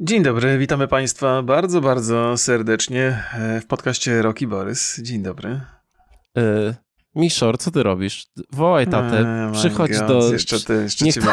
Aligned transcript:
Dzień 0.00 0.22
dobry, 0.22 0.58
witamy 0.58 0.88
Państwa 0.88 1.42
bardzo, 1.42 1.80
bardzo 1.80 2.36
serdecznie 2.36 3.24
e, 3.34 3.60
w 3.60 3.66
podcaście 3.66 4.22
Roki 4.22 4.46
Borys. 4.46 5.00
Dzień 5.02 5.22
dobry. 5.22 5.60
Yy, 6.36 6.74
Miszor, 7.14 7.58
co 7.58 7.70
ty 7.70 7.82
robisz? 7.82 8.26
Wołaj 8.52 8.86
tatę, 8.86 9.46
oh 9.48 9.52
przychodź 9.52 9.98
God. 9.98 10.08
do... 10.08 10.32
Jeszcze 10.32 10.60
ty, 10.60 10.82
jeszcze 10.82 11.04
Niech, 11.04 11.14
ciebie... 11.14 11.26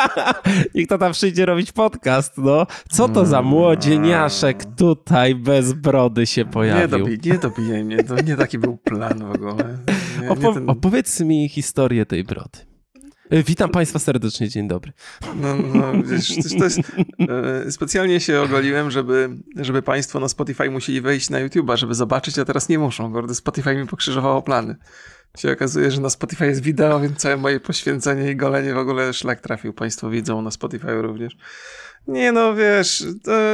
Niech 0.74 0.86
tata 0.86 1.10
przyjdzie 1.10 1.46
robić 1.46 1.72
podcast, 1.72 2.38
no. 2.38 2.66
Co 2.88 3.08
to 3.08 3.26
za 3.26 3.42
młodzieniaszek 3.42 4.64
tutaj 4.76 5.34
bez 5.34 5.72
brody 5.72 6.26
się 6.26 6.44
pojawił? 6.44 6.82
Nie 6.82 6.88
dobij, 6.88 7.18
nie 7.24 7.38
dobijaj 7.38 7.84
mnie, 7.84 8.04
to 8.04 8.22
nie 8.22 8.36
taki 8.36 8.58
był 8.58 8.76
plan 8.76 9.18
w 9.18 9.30
ogóle. 9.30 9.54
Nie, 10.20 10.28
nie 10.28 10.54
ten... 10.54 10.70
Opowiedz 10.70 11.20
mi 11.20 11.48
historię 11.48 12.06
tej 12.06 12.24
brody. 12.24 12.69
Witam 13.30 13.70
Państwa 13.70 13.98
serdecznie, 13.98 14.48
dzień 14.48 14.68
dobry. 14.68 14.92
No, 15.36 15.56
no 15.56 15.92
wiesz, 16.02 16.36
to 16.58 16.64
jest, 16.64 16.78
e, 17.66 17.72
specjalnie 17.72 18.20
się 18.20 18.40
ogoliłem, 18.40 18.90
żeby, 18.90 19.28
żeby 19.56 19.82
Państwo 19.82 20.20
na 20.20 20.28
Spotify 20.28 20.70
musieli 20.70 21.00
wejść 21.00 21.30
na 21.30 21.38
YouTube'a, 21.46 21.76
żeby 21.76 21.94
zobaczyć, 21.94 22.38
a 22.38 22.44
teraz 22.44 22.68
nie 22.68 22.78
muszą, 22.78 23.12
bo 23.12 23.34
Spotify 23.34 23.74
mi 23.74 23.86
pokrzyżowało 23.86 24.42
plany. 24.42 24.76
Się 25.36 25.52
okazuje, 25.52 25.90
że 25.90 26.00
na 26.00 26.10
Spotify 26.10 26.46
jest 26.46 26.62
wideo, 26.62 27.00
więc 27.00 27.18
całe 27.18 27.36
moje 27.36 27.60
poświęcenie 27.60 28.30
i 28.30 28.36
golenie 28.36 28.74
w 28.74 28.78
ogóle 28.78 29.12
szlak 29.12 29.40
trafił. 29.40 29.72
Państwo 29.72 30.10
widzą 30.10 30.42
na 30.42 30.50
Spotify 30.50 31.02
również. 31.02 31.36
Nie 32.08 32.32
no, 32.32 32.54
wiesz, 32.54 33.04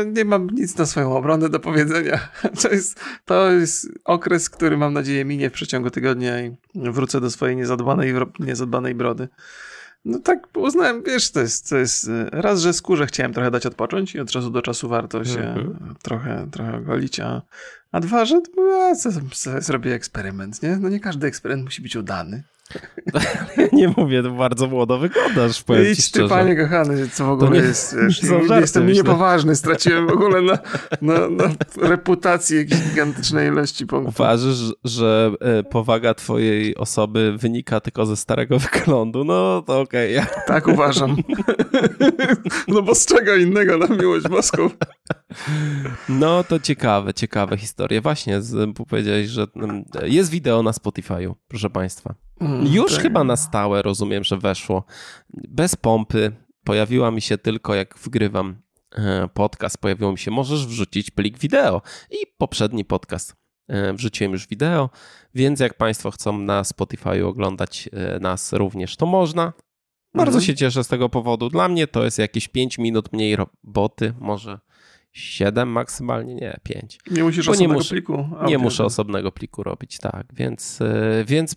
nie 0.07 0.25
mam 0.25 0.51
nic 0.51 0.77
na 0.77 0.87
swoją 0.87 1.17
obronę 1.17 1.49
do 1.49 1.61
powiedzenia. 1.61 2.29
To 2.63 2.69
jest, 2.69 3.01
to 3.25 3.51
jest 3.51 3.89
okres, 4.05 4.51
który 4.51 4.77
mam 4.77 4.93
nadzieję 4.93 5.25
minie 5.25 5.51
w 5.51 5.53
przeciągu 5.53 5.91
tygodnia 5.91 6.43
i 6.43 6.57
wrócę 6.75 7.21
do 7.21 7.31
swojej 7.31 7.57
niezadbanej, 7.57 8.15
niezadbanej 8.39 8.95
brody. 8.95 9.29
No 10.05 10.19
tak 10.19 10.49
uznałem, 10.57 11.03
wiesz, 11.03 11.31
to 11.31 11.41
jest, 11.41 11.69
to 11.69 11.77
jest 11.77 12.11
raz, 12.33 12.61
że 12.61 12.73
skórze 12.73 13.07
chciałem 13.07 13.33
trochę 13.33 13.51
dać 13.51 13.67
odpocząć 13.67 14.15
i 14.15 14.21
od 14.21 14.31
czasu 14.31 14.51
do 14.51 14.63
czasu 14.63 14.89
warto 14.89 15.25
się 15.25 15.41
mhm. 15.41 15.95
trochę, 16.03 16.49
trochę 16.51 16.81
golić, 16.81 17.21
a, 17.21 17.43
a 17.93 18.01
dwa, 18.01 18.25
że 18.25 18.41
a, 18.91 18.95
co, 18.95 19.11
co, 19.33 19.61
zrobię 19.61 19.95
eksperyment, 19.95 20.63
nie? 20.63 20.77
No 20.77 20.89
nie 20.89 21.01
każdy 21.01 21.27
eksperyment 21.27 21.65
musi 21.65 21.83
być 21.83 21.97
udany. 21.97 22.43
Ja 23.57 23.67
nie 23.73 23.95
mówię, 23.97 24.23
to 24.23 24.31
bardzo 24.31 24.67
młodo 24.67 24.99
wyglądasz, 24.99 25.63
powiem 25.63 25.87
Idź 25.93 26.11
ty, 26.11 26.29
panie 26.29 26.57
kochany, 26.57 27.09
co 27.09 27.27
w 27.27 27.31
ogóle 27.31 27.51
nie, 27.51 27.67
jest, 27.67 27.97
wiesz, 27.97 28.23
nie, 28.23 28.29
żarty, 28.29 28.61
jestem 28.61 28.85
myślę. 28.85 29.03
niepoważny, 29.03 29.57
straciłem 29.57 30.07
w 30.07 30.11
ogóle 30.11 30.43
na, 30.43 30.59
na, 31.03 31.29
na 31.29 31.45
reputację 31.83 32.59
jakiejś 32.59 32.81
gigantycznej 32.81 33.49
ilości 33.49 33.87
punktów. 33.87 34.15
Uważasz, 34.15 34.73
że 34.85 35.31
e, 35.41 35.63
powaga 35.63 36.15
twojej 36.15 36.77
osoby 36.77 37.35
wynika 37.39 37.81
tylko 37.81 38.07
ze 38.07 38.17
starego 38.17 38.59
wyglądu? 38.73 39.25
No 39.25 39.63
to 39.63 39.81
okej. 39.81 40.19
Okay. 40.19 40.31
Tak 40.47 40.69
uważam. 40.69 41.17
No 42.69 42.83
bo 42.83 42.95
z 42.95 43.07
czego 43.07 43.37
innego 43.37 43.79
na 43.79 43.87
miłość 43.87 44.29
boską? 44.29 44.71
No 46.09 46.45
to 46.45 46.61
ciekawe, 46.61 47.15
ciekawe 47.15 47.57
historie. 47.57 48.01
Właśnie, 48.01 48.41
powiedziałeś, 48.89 49.29
że 49.29 49.47
mm, 49.57 49.85
jest 50.03 50.31
wideo 50.31 50.63
na 50.63 50.71
Spotify'u, 50.71 51.35
proszę 51.49 51.71
państwa. 51.71 52.26
Mm, 52.41 52.67
Już 52.67 52.93
tak. 52.93 53.03
chyba 53.03 53.25
na 53.25 53.37
stałe 53.37 53.83
rozumiem, 53.83 54.25
że 54.25 54.39
weszło. 54.39 54.85
Bez 55.31 55.77
pompy. 55.77 56.33
Pojawiła 56.65 57.11
mi 57.11 57.21
się 57.21 57.39
tylko 57.39 57.75
jak 57.75 57.99
wgrywam 57.99 58.57
e, 58.93 59.29
podcast, 59.35 59.79
pojawiło 59.79 60.13
mi 60.13 60.19
się, 60.19 60.31
możesz 60.31 60.67
wrzucić 60.67 61.11
plik 61.11 61.39
wideo. 61.39 61.83
I 62.11 62.17
poprzedni 62.39 62.85
podcast 62.85 63.35
e, 63.69 63.93
wrzuciłem 63.93 64.33
już 64.33 64.47
wideo, 64.47 64.91
więc 65.35 65.61
jak 65.61 65.75
Państwo 65.75 66.11
chcą 66.11 66.39
na 66.39 66.65
Spotify 66.65 67.27
oglądać 67.27 67.89
e, 67.93 68.21
nas 68.21 68.53
również, 68.53 68.97
to 68.97 69.07
można. 69.07 69.53
Bardzo 70.15 70.39
mhm. 70.39 70.45
się 70.45 70.55
cieszę 70.55 70.85
z 70.85 70.89
tego 70.89 71.09
powodu. 71.09 71.49
Dla 71.49 71.69
mnie 71.69 71.87
to 71.87 72.05
jest 72.05 72.19
jakieś 72.19 72.49
5 72.49 72.79
minut 72.79 73.13
mniej 73.13 73.37
roboty, 73.37 74.15
może 74.21 74.59
7 75.13 75.69
maksymalnie, 75.69 76.35
nie, 76.35 76.61
5. 76.63 76.99
Nie 77.11 77.25
musisz 77.25 77.47
Bo 77.47 77.53
osobnego 77.53 77.73
nie 77.73 77.79
muszę, 77.79 77.95
pliku. 77.95 78.13
Audio. 78.13 78.47
Nie 78.47 78.59
muszę 78.59 78.85
osobnego 78.85 79.33
pliku 79.33 79.63
robić, 79.63 79.99
tak. 79.99 80.27
Więc, 80.35 80.79
więc 81.27 81.57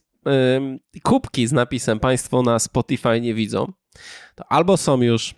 kubki 1.04 1.48
z 1.48 1.52
napisem 1.52 2.00
Państwo 2.00 2.42
na 2.42 2.60
Spotify 2.60 3.22
nie 3.22 3.34
widzą, 3.34 3.74
to 4.36 4.52
albo 4.52 4.78
są 4.78 5.02
już 5.02 5.36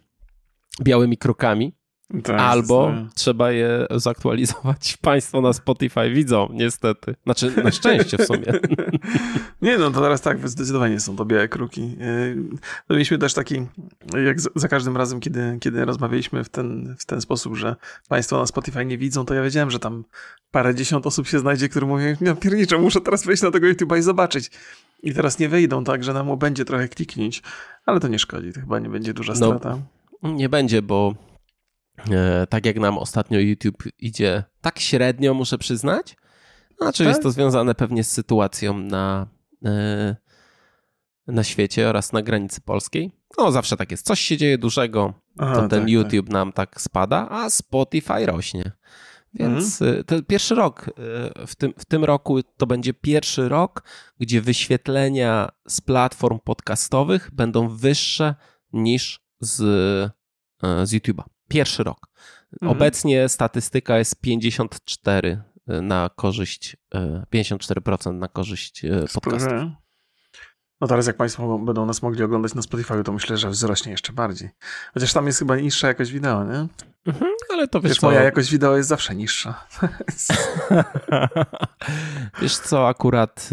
białymi 0.82 1.18
krokami, 1.18 1.74
tak, 2.24 2.40
Albo 2.40 2.94
trzeba 3.16 3.52
je 3.52 3.88
zaktualizować. 3.96 4.98
Państwo 5.02 5.42
na 5.42 5.54
Spotify 5.54 6.10
widzą, 6.10 6.50
niestety. 6.54 7.16
Znaczy, 7.24 7.64
na 7.64 7.72
szczęście 7.72 8.18
w 8.18 8.26
sumie. 8.26 8.46
Nie, 9.62 9.78
no 9.78 9.92
to 9.92 10.02
teraz 10.02 10.22
tak, 10.22 10.50
zdecydowanie 10.50 11.00
są 11.00 11.16
to 11.16 11.26
białe 11.26 11.48
kruki. 11.48 11.98
To 12.88 12.94
mieliśmy 12.94 13.18
też 13.18 13.34
taki, 13.34 13.56
jak 14.26 14.42
za 14.56 14.68
każdym 14.68 14.98
razem, 14.98 15.20
kiedy, 15.20 15.58
kiedy 15.62 15.86
rozmawialiśmy 15.86 16.44
w 16.44 16.50
ten, 16.50 16.96
w 17.00 17.06
ten 17.06 17.22
sposób, 17.22 17.56
że 17.56 17.76
Państwo 18.10 18.38
na 18.38 18.46
Spotify 18.46 18.86
nie 18.86 18.98
widzą, 18.98 19.26
to 19.26 19.34
ja 19.34 19.44
wiedziałem, 19.44 19.72
że 19.72 19.80
tam 19.80 20.04
parę 20.52 20.76
dziesiąt 20.76 21.08
osób 21.08 21.28
się 21.28 21.40
znajdzie, 21.40 21.70
które 21.70 21.88
mówią, 21.88 22.16
no 22.22 22.36
pierniczę, 22.36 22.78
muszę 22.78 23.02
teraz 23.02 23.26
wejść 23.26 23.44
na 23.44 23.52
tego 23.52 23.68
YouTube'a 23.68 24.00
i 24.00 24.02
zobaczyć. 24.02 24.52
I 25.04 25.14
teraz 25.14 25.40
nie 25.40 25.50
wejdą, 25.50 25.84
tak, 25.84 26.04
że 26.04 26.14
nam 26.14 26.38
będzie 26.38 26.66
trochę 26.66 26.88
kliknić, 26.88 27.44
ale 27.86 28.00
to 28.00 28.08
nie 28.08 28.20
szkodzi, 28.20 28.54
to 28.54 28.60
chyba 28.60 28.80
nie 28.80 28.90
będzie 28.90 29.14
duża 29.14 29.34
no, 29.34 29.38
strata. 29.38 29.78
No, 30.24 30.32
nie 30.32 30.50
będzie, 30.50 30.82
bo 30.82 31.16
tak 32.50 32.66
jak 32.66 32.80
nam 32.80 32.98
ostatnio 32.98 33.40
YouTube 33.40 33.84
idzie 34.00 34.44
tak 34.62 34.80
średnio, 34.80 35.34
muszę 35.34 35.58
przyznać. 35.58 36.16
Znaczy, 36.78 37.04
tak? 37.04 37.08
jest 37.08 37.24
to 37.24 37.32
związane 37.32 37.76
pewnie 37.76 38.04
z 38.04 38.12
sytuacją 38.12 38.78
na, 38.78 39.28
e, 39.66 40.16
na 41.28 41.44
świecie 41.44 41.90
oraz 41.90 42.14
na 42.14 42.22
granicy 42.22 42.62
polskiej. 42.62 43.12
No, 43.38 43.52
zawsze 43.52 43.78
tak 43.78 43.92
jest. 43.92 44.06
Coś 44.06 44.20
się 44.20 44.38
dzieje 44.38 44.58
dużego, 44.58 45.14
Aha, 45.38 45.56
to 45.56 45.68
ten 45.68 45.82
tak, 45.82 45.90
YouTube 45.90 46.26
tak. 46.26 46.34
nam 46.34 46.52
tak 46.52 46.82
spada, 46.82 47.28
a 47.30 47.50
Spotify 47.50 48.26
rośnie. 48.26 48.72
Więc 49.34 49.82
mhm. 49.82 50.04
to 50.04 50.24
pierwszy 50.24 50.56
rok, 50.56 50.90
w 51.48 51.56
tym, 51.56 51.74
w 51.78 51.86
tym 51.86 52.04
roku 52.04 52.40
to 52.58 52.68
będzie 52.68 52.94
pierwszy 52.94 53.50
rok, 53.50 53.84
gdzie 54.20 54.42
wyświetlenia 54.42 55.50
z 55.68 55.82
platform 55.82 56.40
podcastowych 56.40 57.30
będą 57.34 57.68
wyższe 57.68 58.36
niż 58.74 59.20
z, 59.40 59.58
z 60.62 60.94
YouTube'a. 60.94 61.24
Pierwszy 61.52 61.84
rok. 61.84 62.08
Mhm. 62.54 62.72
Obecnie 62.72 63.30
statystyka 63.30 63.98
jest 63.98 64.22
54 64.22 65.44
e, 65.68 65.82
na 65.82 66.10
korzyść, 66.16 66.78
54% 67.34 68.10
e, 68.10 68.14
na 68.14 68.28
korzyść 68.28 68.86
e, 68.86 69.06
podcastów. 69.14 69.62
No 70.82 70.88
teraz 70.88 71.08
jak 71.08 71.18
Państwo 71.18 71.60
będą 71.60 71.86
nas 71.86 72.02
mogli 72.02 72.24
oglądać 72.24 72.56
na 72.56 72.62
Spotify, 72.62 73.04
to 73.04 73.12
myślę, 73.12 73.38
że 73.38 73.50
wzrośnie 73.50 73.92
jeszcze 73.92 74.14
bardziej. 74.14 74.50
Chociaż 74.94 75.14
tam 75.14 75.28
jest 75.28 75.40
chyba 75.40 75.56
niższa 75.56 75.88
jakość 75.88 76.12
wideo, 76.12 76.44
nie? 76.44 76.68
Mhm, 77.06 77.32
ale 77.50 77.68
to 77.68 77.82
wiesz, 77.82 77.92
wiesz 77.92 78.02
moja 78.02 78.24
jakość 78.24 78.52
wideo 78.52 78.78
jest 78.78 78.90
zawsze 78.90 79.16
niższa. 79.16 79.68
wiesz 82.42 82.58
co, 82.58 82.88
akurat 82.88 83.50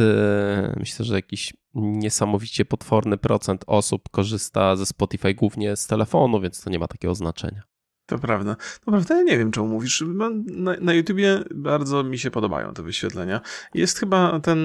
myślę, 0.77 1.05
że 1.05 1.15
jakiś 1.15 1.53
niesamowicie 1.75 2.65
potworny 2.65 3.19
procent 3.19 3.65
osób 3.67 4.09
korzysta 4.11 4.77
ze 4.77 4.87
Spotify 4.87 5.35
głównie 5.35 5.77
z 5.77 5.87
telefonu, 5.87 6.41
więc 6.41 6.63
to 6.63 6.71
nie 6.71 6.79
ma 6.79 6.87
takiego 6.87 7.15
znaczenia. 7.15 7.63
To 8.09 8.19
prawda. 8.19 8.57
To 8.85 8.91
prawda, 8.91 9.17
ja 9.17 9.23
nie 9.23 9.39
wiem, 9.39 9.51
czemu 9.51 9.67
mówisz. 9.67 10.05
Na, 10.07 10.31
na 10.81 10.95
YouTubie 10.95 11.41
bardzo 11.55 12.05
mi 12.05 12.19
się 12.19 12.31
podobają 12.31 12.75
te 12.75 12.83
wyświetlenia. 12.83 13.41
Jest 13.75 13.99
chyba 13.99 14.41
ten, 14.41 14.59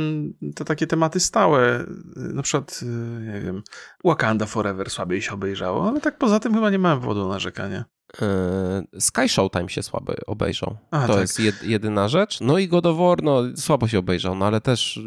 te 0.55 0.65
takie 0.65 0.87
tematy 0.87 1.19
stałe, 1.19 1.85
na 2.15 2.41
przykład, 2.41 2.79
y, 2.83 2.85
nie 3.33 3.41
wiem, 3.41 3.63
Wakanda 4.03 4.45
Forever 4.45 4.89
słabiej 4.89 5.21
się 5.21 5.31
obejrzało, 5.31 5.89
ale 5.89 6.01
tak 6.01 6.17
poza 6.17 6.39
tym 6.39 6.53
chyba 6.53 6.69
nie 6.69 6.79
mam 6.79 6.99
powodu 6.99 7.29
narzekania. 7.29 7.85
Yy, 8.21 9.01
Sky 9.01 9.29
Showtime 9.29 9.69
się 9.69 9.83
słabo 9.83 10.13
obejrzał. 10.27 10.77
To 10.91 11.07
tak. 11.07 11.21
jest 11.21 11.39
jed, 11.39 11.63
jedyna 11.63 12.07
rzecz. 12.07 12.41
No 12.41 12.57
i 12.57 12.67
God 12.67 12.85
of 12.85 12.97
War, 12.97 13.23
no 13.23 13.41
słabo 13.55 13.87
się 13.87 13.99
obejrzał, 13.99 14.35
no 14.35 14.45
ale 14.45 14.61
też 14.61 14.99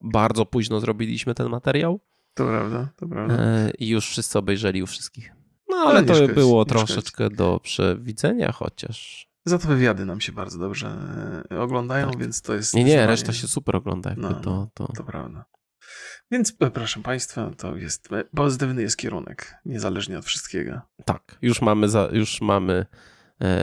bardzo 0.00 0.46
późno 0.46 0.80
zrobiliśmy 0.80 1.34
ten 1.34 1.48
materiał. 1.48 2.00
To 2.34 2.46
prawda, 2.46 2.88
to 2.96 3.08
prawda. 3.08 3.34
Yy, 3.34 3.70
I 3.78 3.88
już 3.88 4.08
wszyscy 4.08 4.38
obejrzeli 4.38 4.82
u 4.82 4.86
wszystkich. 4.86 5.36
No 5.76 5.82
ale, 5.82 5.98
ale 5.98 6.02
to 6.02 6.14
szkodzi, 6.14 6.32
było 6.32 6.64
troszeczkę 6.64 7.30
do 7.30 7.60
przewidzenia, 7.62 8.52
chociaż. 8.52 9.26
Za 9.44 9.58
to 9.58 9.68
wywiady 9.68 10.04
nam 10.04 10.20
się 10.20 10.32
bardzo 10.32 10.58
dobrze 10.58 10.88
e, 11.52 11.60
oglądają, 11.60 12.10
tak. 12.10 12.20
więc 12.20 12.42
to 12.42 12.54
jest. 12.54 12.74
Nie, 12.74 12.84
nie, 12.84 13.06
reszta 13.06 13.32
się 13.32 13.48
super 13.48 13.76
ogląda. 13.76 14.14
No, 14.16 14.34
to, 14.34 14.68
to... 14.74 14.92
to 14.96 15.04
prawda. 15.04 15.44
Więc 16.30 16.56
e, 16.60 16.70
proszę 16.70 17.02
Państwa, 17.02 17.50
to 17.56 17.76
jest 17.76 18.12
e, 18.12 18.24
pozytywny 18.24 18.82
jest 18.82 18.96
kierunek, 18.96 19.54
niezależnie 19.64 20.18
od 20.18 20.24
wszystkiego. 20.24 20.80
Tak, 21.04 21.38
już 21.42 21.62
mamy, 21.62 21.88
za, 21.88 22.08
już 22.12 22.40
mamy 22.40 22.86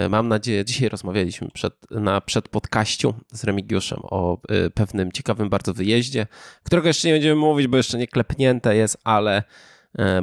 mam 0.09 0.27
nadzieję, 0.27 0.65
dzisiaj 0.65 0.89
rozmawialiśmy 0.89 1.47
przed, 1.53 1.91
na 1.91 2.21
przedpodkaściu 2.21 3.13
z 3.31 3.43
Remigiuszem 3.43 3.99
o 4.03 4.41
pewnym 4.73 5.11
ciekawym 5.11 5.49
bardzo 5.49 5.73
wyjeździe, 5.73 6.27
którego 6.63 6.88
jeszcze 6.88 7.07
nie 7.07 7.13
będziemy 7.13 7.35
mówić, 7.35 7.67
bo 7.67 7.77
jeszcze 7.77 7.97
nie 7.97 8.07
klepnięte 8.07 8.75
jest, 8.75 8.97
ale 9.03 9.43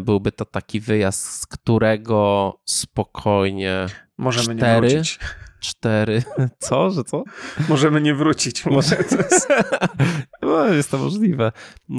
byłby 0.00 0.32
to 0.32 0.44
taki 0.44 0.80
wyjazd, 0.80 1.24
z 1.24 1.46
którego 1.46 2.54
spokojnie 2.64 3.86
możemy 4.18 4.56
cztery, 4.56 4.88
nie 4.88 4.94
wrócić. 4.94 5.18
Cztery, 5.60 6.22
co, 6.58 6.90
że 6.90 7.04
co? 7.04 7.24
Możemy 7.68 8.00
nie 8.00 8.14
wrócić. 8.14 8.66
Może 8.66 8.96
to 8.96 9.16
jest... 9.30 9.48
no, 10.42 10.66
jest 10.66 10.90
to 10.90 10.98
możliwe. 10.98 11.52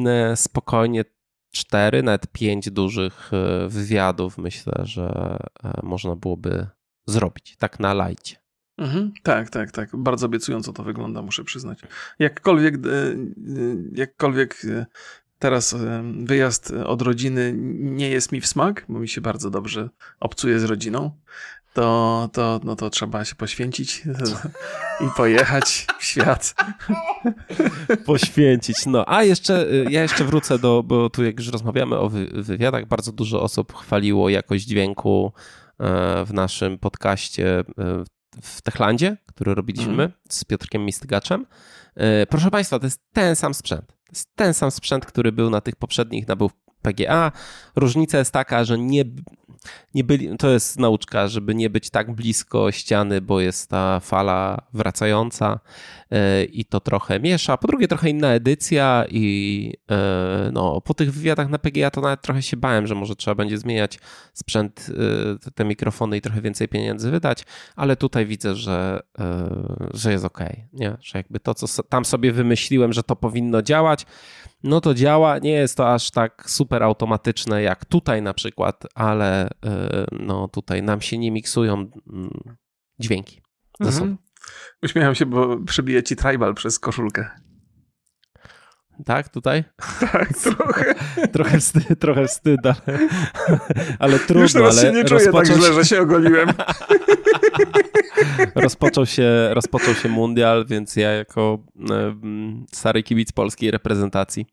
E, 0.06 0.36
spokojnie 0.36 1.06
cztery, 1.52 2.04
nawet 2.04 2.28
pięć 2.32 2.72
dużych 2.72 3.32
e, 3.34 3.68
wywiadów 3.68 4.38
myślę, 4.38 4.74
że 4.84 5.38
można 5.84 6.16
byłoby 6.16 6.68
zrobić, 7.08 7.56
tak 7.58 7.80
na 7.80 7.94
lajcie. 7.94 8.36
Mhm, 8.78 9.14
tak, 9.24 9.50
tak, 9.50 9.72
tak. 9.72 9.90
Bardzo 9.98 10.26
obiecująco 10.26 10.74
to 10.74 10.84
wygląda, 10.84 11.22
muszę 11.22 11.44
przyznać. 11.44 11.80
Jakkolwiek, 12.20 12.76
jakkolwiek 13.94 14.62
teraz 15.42 15.76
wyjazd 16.24 16.74
od 16.86 17.02
rodziny 17.02 17.54
nie 17.74 18.10
jest 18.10 18.32
mi 18.32 18.42
w 18.42 18.48
smak, 18.48 18.86
bo 18.90 19.00
mi 19.00 19.08
się 19.08 19.22
bardzo 19.22 19.50
dobrze 19.50 19.90
obcuje 20.20 20.60
z 20.60 20.64
rodziną 20.64 21.12
to, 21.74 22.30
to, 22.34 22.60
no 22.64 22.76
to 22.76 22.90
trzeba 22.90 23.26
się 23.26 23.36
poświęcić 23.36 24.04
i 25.06 25.10
pojechać 25.18 25.88
w 26.00 26.04
świat. 26.04 26.56
Poświęcić, 28.06 28.86
no. 28.86 29.04
A 29.08 29.24
jeszcze, 29.24 29.72
y, 29.74 29.86
ja 29.90 30.02
jeszcze 30.02 30.24
wrócę 30.24 30.60
do, 30.60 30.84
bo 30.84 31.10
tu 31.10 31.24
jak 31.24 31.38
już 31.38 31.48
rozmawiamy 31.48 31.98
o 31.98 32.10
wywiadach, 32.34 32.86
bardzo 32.86 33.12
dużo 33.12 33.42
osób 33.42 33.74
chwaliło 33.76 34.30
jakość 34.30 34.66
dźwięku 34.66 35.34
e, 35.80 36.26
w 36.26 36.34
naszym 36.34 36.78
podcaście 36.78 37.60
e, 37.60 37.64
w 38.42 38.62
Techlandzie, 38.62 39.18
który 39.26 39.56
robiliśmy 39.56 39.94
mm. 39.94 40.12
z 40.30 40.44
Piotrkiem 40.44 40.86
Mistgaczem. 40.86 41.46
E, 41.96 42.26
proszę 42.26 42.52
Państwa, 42.52 42.80
to 42.80 42.86
jest 42.86 43.02
ten 43.14 43.36
sam 43.36 43.54
sprzęt. 43.54 43.88
To 43.88 44.12
jest 44.12 44.36
ten 44.36 44.54
sam 44.54 44.72
sprzęt, 44.72 45.06
który 45.06 45.32
był 45.32 45.50
na 45.50 45.62
tych 45.62 45.76
poprzednich, 45.76 46.28
nabył 46.28 46.52
PGA. 46.82 47.32
Różnica 47.76 48.18
jest 48.18 48.32
taka, 48.32 48.64
że 48.64 48.78
nie, 48.78 49.04
nie 49.94 50.04
byli, 50.04 50.38
to 50.38 50.50
jest 50.50 50.80
nauczka, 50.80 51.28
żeby 51.28 51.56
nie 51.56 51.70
być 51.70 51.90
tak 51.90 52.12
blisko 52.16 52.72
ściany, 52.72 53.22
bo 53.22 53.40
jest 53.40 53.70
ta 53.70 54.00
fala 54.00 54.62
wracająca 54.74 55.60
e, 56.12 56.44
i 56.44 56.66
to 56.66 56.80
trochę 56.80 57.20
miesza. 57.20 57.58
Po 57.58 57.68
drugie, 57.68 57.88
trochę 57.88 58.10
inna 58.10 58.34
edycja 58.34 59.06
i 59.10 59.74
e, 59.92 60.50
no, 60.54 60.82
po 60.82 60.94
tych 60.94 61.14
wywiadach 61.14 61.50
na 61.50 61.60
PGA 61.60 61.92
to 61.92 62.02
nawet 62.02 62.22
trochę 62.22 62.42
się 62.42 62.58
bałem, 62.58 62.88
że 62.88 62.96
może 62.96 63.16
trzeba 63.16 63.36
będzie 63.36 63.58
zmieniać 63.58 64.00
sprzęt, 64.34 64.88
e, 65.48 65.52
te 65.52 65.66
mikrofony 65.66 66.18
i 66.18 66.22
trochę 66.22 66.42
więcej 66.42 66.68
pieniędzy 66.68 67.12
wydać, 67.12 67.46
ale 67.76 67.96
tutaj 67.96 68.26
widzę, 68.26 68.56
że, 68.56 69.00
że 69.94 70.12
jest 70.12 70.26
ok, 70.26 70.40
nie? 70.74 70.98
że 71.02 71.20
jakby 71.20 71.40
to, 71.40 71.54
co 71.54 71.84
tam 71.84 72.06
sobie 72.06 72.32
wymyśliłem, 72.32 72.94
że 72.94 73.04
to 73.04 73.16
powinno 73.16 73.62
działać, 73.62 74.06
no 74.64 74.82
to 74.82 74.94
działa. 74.94 75.38
Nie 75.38 75.52
jest 75.52 75.78
to 75.78 75.94
aż 75.94 76.12
tak 76.12 76.44
super 76.50 76.84
automatyczne 76.84 77.62
jak 77.62 77.86
tutaj 77.86 78.22
na 78.22 78.34
przykład, 78.34 78.84
ale 78.96 79.41
e, 79.66 80.06
no 80.12 80.48
tutaj 80.48 80.84
nam 80.84 81.02
się 81.02 81.18
nie 81.18 81.32
miksują 81.32 81.74
mm, 81.74 82.58
dźwięki 83.00 83.42
ze 83.80 83.88
mhm. 83.88 83.94
sobą. 83.94 84.18
Uśmiecham 84.84 85.16
się, 85.16 85.26
bo 85.26 85.58
przebije 85.58 86.04
ci 86.04 86.16
tribal 86.16 86.56
przez 86.56 86.80
koszulkę. 86.80 87.30
Tak, 89.06 89.30
tutaj? 89.30 89.64
Tak, 90.12 90.34
trochę. 90.44 90.96
trochę, 91.32 91.60
wstyd, 91.60 92.00
trochę 92.00 92.28
wstyd, 92.28 92.60
ale, 92.66 93.00
ale 94.00 94.20
trudno. 94.20 94.44
Już 94.44 94.54
teraz 94.54 94.78
ale 94.78 94.88
się 94.88 94.98
nie 94.98 95.04
czuję 95.04 95.32
tak 95.32 95.46
źle, 95.46 95.74
że 95.74 95.86
się 95.86 96.02
ogoliłem. 96.02 96.50
rozpoczął, 98.56 99.06
się, 99.06 99.50
rozpoczął 99.54 99.94
się 99.94 100.10
mundial, 100.10 100.66
więc 100.66 100.96
ja 100.96 101.12
jako 101.12 101.64
stary 102.74 103.04
kibic 103.04 103.32
polskiej 103.32 103.72
reprezentacji 103.72 104.46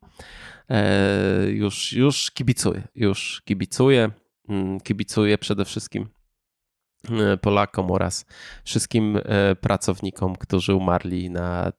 e, 0.69 1.49
już, 1.49 1.93
już 1.93 2.31
kibicuję. 2.31 2.87
Już 2.95 3.41
kibicuję. 3.45 4.11
Mm, 4.49 4.79
kibicuję 4.79 5.37
przede 5.37 5.65
wszystkim 5.65 6.09
e, 7.09 7.37
Polakom 7.37 7.91
oraz 7.91 8.25
wszystkim 8.63 9.17
e, 9.17 9.55
pracownikom, 9.55 10.35
którzy 10.35 10.75
umarli 10.75 11.29
na 11.29 11.71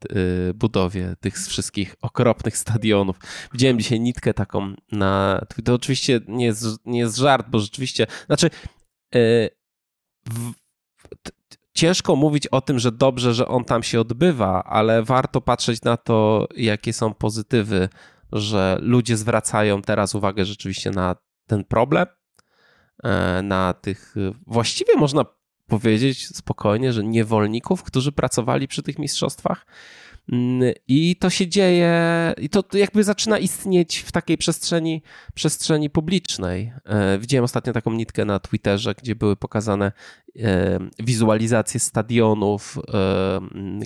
budowie 0.54 1.14
tych 1.20 1.34
wszystkich 1.36 1.94
okropnych 2.02 2.56
stadionów. 2.56 3.16
Widziałem 3.52 3.78
dzisiaj 3.78 4.00
nitkę 4.00 4.34
taką 4.34 4.74
na. 4.92 5.40
To 5.64 5.74
oczywiście 5.74 6.20
nie 6.28 6.44
jest, 6.44 6.66
nie 6.84 6.98
jest 6.98 7.16
żart, 7.16 7.46
bo 7.50 7.58
rzeczywiście. 7.58 8.06
Znaczy. 8.26 8.50
W, 10.30 10.52
ciężko 11.74 12.16
mówić 12.16 12.46
o 12.46 12.60
tym, 12.60 12.78
że 12.78 12.92
dobrze, 12.92 13.34
że 13.34 13.48
on 13.48 13.64
tam 13.64 13.82
się 13.82 14.00
odbywa, 14.00 14.64
ale 14.64 15.02
warto 15.02 15.40
patrzeć 15.40 15.82
na 15.82 15.96
to, 15.96 16.48
jakie 16.56 16.92
są 16.92 17.14
pozytywy, 17.14 17.88
że 18.32 18.78
ludzie 18.80 19.16
zwracają 19.16 19.82
teraz 19.82 20.14
uwagę 20.14 20.44
rzeczywiście 20.44 20.90
na 20.90 21.16
ten 21.46 21.64
problem, 21.64 22.06
e, 22.06 22.19
na 23.42 23.74
tych 23.74 24.14
właściwie 24.46 24.96
można 24.96 25.24
powiedzieć 25.66 26.36
spokojnie, 26.36 26.92
że 26.92 27.04
niewolników, 27.04 27.82
którzy 27.82 28.12
pracowali 28.12 28.68
przy 28.68 28.82
tych 28.82 28.98
mistrzostwach. 28.98 29.66
Mm, 30.32 30.72
I 30.88 31.16
to 31.16 31.30
się 31.30 31.48
dzieje, 31.48 31.94
i 32.38 32.48
to 32.48 32.64
jakby 32.72 33.04
zaczyna 33.04 33.38
istnieć 33.38 33.98
w 33.98 34.12
takiej 34.12 34.38
przestrzeni, 34.38 35.02
przestrzeni 35.34 35.90
publicznej. 35.90 36.72
E, 36.84 37.18
widziałem 37.18 37.44
ostatnio 37.44 37.72
taką 37.72 37.92
nitkę 37.92 38.24
na 38.24 38.38
Twitterze, 38.38 38.94
gdzie 38.94 39.14
były 39.14 39.36
pokazane 39.36 39.92
e, 40.38 40.78
wizualizacje 40.98 41.80
stadionów, 41.80 42.78
e, 42.78 43.40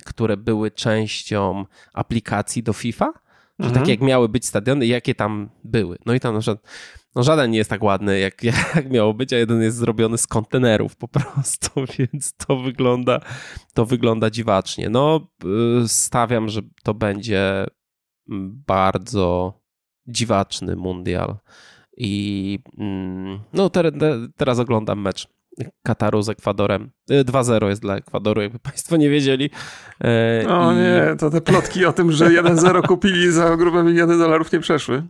które 0.05 0.37
były 0.37 0.71
częścią 0.71 1.65
aplikacji 1.93 2.63
do 2.63 2.73
FIFA. 2.73 3.24
Że 3.59 3.65
tak 3.65 3.77
mhm. 3.77 3.87
tak 3.87 3.89
jak 3.89 4.01
miały 4.01 4.29
być 4.29 4.47
stadiony, 4.47 4.87
jakie 4.87 5.15
tam 5.15 5.51
były. 5.65 5.99
No 6.07 6.15
i 6.15 6.21
tam 6.21 6.35
na 6.35 6.41
przykład 6.41 6.63
no 7.15 7.23
żaden 7.23 7.51
nie 7.51 7.59
jest 7.59 7.71
tak 7.71 7.83
ładny, 7.83 8.19
jak, 8.19 8.45
jak 8.75 8.91
miało 8.91 9.15
być, 9.15 9.33
a 9.33 9.37
jeden 9.37 9.63
jest 9.63 9.77
zrobiony 9.77 10.19
z 10.19 10.27
kontenerów 10.27 10.97
po 10.97 11.09
prostu, 11.09 11.71
więc 11.99 12.35
to 12.37 12.57
wygląda, 12.57 13.21
to 13.75 13.87
wygląda 13.87 14.31
dziwacznie. 14.31 14.91
No, 14.91 15.29
y, 15.85 15.89
stawiam, 15.89 16.49
że 16.49 16.61
to 16.83 16.95
będzie 16.95 17.67
bardzo 18.67 19.61
dziwaczny 20.07 20.77
mundial. 20.77 21.37
I 21.97 22.59
mm, 22.79 23.41
no, 23.53 23.71
teraz 24.37 24.59
oglądam 24.59 25.01
mecz 25.01 25.34
Kataru 25.83 26.23
z 26.23 26.29
Ekwadorem. 26.29 26.91
2-0 27.11 27.65
y, 27.65 27.69
jest 27.69 27.83
dla 27.83 27.97
Ekwadoru, 27.97 28.43
jakby 28.43 28.59
Państwo 28.71 28.97
nie 28.97 29.11
wiedzieli. 29.11 29.51
E, 30.05 30.45
o 30.49 30.73
I... 30.73 30.77
nie, 30.77 31.17
to 31.19 31.31
te 31.31 31.41
plotki 31.41 31.87
o 31.87 31.93
tym, 31.93 32.13
że 32.13 32.27
1-0 32.27 32.83
kupili 32.89 33.33
za 33.33 33.57
grube 33.57 33.83
miliony 33.83 34.19
dolarów 34.19 34.53
nie 34.53 34.61
przeszły. 34.61 35.03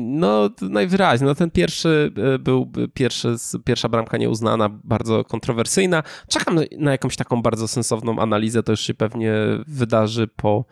No, 0.00 0.50
najwyraźniej. 0.62 1.28
No, 1.28 1.34
ten 1.34 1.50
pierwszy 1.50 2.12
e, 2.34 2.38
był 2.38 2.72
pierwszy, 2.94 3.36
pierwsza 3.64 3.88
bramka 3.88 4.16
nieuznana, 4.16 4.68
bardzo 4.84 5.24
kontrowersyjna. 5.24 6.02
Czekam 6.28 6.58
na 6.78 6.92
jakąś 6.92 7.16
taką 7.16 7.42
bardzo 7.42 7.68
sensowną 7.68 8.18
analizę, 8.18 8.62
to 8.62 8.72
już 8.72 8.80
się 8.80 8.94
pewnie 8.94 9.34
wydarzy 9.66 10.28
po, 10.36 10.64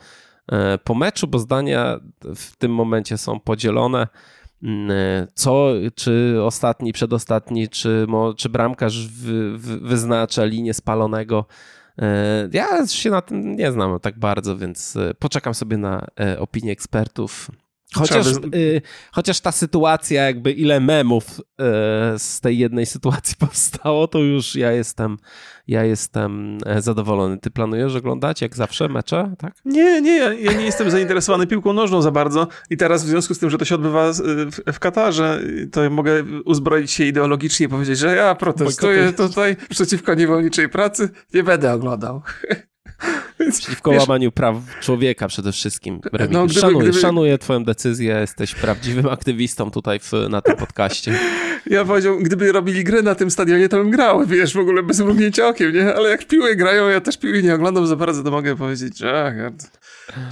e, 0.52 0.78
po 0.78 0.94
meczu, 0.94 1.26
bo 1.26 1.38
zdania 1.38 2.00
w 2.34 2.56
tym 2.56 2.75
momencie 2.75 3.19
są 3.19 3.40
podzielone. 3.40 4.06
Mm, 4.64 4.90
e, 4.90 5.26
co, 5.34 5.72
czy 5.94 6.37
ostatni, 6.43 6.93
przedostatni, 6.93 7.69
czy, 7.69 8.06
czy 8.37 8.49
bramkarz 8.49 9.08
wy, 9.08 9.58
wy, 9.58 9.81
wyznacza 9.81 10.44
linię 10.44 10.75
spalonego. 10.75 11.46
E, 11.99 12.49
ja 12.52 12.87
się 12.87 13.11
na 13.11 13.23
tym 13.23 13.56
nie 13.56 13.73
znam 13.73 14.00
tak 14.00 14.18
bardzo, 14.18 14.56
więc 14.56 14.97
e, 14.97 15.14
poczekam 15.14 15.54
sobie 15.54 15.76
na 15.76 16.06
opinię 16.38 16.73
ekspertów. 16.73 17.50
Chociaż, 17.94 18.26
y, 18.54 18.83
chociaż 19.12 19.40
ta 19.40 19.52
sytuacja, 19.52 20.23
jakby 20.23 20.52
ile 20.52 20.80
memów 20.80 21.40
z 22.18 22.40
tej 22.40 22.59
jednej 22.59 22.87
sytuacji 22.87 23.37
powstało, 23.47 24.09
to 24.09 24.18
już 24.18 24.56
ja 24.56 24.73
jestem, 24.73 25.16
ja 25.66 25.85
jestem 25.85 26.59
e, 26.66 26.83
zadowolony. 26.83 27.38
Ty 27.38 27.50
planujesz 27.50 27.94
oglądać 27.94 28.40
jak 28.42 28.56
zawsze 28.56 28.88
mecze, 28.88 29.35
tak? 29.38 29.54
Nie, 29.64 30.02
nie, 30.02 30.16
ja, 30.16 30.33
ja 30.33 30.52
nie 30.52 30.64
jestem 30.64 30.90
zainteresowany 30.90 31.47
piłką 31.47 31.73
nożną 31.73 32.02
za 32.02 32.11
bardzo 32.11 32.49
i 32.71 32.76
teraz 32.76 33.04
w 33.04 33.09
związku 33.09 33.35
z 33.35 33.38
tym, 33.38 33.50
że 33.50 33.59
to 33.59 33.64
się 33.64 33.75
odbywa 33.75 34.12
w, 34.12 34.73
w 34.73 34.78
Katarze, 34.78 35.40
to 35.73 35.90
mogę 35.90 36.25
uzbroić 36.44 36.90
się 36.90 37.04
ideologicznie 37.04 37.66
i 37.66 37.68
powiedzieć, 37.68 37.99
że 37.99 38.16
ja 38.16 38.35
protestuję 38.35 39.12
tutaj 39.12 39.56
przeciwko 39.71 40.14
niewolniczej 40.14 40.68
pracy, 40.68 41.09
nie 41.35 41.42
będę 41.42 41.73
oglądał. 41.73 42.23
Przeciwko 43.38 43.91
wiesz, 43.91 44.00
łamaniu 44.00 44.33
praw 44.33 44.57
człowieka 44.81 45.29
przede 45.29 45.53
wszystkim. 45.53 46.00
No, 46.31 46.45
gdyby, 46.47 46.61
szanuję, 46.61 46.79
gdyby... 46.79 47.00
szanuję 47.00 47.38
twoją 47.38 47.64
decyzję, 47.64 48.17
jesteś 48.21 48.55
prawdziwym 48.55 49.09
aktywistą 49.09 49.71
tutaj 49.71 50.00
w, 50.00 50.12
na 50.31 50.43
tym 50.43 50.57
podcaście. 50.57 51.19
Ja 51.67 51.85
powiedział, 51.85 52.19
gdyby 52.19 52.53
robili 52.53 52.85
gry 52.85 53.03
na 53.03 53.14
tym 53.14 53.31
stadionie, 53.31 53.69
to 53.69 53.76
bym 53.76 53.91
grał, 53.91 54.26
wiesz, 54.26 54.55
w 54.55 54.59
ogóle 54.59 54.83
bez 54.83 55.00
mrugnięcia 55.00 55.49
okiem, 55.49 55.73
nie? 55.73 55.95
Ale 55.95 56.11
jak 56.11 56.25
piły 56.25 56.57
grają, 56.57 56.88
ja 56.88 57.00
też 57.00 57.19
piły 57.19 57.43
nie 57.43 57.55
oglądam 57.55 57.87
za 57.87 57.97
bardzo, 57.97 58.23
to 58.23 58.31
mogę 58.31 58.57
powiedzieć, 58.57 58.99
że 58.99 59.25
ach, 59.25 59.35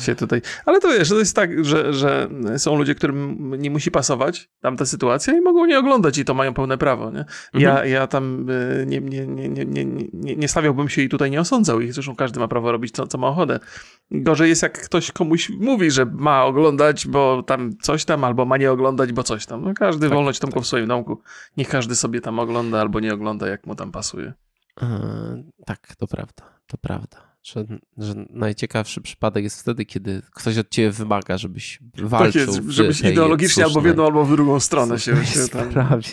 się 0.00 0.14
tutaj... 0.14 0.42
Ale 0.66 0.80
to 0.80 0.88
wiesz, 0.88 1.08
to 1.08 1.18
jest 1.18 1.36
tak, 1.36 1.64
że, 1.64 1.92
że 1.92 2.28
są 2.56 2.76
ludzie, 2.76 2.94
którym 2.94 3.50
nie 3.58 3.70
musi 3.70 3.90
pasować 3.90 4.48
tamta 4.60 4.86
sytuacja 4.86 5.34
i 5.38 5.40
mogą 5.40 5.66
nie 5.66 5.78
oglądać 5.78 6.18
i 6.18 6.24
to 6.24 6.34
mają 6.34 6.54
pełne 6.54 6.78
prawo, 6.78 7.10
nie? 7.10 7.24
Ja, 7.54 7.70
mhm. 7.70 7.90
ja 7.90 8.06
tam 8.06 8.46
nie, 8.86 9.00
nie, 9.00 9.26
nie, 9.26 9.48
nie, 9.48 9.64
nie, 9.64 9.84
nie, 10.12 10.36
nie 10.36 10.48
stawiałbym 10.48 10.88
się 10.88 11.02
i 11.02 11.08
tutaj 11.08 11.30
nie 11.30 11.40
osądzał 11.40 11.80
ich, 11.80 11.92
zresztą 11.94 12.16
każdy 12.16 12.40
ma 12.40 12.48
prawo 12.48 12.72
robić 12.72 12.91
co, 12.92 13.06
co 13.06 13.18
ma 13.18 13.28
ochotę. 13.28 13.60
Gorzej 14.10 14.48
jest, 14.48 14.62
jak 14.62 14.84
ktoś 14.84 15.12
komuś 15.12 15.50
mówi, 15.50 15.90
że 15.90 16.04
ma 16.06 16.44
oglądać, 16.44 17.06
bo 17.06 17.42
tam 17.42 17.76
coś 17.82 18.04
tam, 18.04 18.24
albo 18.24 18.44
ma 18.44 18.56
nie 18.56 18.72
oglądać, 18.72 19.12
bo 19.12 19.22
coś 19.22 19.46
tam. 19.46 19.64
No 19.64 19.74
każdy 19.74 20.08
tak, 20.08 20.14
wolność 20.14 20.38
tak. 20.38 20.60
w 20.60 20.66
swoim 20.66 20.88
domku. 20.88 21.22
Niech 21.56 21.68
każdy 21.68 21.96
sobie 21.96 22.20
tam 22.20 22.38
ogląda 22.38 22.80
albo 22.80 23.00
nie 23.00 23.14
ogląda, 23.14 23.48
jak 23.48 23.66
mu 23.66 23.74
tam 23.74 23.92
pasuje. 23.92 24.32
Yy, 24.82 24.88
tak, 25.66 25.96
to 25.96 26.06
prawda, 26.06 26.44
to 26.66 26.78
prawda. 26.78 27.32
Że, 27.42 27.64
że, 27.98 28.14
najciekawszy 28.30 29.00
przypadek 29.00 29.44
jest 29.44 29.60
wtedy, 29.60 29.84
kiedy 29.84 30.22
ktoś 30.32 30.58
od 30.58 30.68
ciebie 30.68 30.90
wymaga, 30.90 31.38
żebyś 31.38 31.78
walczył. 32.02 32.46
Tak 32.46 32.54
jest, 32.54 32.68
żebyś 32.68 33.00
ideologicznie 33.00 33.64
albo 33.64 33.80
w 33.80 33.86
jedną, 33.86 34.06
albo 34.06 34.24
w 34.24 34.30
drugą 34.30 34.60
stronę 34.60 34.98
się, 34.98 35.26
się 35.26 35.48
tam... 35.48 35.68
Prawie. 35.68 36.08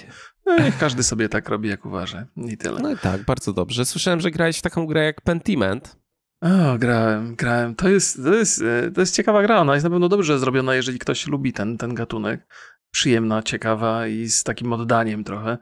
No, 0.45 0.59
niech 0.59 0.77
każdy 0.77 1.03
sobie 1.03 1.29
tak 1.29 1.49
robi, 1.49 1.69
jak 1.69 1.85
uważa. 1.85 2.25
I 2.37 2.57
tyle. 2.57 2.79
No 2.81 2.91
i 2.91 2.97
tak, 2.97 3.25
bardzo 3.25 3.53
dobrze. 3.53 3.85
Słyszałem, 3.85 4.19
że 4.21 4.31
grałeś 4.31 4.59
w 4.59 4.61
taką 4.61 4.85
grę 4.85 5.05
jak 5.05 5.21
Pentiment. 5.21 5.97
O, 6.41 6.77
grałem, 6.77 7.35
grałem. 7.35 7.75
To 7.75 7.89
jest, 7.89 8.23
to 8.23 8.33
jest, 8.33 8.61
e, 8.61 8.91
to 8.91 9.01
jest 9.01 9.15
ciekawa 9.15 9.41
gra. 9.41 9.59
Ona 9.59 9.73
jest 9.73 9.83
na 9.83 9.89
pewno 9.89 10.09
dobrze 10.09 10.39
zrobiona, 10.39 10.75
jeżeli 10.75 10.99
ktoś 10.99 11.27
lubi 11.27 11.53
ten, 11.53 11.77
ten 11.77 11.93
gatunek. 11.93 12.47
Przyjemna, 12.91 13.43
ciekawa 13.43 14.07
i 14.07 14.29
z 14.29 14.43
takim 14.43 14.73
oddaniem 14.73 15.23
trochę. 15.23 15.57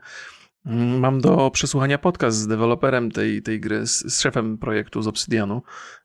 Mm, 0.66 1.00
mam 1.00 1.22
do 1.22 1.52
przesłuchania 1.52 1.98
podcast 1.98 2.38
z 2.38 2.48
deweloperem 2.48 3.12
tej, 3.12 3.42
tej 3.42 3.60
gry, 3.60 3.88
z, 3.88 4.14
z 4.14 4.22
szefem 4.22 4.58
projektu 4.58 5.02
z 5.02 5.08
Obsydianu, 5.08 5.62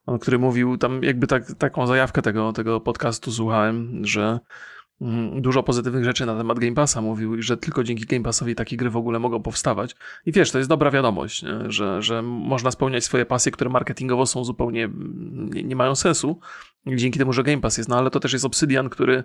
on, 0.06 0.18
który 0.18 0.38
mówił 0.38 0.78
tam, 0.78 1.02
jakby 1.02 1.26
tak, 1.26 1.54
taką 1.54 1.86
zajawkę 1.86 2.22
tego, 2.22 2.52
tego 2.52 2.80
podcastu 2.80 3.32
słuchałem, 3.32 4.00
że 4.04 4.40
dużo 5.36 5.62
pozytywnych 5.62 6.04
rzeczy 6.04 6.26
na 6.26 6.38
temat 6.38 6.58
Game 6.58 6.74
Passa 6.74 7.00
mówił 7.00 7.36
i 7.36 7.42
że 7.42 7.56
tylko 7.56 7.84
dzięki 7.84 8.06
Game 8.06 8.22
Passowi 8.22 8.54
takie 8.54 8.76
gry 8.76 8.90
w 8.90 8.96
ogóle 8.96 9.18
mogą 9.18 9.42
powstawać. 9.42 9.96
I 10.26 10.32
wiesz, 10.32 10.50
to 10.50 10.58
jest 10.58 10.70
dobra 10.70 10.90
wiadomość? 10.90 11.44
Że, 11.66 12.02
że 12.02 12.22
można 12.22 12.70
spełniać 12.70 13.04
swoje 13.04 13.26
pasje, 13.26 13.52
które 13.52 13.70
marketingowo 13.70 14.26
są 14.26 14.44
zupełnie, 14.44 14.88
nie, 15.54 15.62
nie 15.62 15.76
mają 15.76 15.94
sensu, 15.94 16.40
dzięki 16.86 17.18
temu, 17.18 17.32
że 17.32 17.42
Game 17.42 17.60
Pass 17.60 17.78
jest, 17.78 17.88
no 17.88 17.96
ale 17.96 18.10
to 18.10 18.20
też 18.20 18.32
jest 18.32 18.44
Obsydian, 18.44 18.88
który 18.88 19.24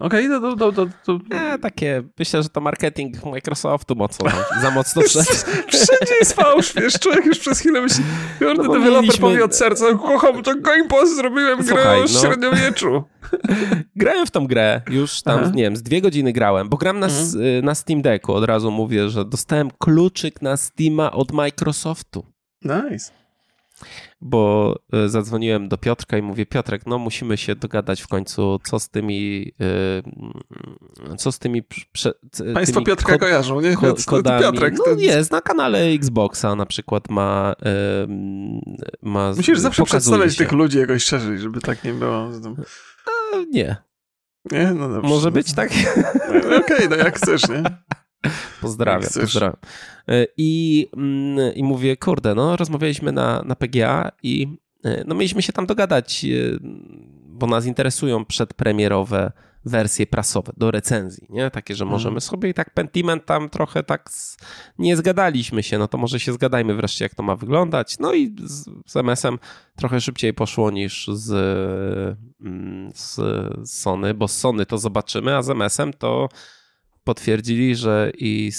okej, 0.00 0.26
okay, 0.26 0.40
to, 0.40 0.56
to, 0.56 0.72
to, 0.72 0.86
to... 1.04 1.18
E, 1.30 1.58
takie, 1.58 2.02
myślę, 2.18 2.42
że 2.42 2.48
to 2.48 2.60
marketing 2.60 3.24
Microsoftu 3.24 3.96
mocno, 3.96 4.30
za 4.62 4.70
mocno 4.70 5.02
wszedł. 5.02 5.26
Wszędzie 5.68 6.14
jest 6.20 6.32
fałsz, 6.32 6.74
wiesz, 6.74 6.98
człowiek 6.98 7.26
już 7.26 7.38
przez 7.38 7.58
chwilę 7.60 7.80
myśli, 7.80 8.04
każdy 8.40 8.62
no, 8.62 8.72
deweloper 8.72 9.02
mieliśmy... 9.02 9.20
powie 9.20 9.44
od 9.44 9.56
serca, 9.56 9.84
kocham 9.94 10.42
to 10.42 10.54
Game 10.54 10.88
Pass, 10.88 11.16
zrobiłem 11.16 11.64
Słuchaj, 11.64 11.84
grę 11.84 11.96
o 11.96 12.00
no... 12.00 12.20
średniowieczu. 12.20 13.04
grałem 13.96 14.26
w 14.26 14.30
tą 14.30 14.46
grę, 14.46 14.80
już 14.90 15.22
tam, 15.22 15.40
Aha. 15.42 15.52
nie 15.54 15.62
wiem, 15.62 15.76
z 15.76 15.82
dwie 15.82 16.00
godziny 16.00 16.32
grałem, 16.32 16.68
bo 16.68 16.76
gram 16.76 16.98
na, 16.98 17.06
mhm. 17.06 17.42
Y, 17.42 17.62
na 17.62 17.74
Steam 17.74 18.02
Decku, 18.02 18.34
od 18.34 18.44
razu 18.44 18.70
mówię, 18.70 19.08
że 19.08 19.24
dostałem 19.24 19.70
kluczyk 19.78 20.42
na 20.42 20.56
Steama 20.56 21.12
od 21.12 21.32
Microsoftu. 21.32 22.26
Nice 22.64 23.17
bo 24.20 24.74
e, 24.92 25.08
zadzwoniłem 25.08 25.68
do 25.68 25.78
Piotrka 25.78 26.18
i 26.18 26.22
mówię, 26.22 26.46
Piotrek, 26.46 26.86
no 26.86 26.98
musimy 26.98 27.36
się 27.36 27.54
dogadać 27.54 28.02
w 28.02 28.08
końcu, 28.08 28.58
co 28.64 28.78
z 28.78 28.88
tymi 28.88 29.52
e, 31.10 31.16
co 31.16 31.32
z 31.32 31.38
tymi 31.38 31.62
prze, 31.92 32.12
Państwo 32.54 32.74
tymi 32.74 32.86
Piotrka 32.86 33.12
ko 33.12 33.18
kojarzą, 33.18 33.60
nie? 33.60 33.76
Ko 33.76 33.94
kodami. 34.06 34.42
Piotrek, 34.42 34.74
no 34.78 34.84
ten... 34.84 34.98
jest, 34.98 35.30
na 35.30 35.40
kanale 35.40 35.78
Xboxa 35.78 36.54
na 36.56 36.66
przykład 36.66 37.10
ma, 37.10 37.54
ma 39.02 39.32
Musisz 39.36 39.58
zawsze 39.58 39.84
przedstawiać 39.84 40.32
się. 40.32 40.38
tych 40.38 40.52
ludzi 40.52 40.78
jakoś 40.78 41.04
szerzej, 41.04 41.38
żeby 41.38 41.60
tak 41.60 41.84
nie 41.84 41.92
było. 41.92 42.30
A, 43.06 43.36
nie. 43.50 43.76
Nie? 44.52 44.74
No 44.74 44.88
dobrze. 44.88 45.08
Może 45.08 45.30
być 45.30 45.54
tak? 45.54 45.70
Okej, 46.28 46.56
okay, 46.56 46.88
no 46.90 46.96
jak 46.96 47.16
chcesz, 47.16 47.48
nie? 47.48 47.62
Pozdrawiam, 48.60 49.10
pozdrawiam. 49.20 49.56
E, 50.08 50.26
I, 50.36 50.86
mm, 50.96 51.54
I 51.54 51.62
mówię, 51.62 51.96
kurde, 51.96 52.34
no 52.34 52.56
rozmawialiśmy 52.56 53.12
na, 53.12 53.42
na 53.42 53.56
PGA 53.56 54.10
i 54.22 54.58
e, 54.84 55.04
no 55.06 55.14
mieliśmy 55.14 55.42
się 55.42 55.52
tam 55.52 55.66
dogadać, 55.66 56.24
e, 56.24 56.28
bo 57.26 57.46
nas 57.46 57.66
interesują 57.66 58.24
przedpremierowe 58.24 59.32
wersje 59.64 60.06
prasowe 60.06 60.52
do 60.56 60.70
recenzji, 60.70 61.26
nie? 61.30 61.50
Takie, 61.50 61.74
że 61.74 61.84
możemy 61.84 62.16
mhm. 62.16 62.20
sobie 62.20 62.48
i 62.48 62.54
tak 62.54 62.74
Pentiment 62.74 63.26
tam 63.26 63.48
trochę 63.48 63.82
tak 63.82 64.10
z... 64.10 64.36
nie 64.78 64.96
zgadaliśmy 64.96 65.62
się, 65.62 65.78
no 65.78 65.88
to 65.88 65.98
może 65.98 66.20
się 66.20 66.32
zgadajmy 66.32 66.74
wreszcie, 66.74 67.04
jak 67.04 67.14
to 67.14 67.22
ma 67.22 67.36
wyglądać. 67.36 67.98
No 67.98 68.14
i 68.14 68.36
z, 68.44 68.64
z 68.86 68.96
MS-em 68.96 69.38
trochę 69.76 70.00
szybciej 70.00 70.34
poszło 70.34 70.70
niż 70.70 71.08
z, 71.12 71.30
mm, 72.40 72.90
z 72.94 73.20
Sony, 73.70 74.14
bo 74.14 74.28
z 74.28 74.36
Sony 74.36 74.66
to 74.66 74.78
zobaczymy, 74.78 75.36
a 75.36 75.42
z 75.42 75.50
MS-em 75.50 75.92
to 75.92 76.28
potwierdzili, 77.08 77.76
że 77.76 78.12
i 78.18 78.50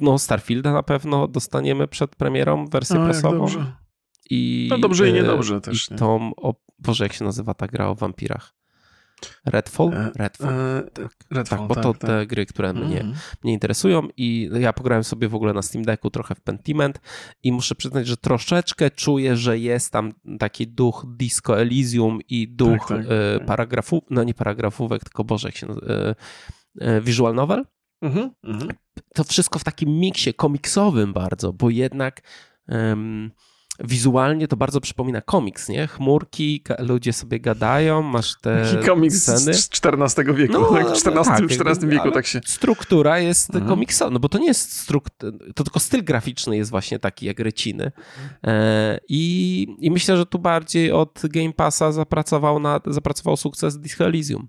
no, 0.00 0.18
Starfielda 0.18 0.72
na 0.72 0.82
pewno 0.82 1.28
dostaniemy 1.28 1.88
przed 1.88 2.16
premierą 2.16 2.66
wersję 2.66 2.96
no, 2.96 3.04
presową. 3.04 3.46
I, 4.30 4.66
no 4.70 4.78
dobrze 4.78 5.06
i 5.06 5.10
e, 5.10 5.12
niedobrze 5.12 5.60
też. 5.60 5.90
I 5.90 5.94
tą, 5.94 6.30
o 6.36 6.54
Boże, 6.78 7.04
jak 7.04 7.12
się 7.12 7.24
nazywa 7.24 7.54
ta 7.54 7.66
gra 7.66 7.88
o 7.88 7.94
wampirach? 7.94 8.54
Redfall? 9.46 9.88
E, 9.94 10.10
Redfall. 10.16 10.54
E, 10.54 10.82
tak. 10.92 11.16
Redfall 11.30 11.58
tak, 11.58 11.68
bo 11.68 11.74
to 11.74 11.92
tak, 11.92 12.00
te 12.00 12.06
tak. 12.06 12.28
gry, 12.28 12.46
które 12.46 12.72
mnie, 12.72 13.00
mm. 13.00 13.14
mnie 13.44 13.52
interesują 13.52 14.08
i 14.16 14.50
ja 14.60 14.72
pograłem 14.72 15.04
sobie 15.04 15.28
w 15.28 15.34
ogóle 15.34 15.52
na 15.52 15.62
Steam 15.62 15.84
Decku 15.84 16.10
trochę 16.10 16.34
w 16.34 16.40
Pentiment 16.40 17.00
i 17.42 17.52
muszę 17.52 17.74
przyznać, 17.74 18.06
że 18.06 18.16
troszeczkę 18.16 18.90
czuję, 18.90 19.36
że 19.36 19.58
jest 19.58 19.92
tam 19.92 20.12
taki 20.38 20.66
duch 20.66 21.06
Disco 21.08 21.60
Elysium 21.60 22.18
i 22.28 22.48
duch 22.48 22.88
tak, 22.88 22.88
tak, 22.88 23.06
e, 23.08 23.44
paragrafów, 23.44 24.04
no 24.10 24.24
nie 24.24 24.34
paragrafówek, 24.34 25.04
tylko 25.04 25.24
Boże, 25.24 25.48
jak 25.48 25.56
się 25.56 25.66
e, 25.66 26.14
e, 26.80 27.00
visual 27.00 27.34
novel. 27.34 27.64
Mhm, 28.04 28.30
mhm. 28.44 28.68
To 29.14 29.24
wszystko 29.24 29.58
w 29.58 29.64
takim 29.64 29.90
miksie 29.90 30.34
komiksowym 30.34 31.12
bardzo, 31.12 31.52
bo 31.52 31.70
jednak 31.70 32.22
um, 32.68 33.30
wizualnie 33.80 34.48
to 34.48 34.56
bardzo 34.56 34.80
przypomina 34.80 35.20
komiks, 35.20 35.68
nie? 35.68 35.86
Chmurki, 35.86 36.62
ludzie 36.78 37.12
sobie 37.12 37.40
gadają, 37.40 38.02
masz 38.02 38.40
te 38.40 38.66
komiks 38.86 39.22
sceny. 39.22 39.54
z 39.54 39.70
XIV 39.84 40.34
wieku, 40.34 40.52
no, 40.52 40.72
tak? 40.74 40.86
W 40.86 40.90
XIV, 40.90 41.24
tak, 41.24 41.40
XIV 41.40 41.90
wieku 41.90 42.10
tak 42.10 42.26
się... 42.26 42.40
Struktura 42.46 43.18
jest 43.18 43.50
mhm. 43.50 43.68
komiksowa, 43.68 44.10
no 44.10 44.20
bo 44.20 44.28
to 44.28 44.38
nie 44.38 44.46
jest 44.46 44.72
struktura, 44.72 45.32
to 45.54 45.64
tylko 45.64 45.80
styl 45.80 46.04
graficzny 46.04 46.56
jest 46.56 46.70
właśnie 46.70 46.98
taki 46.98 47.26
jak 47.26 47.38
Reciny. 47.38 47.92
E, 48.46 49.00
i, 49.08 49.66
I 49.78 49.90
myślę, 49.90 50.16
że 50.16 50.26
tu 50.26 50.38
bardziej 50.38 50.92
od 50.92 51.22
Game 51.24 51.52
Passa 51.52 51.92
zapracował, 51.92 52.60
na, 52.60 52.80
zapracował 52.86 53.36
sukces 53.36 53.78
Disco 53.78 54.04
Elysium. 54.04 54.48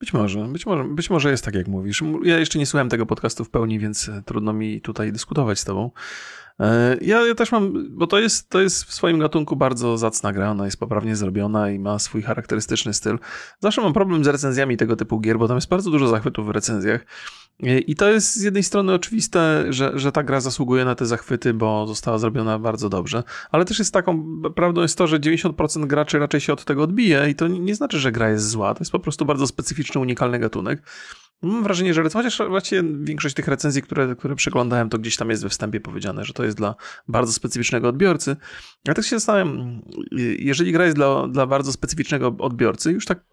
Być 0.00 0.12
może, 0.12 0.48
być 0.48 0.66
może, 0.66 0.84
być 0.84 1.10
może 1.10 1.30
jest 1.30 1.44
tak, 1.44 1.54
jak 1.54 1.68
mówisz. 1.68 2.02
Ja 2.22 2.38
jeszcze 2.38 2.58
nie 2.58 2.66
słuchałem 2.66 2.88
tego 2.88 3.06
podcastu 3.06 3.44
w 3.44 3.50
pełni, 3.50 3.78
więc 3.78 4.08
e, 4.08 4.22
trudno 4.26 4.52
mi 4.52 4.80
tutaj 4.80 5.12
dyskutować 5.12 5.58
z 5.58 5.64
tobą. 5.64 5.90
E, 6.60 6.96
ja, 7.00 7.26
ja, 7.26 7.34
też 7.34 7.52
mam, 7.52 7.88
bo 7.90 8.06
to 8.06 8.18
jest, 8.18 8.48
to 8.48 8.60
jest 8.60 8.84
w 8.84 8.94
swoim 8.94 9.18
gatunku 9.18 9.56
bardzo 9.56 9.98
zacna 9.98 10.32
gra, 10.32 10.50
ona 10.50 10.64
jest 10.64 10.80
poprawnie 10.80 11.16
zrobiona 11.16 11.70
i 11.70 11.78
ma 11.78 11.98
swój 11.98 12.22
charakterystyczny 12.22 12.94
styl. 12.94 13.18
Zawsze 13.60 13.80
mam 13.80 13.92
problem 13.92 14.24
z 14.24 14.26
recenzjami 14.26 14.76
tego 14.76 14.96
typu 14.96 15.20
gier, 15.20 15.38
bo 15.38 15.48
tam 15.48 15.56
jest 15.56 15.68
bardzo 15.68 15.90
dużo 15.90 16.08
zachwytów 16.08 16.46
w 16.46 16.50
recenzjach. 16.50 17.06
I 17.62 17.96
to 17.96 18.10
jest 18.10 18.34
z 18.34 18.42
jednej 18.42 18.62
strony 18.62 18.94
oczywiste, 18.94 19.64
że, 19.68 19.92
że 19.94 20.12
ta 20.12 20.22
gra 20.22 20.40
zasługuje 20.40 20.84
na 20.84 20.94
te 20.94 21.06
zachwyty, 21.06 21.54
bo 21.54 21.86
została 21.86 22.18
zrobiona 22.18 22.58
bardzo 22.58 22.88
dobrze, 22.88 23.22
ale 23.50 23.64
też 23.64 23.78
jest 23.78 23.94
taką, 23.94 24.42
prawdą 24.54 24.82
jest 24.82 24.98
to, 24.98 25.06
że 25.06 25.20
90% 25.20 25.86
graczy 25.86 26.18
raczej 26.18 26.40
się 26.40 26.52
od 26.52 26.64
tego 26.64 26.82
odbije 26.82 27.30
i 27.30 27.34
to 27.34 27.48
nie 27.48 27.74
znaczy, 27.74 27.98
że 27.98 28.12
gra 28.12 28.30
jest 28.30 28.48
zła, 28.48 28.74
to 28.74 28.80
jest 28.80 28.92
po 28.92 28.98
prostu 28.98 29.24
bardzo 29.24 29.46
specyficzny, 29.46 30.00
unikalny 30.00 30.38
gatunek. 30.38 30.82
Mam 31.42 31.62
wrażenie, 31.62 31.94
że 31.94 32.02
chociaż 32.02 32.42
właściwie 32.48 32.82
większość 33.00 33.34
tych 33.34 33.48
recenzji, 33.48 33.82
które, 33.82 34.16
które 34.16 34.34
przeglądałem, 34.34 34.88
to 34.88 34.98
gdzieś 34.98 35.16
tam 35.16 35.30
jest 35.30 35.42
we 35.42 35.48
wstępie 35.48 35.80
powiedziane, 35.80 36.24
że 36.24 36.32
to 36.32 36.44
jest 36.44 36.56
dla 36.56 36.74
bardzo 37.08 37.32
specyficznego 37.32 37.88
odbiorcy. 37.88 38.36
Ja 38.84 38.94
tak 38.94 39.04
się 39.04 39.16
zastanawiam, 39.16 39.82
jeżeli 40.38 40.72
gra 40.72 40.84
jest 40.84 40.96
dla, 40.96 41.28
dla 41.28 41.46
bardzo 41.46 41.72
specyficznego 41.72 42.36
odbiorcy, 42.38 42.92
już 42.92 43.06
tak 43.06 43.24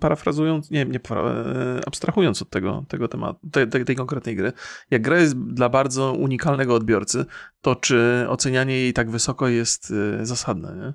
parafrazując, 0.00 0.70
nie, 0.70 0.84
nie 0.84 1.00
e, 1.10 1.80
abstrahując 1.86 2.42
od 2.42 2.50
tego, 2.50 2.84
tego 2.88 3.08
tematu, 3.08 3.50
tej, 3.50 3.84
tej, 3.84 3.96
konkretnej 3.96 4.36
gry, 4.36 4.52
jak 4.90 5.02
gra 5.02 5.18
jest 5.18 5.38
dla 5.38 5.68
bardzo 5.68 6.12
unikalnego 6.12 6.74
odbiorcy, 6.74 7.26
to 7.60 7.76
czy 7.76 8.26
ocenianie 8.28 8.74
jej 8.74 8.92
tak 8.92 9.10
wysoko 9.10 9.48
jest 9.48 9.92
e, 10.20 10.26
zasadne, 10.26 10.76
nie? 10.76 10.94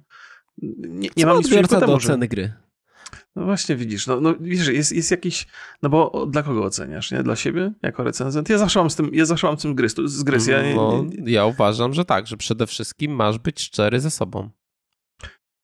Nie, 0.90 1.10
nie 1.18 1.26
mam 1.26 1.38
nic 1.38 1.48
przeciwko 1.48 1.76
temu, 1.76 1.88
do 1.88 1.94
oceny 1.94 2.28
gry. 2.28 2.54
No 3.36 3.46
właśnie 3.46 3.76
widzisz, 3.76 4.08
no, 4.08 4.22
no 4.22 4.36
widzisz, 4.40 4.68
jest, 4.68 4.92
jest 4.92 5.12
jakiś, 5.12 5.48
no 5.82 5.90
bo 5.90 6.28
dla 6.30 6.44
kogo 6.44 6.64
oceniasz, 6.64 7.12
nie? 7.12 7.24
Dla 7.24 7.36
siebie, 7.36 7.74
jako 7.82 8.04
recenzent? 8.04 8.50
Ja 8.50 8.58
zawsze 8.58 8.80
mam 8.80 8.90
z 8.90 8.96
tym, 8.96 9.10
ja 9.14 9.26
zawsze 9.26 9.48
mam 9.48 9.60
z 9.60 9.62
tym 9.62 9.76
gryz, 9.76 9.96
z 10.06 10.24
grys. 10.24 10.48
Ja, 10.48 10.58
no, 10.76 11.06
ja 11.26 11.46
uważam, 11.46 11.94
że 11.94 12.06
tak, 12.06 12.28
że 12.28 12.38
przede 12.38 12.68
wszystkim 12.68 13.12
masz 13.12 13.40
być 13.40 13.62
szczery 13.62 14.00
ze 14.00 14.12
sobą. 14.12 14.50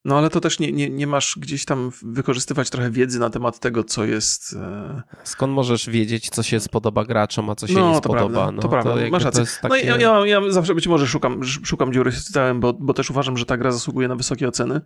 No 0.04 0.18
ale 0.18 0.30
to 0.30 0.40
też 0.40 0.58
nie, 0.58 0.72
nie, 0.72 0.90
nie 0.90 1.06
masz 1.06 1.38
gdzieś 1.38 1.64
tam 1.64 1.90
wykorzystywać 2.02 2.70
trochę 2.70 2.90
wiedzy 2.90 3.18
na 3.18 3.30
temat 3.30 3.58
tego, 3.58 3.84
co 3.84 4.04
jest. 4.04 4.56
E... 4.56 5.02
Skąd 5.24 5.52
możesz 5.52 5.90
wiedzieć, 5.90 6.30
co 6.30 6.42
się 6.42 6.60
spodoba 6.60 7.04
graczom, 7.04 7.50
a 7.50 7.54
co 7.54 7.66
się 7.66 7.74
no, 7.74 7.88
nie 7.88 7.94
to 7.94 7.98
spodoba? 7.98 8.28
Prawda, 8.28 8.52
no, 8.52 8.62
to 8.62 8.68
prawda, 8.68 8.94
to 8.94 9.10
masz 9.10 9.24
rację. 9.24 9.44
Takie... 9.62 9.68
No 9.68 9.96
ja, 9.96 9.96
ja, 9.96 10.26
ja, 10.26 10.50
zawsze 10.50 10.74
być 10.74 10.86
może 10.86 11.06
szukam, 11.06 11.44
szukam 11.44 11.92
dziury 11.92 12.12
z 12.12 12.32
bo, 12.54 12.72
bo 12.72 12.94
też 12.94 13.10
uważam, 13.10 13.36
że 13.36 13.44
ta 13.44 13.56
gra 13.56 13.72
zasługuje 13.72 14.08
na 14.08 14.16
wysokie 14.16 14.48
oceny, 14.48 14.80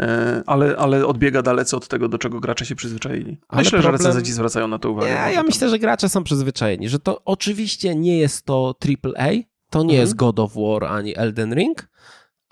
e, 0.00 0.42
ale, 0.46 0.76
ale 0.76 1.06
odbiega 1.06 1.42
dalece 1.42 1.76
od 1.76 1.88
tego, 1.88 2.08
do 2.08 2.18
czego 2.18 2.40
gracze 2.40 2.66
się 2.66 2.74
przyzwyczaili. 2.74 3.38
Ale 3.48 3.60
myślę, 3.60 3.70
problem... 3.70 3.82
że 3.82 4.04
recenzenci 4.04 4.32
zwracają 4.32 4.68
na 4.68 4.78
to 4.78 4.90
uwagę. 4.90 5.08
Ja, 5.08 5.30
ja 5.30 5.42
myślę, 5.42 5.68
że 5.68 5.78
gracze 5.78 6.08
są 6.08 6.24
przyzwyczajeni, 6.24 6.88
że 6.88 6.98
to 6.98 7.24
oczywiście 7.24 7.94
nie 7.94 8.18
jest 8.18 8.46
to 8.46 8.74
AAA, 8.84 9.28
to 9.70 9.78
nie 9.78 9.84
mhm. 9.84 10.00
jest 10.00 10.14
God 10.14 10.38
of 10.38 10.52
War 10.54 10.84
ani 10.84 11.16
Elden 11.16 11.54
Ring, 11.54 11.88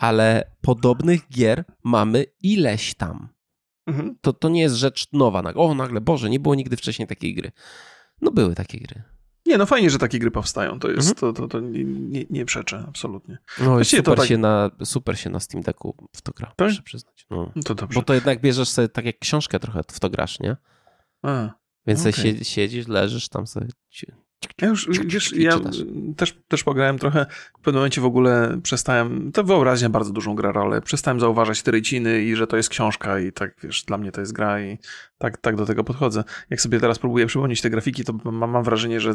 ale 0.05 0.51
podobnych 0.61 1.29
gier 1.29 1.65
mamy 1.85 2.25
ileś 2.43 2.95
tam. 2.95 3.29
Mhm. 3.87 4.17
To, 4.21 4.33
to 4.33 4.49
nie 4.49 4.61
jest 4.61 4.75
rzecz 4.75 5.07
nowa. 5.13 5.43
O, 5.55 5.75
nagle, 5.75 6.01
Boże, 6.01 6.31
nie 6.31 6.41
było 6.41 6.55
nigdy 6.55 6.77
wcześniej 6.77 7.09
takiej 7.09 7.35
gry. 7.35 7.53
No 8.21 8.31
były 8.31 8.55
takie 8.55 8.79
gry. 8.79 9.03
Nie, 9.47 9.59
no 9.59 9.67
fajnie, 9.67 9.91
że 9.91 9.99
takie 9.99 10.19
gry 10.19 10.31
powstają. 10.31 10.79
To 10.79 10.91
jest, 10.91 11.09
mhm. 11.09 11.35
to, 11.35 11.43
to, 11.43 11.49
to 11.49 11.61
nie, 11.61 11.85
nie, 11.85 12.25
nie 12.31 12.45
przeczę, 12.45 12.85
absolutnie. 12.89 13.39
No 13.61 13.85
super, 13.85 14.17
tak... 14.17 14.29
się 14.29 14.39
na, 14.39 14.71
super 14.85 15.19
się 15.19 15.31
na 15.31 15.41
Steam 15.41 15.63
Decku 15.63 16.09
w 16.17 16.23
to 16.23 16.33
gra, 16.33 16.53
tak? 16.57 16.69
muszę 16.69 16.83
przyznać. 16.83 17.27
No. 17.31 17.53
no. 17.57 17.63
To 17.63 17.75
dobrze. 17.75 18.01
Bo 18.01 18.05
to 18.05 18.15
jednak 18.15 18.41
bierzesz 18.41 18.69
sobie 18.69 18.89
tak 18.89 19.05
jak 19.05 19.19
książkę 19.19 19.61
trochę 19.61 19.81
w 19.89 20.01
to 20.01 20.11
grasz, 20.11 20.41
nie? 20.41 20.57
A, 21.23 21.51
Więc 21.87 22.01
okay. 22.01 22.45
siedzisz, 22.45 22.89
leżysz 22.89 23.29
tam 23.29 23.47
sobie 23.47 23.67
Ja 24.63 24.69
już, 24.69 24.89
wiesz, 25.07 25.33
ja 25.37 25.59
też, 26.17 26.39
też 26.49 26.65
pograłem 26.65 26.99
trochę, 26.99 27.27
w 27.59 27.63
pewnym 27.63 27.75
momencie 27.75 28.01
w 28.01 28.05
ogóle 28.05 28.59
przestałem, 28.63 29.33
to 29.33 29.45
wyobraźnia 29.45 29.89
bardzo 29.89 30.13
dużą 30.13 30.35
gra 30.35 30.53
rolę, 30.53 30.83
przestałem 30.83 31.21
zauważać 31.21 31.63
te 31.63 31.71
ryciny 31.71 32.23
i 32.23 32.37
że 32.37 32.47
to 32.47 32.57
jest 32.57 32.69
książka 32.69 33.19
i 33.21 33.33
tak, 33.33 33.57
wiesz, 33.63 33.85
dla 33.85 33.99
mnie 33.99 34.13
to 34.13 34.21
jest 34.21 34.33
gra 34.33 34.61
i 34.61 34.79
tak, 35.19 35.37
tak 35.37 35.57
do 35.57 35.67
tego 35.67 35.85
podchodzę. 35.85 36.25
Jak 36.51 36.61
sobie 36.61 36.81
teraz 36.81 36.99
próbuję 36.99 37.27
przypomnieć 37.27 37.61
te 37.61 37.71
grafiki, 37.71 38.05
to 38.05 38.13
mam, 38.25 38.51
mam 38.51 38.65
wrażenie, 38.65 39.01
że 39.01 39.11
y, 39.11 39.15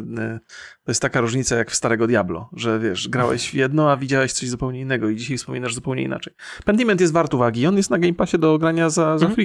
to 0.84 0.90
jest 0.90 1.02
taka 1.02 1.20
różnica 1.20 1.56
jak 1.56 1.70
w 1.70 1.74
starego 1.74 2.06
Diablo, 2.06 2.50
że 2.52 2.78
wiesz, 2.78 3.08
grałeś 3.08 3.50
w 3.50 3.54
jedno, 3.54 3.92
a 3.92 3.96
widziałeś 3.96 4.32
coś 4.32 4.48
zupełnie 4.48 4.80
innego 4.80 5.08
i 5.08 5.16
dzisiaj 5.16 5.36
wspominasz 5.36 5.74
zupełnie 5.74 6.02
inaczej. 6.02 6.32
Pentiment 6.64 7.00
jest 7.00 7.12
wart 7.12 7.34
uwagi, 7.34 7.66
on 7.66 7.76
jest 7.76 7.90
na 7.90 7.98
Game 7.98 8.14
Passie 8.14 8.38
do 8.38 8.58
grania 8.58 8.90
za, 8.90 9.18
za 9.18 9.26
mm. 9.26 9.36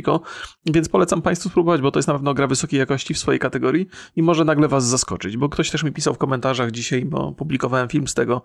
więc 0.66 0.90
polecam 0.90 1.22
Państwu 1.22 1.50
spróbować, 1.50 1.82
bo 1.82 1.92
to 1.92 2.00
jest 2.00 2.08
na 2.08 2.14
pewno 2.14 2.34
gra 2.34 2.48
wysokiej 2.48 2.80
jakości 2.80 3.14
w 3.14 3.18
swojej 3.18 3.40
kategorii 3.40 3.88
i 4.16 4.24
może 4.24 4.46
nagle 4.46 4.68
Was 4.68 4.88
zaskoczyć, 4.88 5.38
bo 5.38 5.50
ktoś 5.50 5.72
też 5.76 5.84
mi 5.84 5.92
pisał 5.92 6.14
w 6.14 6.18
komentarzach 6.18 6.72
dzisiaj, 6.72 7.06
bo 7.06 7.32
publikowałem 7.32 7.90
film 7.90 8.08
z 8.08 8.14
tego, 8.14 8.42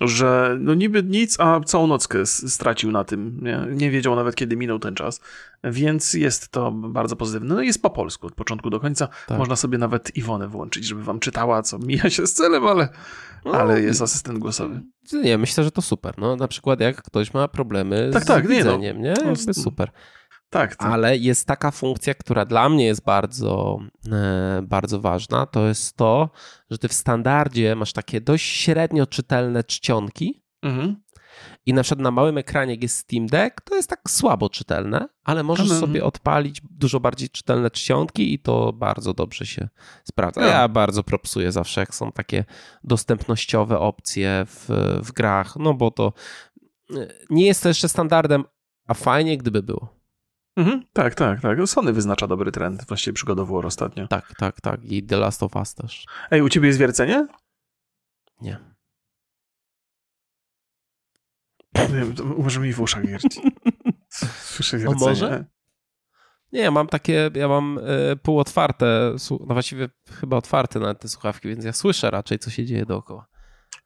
że 0.00 0.56
no 0.60 0.74
niby 0.74 1.02
nic, 1.02 1.40
a 1.40 1.60
całą 1.60 1.86
nockę 1.86 2.26
stracił 2.26 2.90
na 2.90 3.04
tym. 3.04 3.38
Nie, 3.42 3.66
nie 3.76 3.90
wiedział 3.90 4.16
nawet, 4.16 4.34
kiedy 4.34 4.56
minął 4.56 4.78
ten 4.78 4.94
czas. 4.94 5.20
Więc 5.64 6.14
jest 6.14 6.48
to 6.48 6.72
bardzo 6.72 7.16
pozytywne. 7.16 7.54
No 7.54 7.62
jest 7.62 7.82
po 7.82 7.90
polsku 7.90 8.26
od 8.26 8.34
początku 8.34 8.70
do 8.70 8.80
końca. 8.80 9.08
Tak. 9.26 9.38
Można 9.38 9.56
sobie 9.56 9.78
nawet 9.78 10.16
Iwonę 10.16 10.48
włączyć, 10.48 10.84
żeby 10.84 11.04
wam 11.04 11.20
czytała, 11.20 11.62
co 11.62 11.78
mija 11.78 12.10
się 12.10 12.26
z 12.26 12.32
celem, 12.32 12.66
ale, 12.66 12.88
no, 13.44 13.52
ale 13.52 13.82
jest 13.82 14.02
asystent 14.02 14.38
głosowy. 14.38 14.80
Nie, 15.12 15.38
myślę, 15.38 15.64
że 15.64 15.70
to 15.70 15.82
super. 15.82 16.14
No, 16.18 16.36
na 16.36 16.48
przykład 16.48 16.80
jak 16.80 17.02
ktoś 17.02 17.34
ma 17.34 17.48
problemy 17.48 18.10
tak, 18.12 18.22
z 18.22 18.26
tak, 18.26 18.48
widzeniem, 18.48 19.02
nie, 19.02 19.14
no. 19.14 19.22
nie? 19.22 19.28
Jakby 19.28 19.54
super. 19.54 19.90
Tak, 20.52 20.76
tak, 20.76 20.92
Ale 20.92 21.16
jest 21.16 21.46
taka 21.46 21.70
funkcja, 21.70 22.14
która 22.14 22.44
dla 22.44 22.68
mnie 22.68 22.84
jest 22.84 23.04
bardzo, 23.04 23.78
e, 24.12 24.62
bardzo 24.62 25.00
ważna. 25.00 25.46
To 25.46 25.66
jest 25.66 25.96
to, 25.96 26.30
że 26.70 26.78
ty 26.78 26.88
w 26.88 26.92
standardzie 26.92 27.76
masz 27.76 27.92
takie 27.92 28.20
dość 28.20 28.44
średnio 28.44 29.06
czytelne 29.06 29.64
czcionki. 29.64 30.42
Mhm. 30.62 30.96
I 31.66 31.74
na 31.74 31.82
przykład 31.82 32.02
na 32.02 32.10
małym 32.10 32.38
ekranie, 32.38 32.72
jak 32.72 32.82
jest 32.82 32.98
Steam 32.98 33.26
Deck, 33.26 33.60
to 33.60 33.76
jest 33.76 33.88
tak 33.88 34.10
słabo 34.10 34.50
czytelne, 34.50 35.08
ale 35.24 35.42
możesz 35.42 35.66
mhm. 35.70 35.80
sobie 35.80 36.04
odpalić 36.04 36.60
dużo 36.70 37.00
bardziej 37.00 37.30
czytelne 37.30 37.70
czcionki 37.70 38.34
i 38.34 38.38
to 38.38 38.72
bardzo 38.72 39.14
dobrze 39.14 39.46
się 39.46 39.68
sprawdza. 40.04 40.40
Ja, 40.40 40.46
ja 40.46 40.68
bardzo 40.68 41.02
propsuję 41.02 41.52
zawsze, 41.52 41.80
jak 41.80 41.94
są 41.94 42.12
takie 42.12 42.44
dostępnościowe 42.84 43.78
opcje 43.78 44.46
w, 44.46 44.68
w 45.02 45.12
grach, 45.12 45.56
no 45.56 45.74
bo 45.74 45.90
to 45.90 46.12
e, 46.90 46.94
nie 47.30 47.46
jest 47.46 47.62
to 47.62 47.68
jeszcze 47.68 47.88
standardem, 47.88 48.44
a 48.86 48.94
fajnie 48.94 49.38
gdyby 49.38 49.62
było. 49.62 50.01
Mhm, 50.56 50.82
tak, 50.92 51.14
tak, 51.14 51.40
tak. 51.40 51.58
Sony 51.66 51.92
wyznacza 51.92 52.26
dobry 52.26 52.52
trend, 52.52 52.84
właściwie 52.88 53.14
przygodowo 53.14 53.58
ostatnio. 53.58 54.08
Tak, 54.08 54.32
tak, 54.38 54.60
tak. 54.60 54.84
I 54.84 55.06
The 55.06 55.16
Last 55.16 55.42
of 55.42 55.56
Us 55.56 55.74
też. 55.74 56.06
Ej, 56.30 56.42
u 56.42 56.48
ciebie 56.48 56.66
jest 56.66 56.78
wiercenie? 56.78 57.26
Nie. 58.40 58.72
Nie, 61.74 62.24
może 62.36 62.60
mi 62.60 62.72
w 62.72 62.80
uszach 62.80 63.06
wierci. 63.06 63.40
Słyszę 64.54 64.78
wiercenie. 64.78 65.00
No 65.00 65.06
może? 65.06 65.44
Nie, 66.52 66.70
mam 66.70 66.86
takie, 66.86 67.30
ja 67.34 67.48
mam 67.48 67.78
y, 67.78 68.16
półotwarte, 68.16 69.16
no 69.30 69.54
właściwie 69.54 69.88
chyba 70.20 70.36
otwarte 70.36 70.80
nawet 70.80 71.00
te 71.00 71.08
słuchawki, 71.08 71.48
więc 71.48 71.64
ja 71.64 71.72
słyszę 71.72 72.10
raczej, 72.10 72.38
co 72.38 72.50
się 72.50 72.66
dzieje 72.66 72.86
dookoła. 72.86 73.26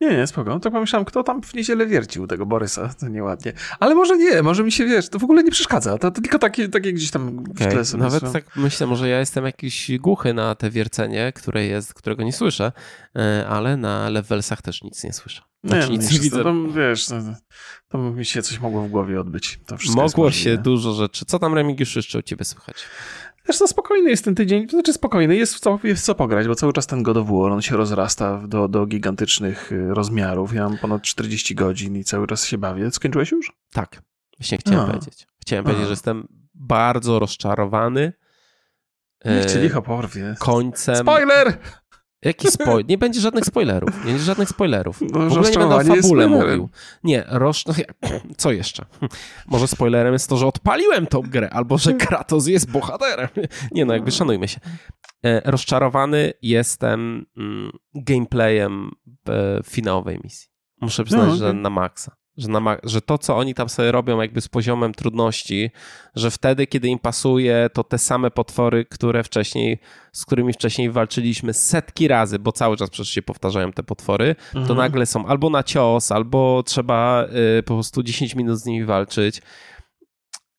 Nie, 0.01 0.17
nie, 0.17 0.27
spoko. 0.27 0.51
No 0.51 0.61
to 0.61 0.71
pomyślałem, 0.71 1.05
kto 1.05 1.23
tam 1.23 1.43
w 1.43 1.55
niedzielę 1.55 1.87
wiercił 1.87 2.27
tego 2.27 2.47
Borysa, 2.47 2.91
to 3.01 3.09
nieładnie. 3.09 3.53
Ale 3.81 3.95
może 3.95 4.17
nie, 4.17 4.43
może 4.43 4.65
mi 4.65 4.73
się, 4.73 4.85
wiesz, 4.85 5.09
to 5.09 5.19
w 5.19 5.25
ogóle 5.25 5.43
nie 5.43 5.51
przeszkadza, 5.51 5.99
to, 5.99 6.11
to 6.11 6.21
tylko 6.21 6.39
takie, 6.39 6.69
takie 6.69 6.93
gdzieś 6.93 7.11
tam 7.11 7.45
w 7.45 7.51
okay. 7.51 7.73
tle 7.73 7.85
sobie 7.85 8.03
Nawet 8.03 8.33
tak 8.33 8.57
myślę, 8.57 8.87
może 8.87 9.09
ja 9.09 9.19
jestem 9.19 9.45
jakiś 9.45 9.91
głuchy 9.99 10.35
na 10.35 10.55
te 10.55 10.71
wiercenie, 10.71 11.33
które 11.33 11.67
jest, 11.67 11.95
którego 11.95 12.23
nie 12.23 12.33
słyszę, 12.33 12.73
e, 13.17 13.47
ale 13.49 13.77
na 13.77 14.11
levelsach 14.11 14.63
też 14.63 14.83
nic 14.83 15.05
nie 15.05 15.13
słyszę. 15.13 15.43
Znaczy, 15.65 15.91
nie, 15.91 15.99
nic 15.99 16.13
nie 16.13 16.19
widzę. 16.19 16.43
To, 16.43 16.55
wiesz, 16.69 17.07
to, 17.07 17.15
to 17.89 17.99
mi 17.99 18.25
się 18.25 18.43
coś 18.43 18.61
mogło 18.61 18.83
w 18.83 18.89
głowie 18.89 19.21
odbyć. 19.21 19.61
Mogło 19.95 20.31
się 20.31 20.59
dużo 20.59 20.93
rzeczy. 20.93 21.25
Co 21.25 21.39
tam 21.39 21.55
Remigiusz 21.55 21.97
jeszcze 21.97 22.19
u 22.19 22.23
ciebie 22.23 22.45
słychać? 22.45 22.77
Zresztą 23.47 23.67
spokojny 23.67 24.11
jest 24.11 24.25
ten 24.25 24.35
tydzień, 24.35 24.67
to 24.67 24.71
znaczy 24.71 24.93
spokojny, 24.93 25.37
jest 25.37 25.55
w 25.55 25.61
co, 25.61 25.79
jest 25.85 26.03
w 26.03 26.05
co 26.05 26.15
pograć, 26.15 26.49
bo 26.49 26.55
cały 26.55 26.73
czas 26.73 26.87
ten 26.87 27.03
God 27.03 27.17
of 27.17 27.29
War, 27.29 27.53
on 27.53 27.63
się 27.63 27.77
rozrasta 27.77 28.43
do, 28.47 28.69
do 28.69 28.87
gigantycznych 28.87 29.73
y, 29.73 29.95
rozmiarów. 29.95 30.55
Ja 30.55 30.69
mam 30.69 30.79
ponad 30.79 31.03
40 31.03 31.55
godzin 31.55 31.97
i 31.97 32.05
cały 32.05 32.27
czas 32.27 32.47
się 32.47 32.59
bawię. 32.59 32.91
Skończyłeś 32.91 33.33
już? 33.33 33.53
Tak, 33.73 34.03
właśnie 34.39 34.59
chciałem 34.59 34.81
A. 34.81 34.87
powiedzieć. 34.87 35.27
Chciałem 35.41 35.65
A. 35.65 35.65
powiedzieć, 35.65 35.87
że 35.87 35.93
jestem 35.93 36.29
bardzo 36.55 37.19
rozczarowany. 37.19 38.13
Niech 39.25 39.53
cię 39.53 39.63
licho 39.63 39.83
porwie. 39.83 40.35
Końcem. 40.39 40.97
Spoiler! 40.97 41.59
Jaki 42.27 42.49
spoiler? 42.49 42.87
Nie 42.91 42.99
będzie 42.99 43.21
żadnych 43.21 43.45
spoilerów. 43.45 43.91
Nie 43.99 44.05
będzie 44.05 44.25
żadnych 44.25 44.49
spoilerów. 44.49 45.01
No, 45.01 45.09
w 45.09 45.33
ogóle 45.33 45.51
nie 45.51 45.59
będę 45.59 45.77
o 45.77 45.85
fabule 45.85 46.29
mówił. 46.29 46.69
Nie, 47.05 47.25
roż... 47.29 47.65
co 48.37 48.53
jeszcze? 48.53 48.85
Może 49.47 49.69
spoilerem 49.69 50.13
jest 50.13 50.29
to, 50.29 50.37
że 50.37 50.47
odpaliłem 50.47 51.07
tą 51.07 51.21
grę, 51.21 51.51
albo 51.51 51.79
że 51.79 51.95
Kratos 52.05 52.47
jest 52.47 52.71
bohaterem. 52.71 53.29
Nie 53.73 53.85
no, 53.85 53.95
jakby 53.95 54.11
szanujmy 54.11 54.49
się. 54.49 54.61
E, 55.25 55.51
rozczarowany 55.51 56.33
jestem 56.43 57.27
mm, 57.37 57.73
gameplayem 57.95 58.91
finałowej 59.65 60.19
misji. 60.25 60.49
Muszę 60.81 61.05
przyznać, 61.05 61.27
no, 61.27 61.35
okay. 61.35 61.47
że 61.47 61.53
na 61.53 61.71
maksa 61.71 62.17
że, 62.37 62.49
na, 62.49 62.77
że 62.83 63.01
to, 63.01 63.19
co 63.19 63.37
oni 63.37 63.55
tam 63.55 63.69
sobie 63.69 63.93
robią 63.93 64.21
jakby 64.21 64.41
z 64.41 64.49
poziomem 64.49 64.95
trudności, 64.95 65.71
że 66.15 66.31
wtedy, 66.31 66.67
kiedy 66.67 66.89
im 66.89 66.99
pasuje, 66.99 67.71
to 67.73 67.85
te 67.85 67.99
same 67.99 68.31
potwory, 68.31 68.85
które 68.85 69.25
wcześniej, 69.25 69.79
z 70.13 70.25
którymi 70.25 70.53
wcześniej 70.53 70.91
walczyliśmy 70.91 71.55
setki 71.55 72.09
razy, 72.09 72.39
bo 72.39 72.53
cały 72.53 72.77
czas 72.77 72.91
przecież 72.91 73.15
się 73.15 73.23
powtarzają 73.23 73.73
te 73.73 73.83
potwory, 73.83 74.37
mhm. 74.47 74.67
to 74.67 74.75
nagle 74.75 75.07
są 75.07 75.27
albo 75.27 75.51
na 75.51 75.63
cios, 75.63 76.13
albo 76.13 76.63
trzeba 76.67 77.27
y, 77.59 77.63
po 77.63 77.75
prostu 77.75 78.03
10 78.03 78.35
minut 78.35 78.59
z 78.59 78.67
nimi 78.67 78.85
walczyć. 78.85 79.43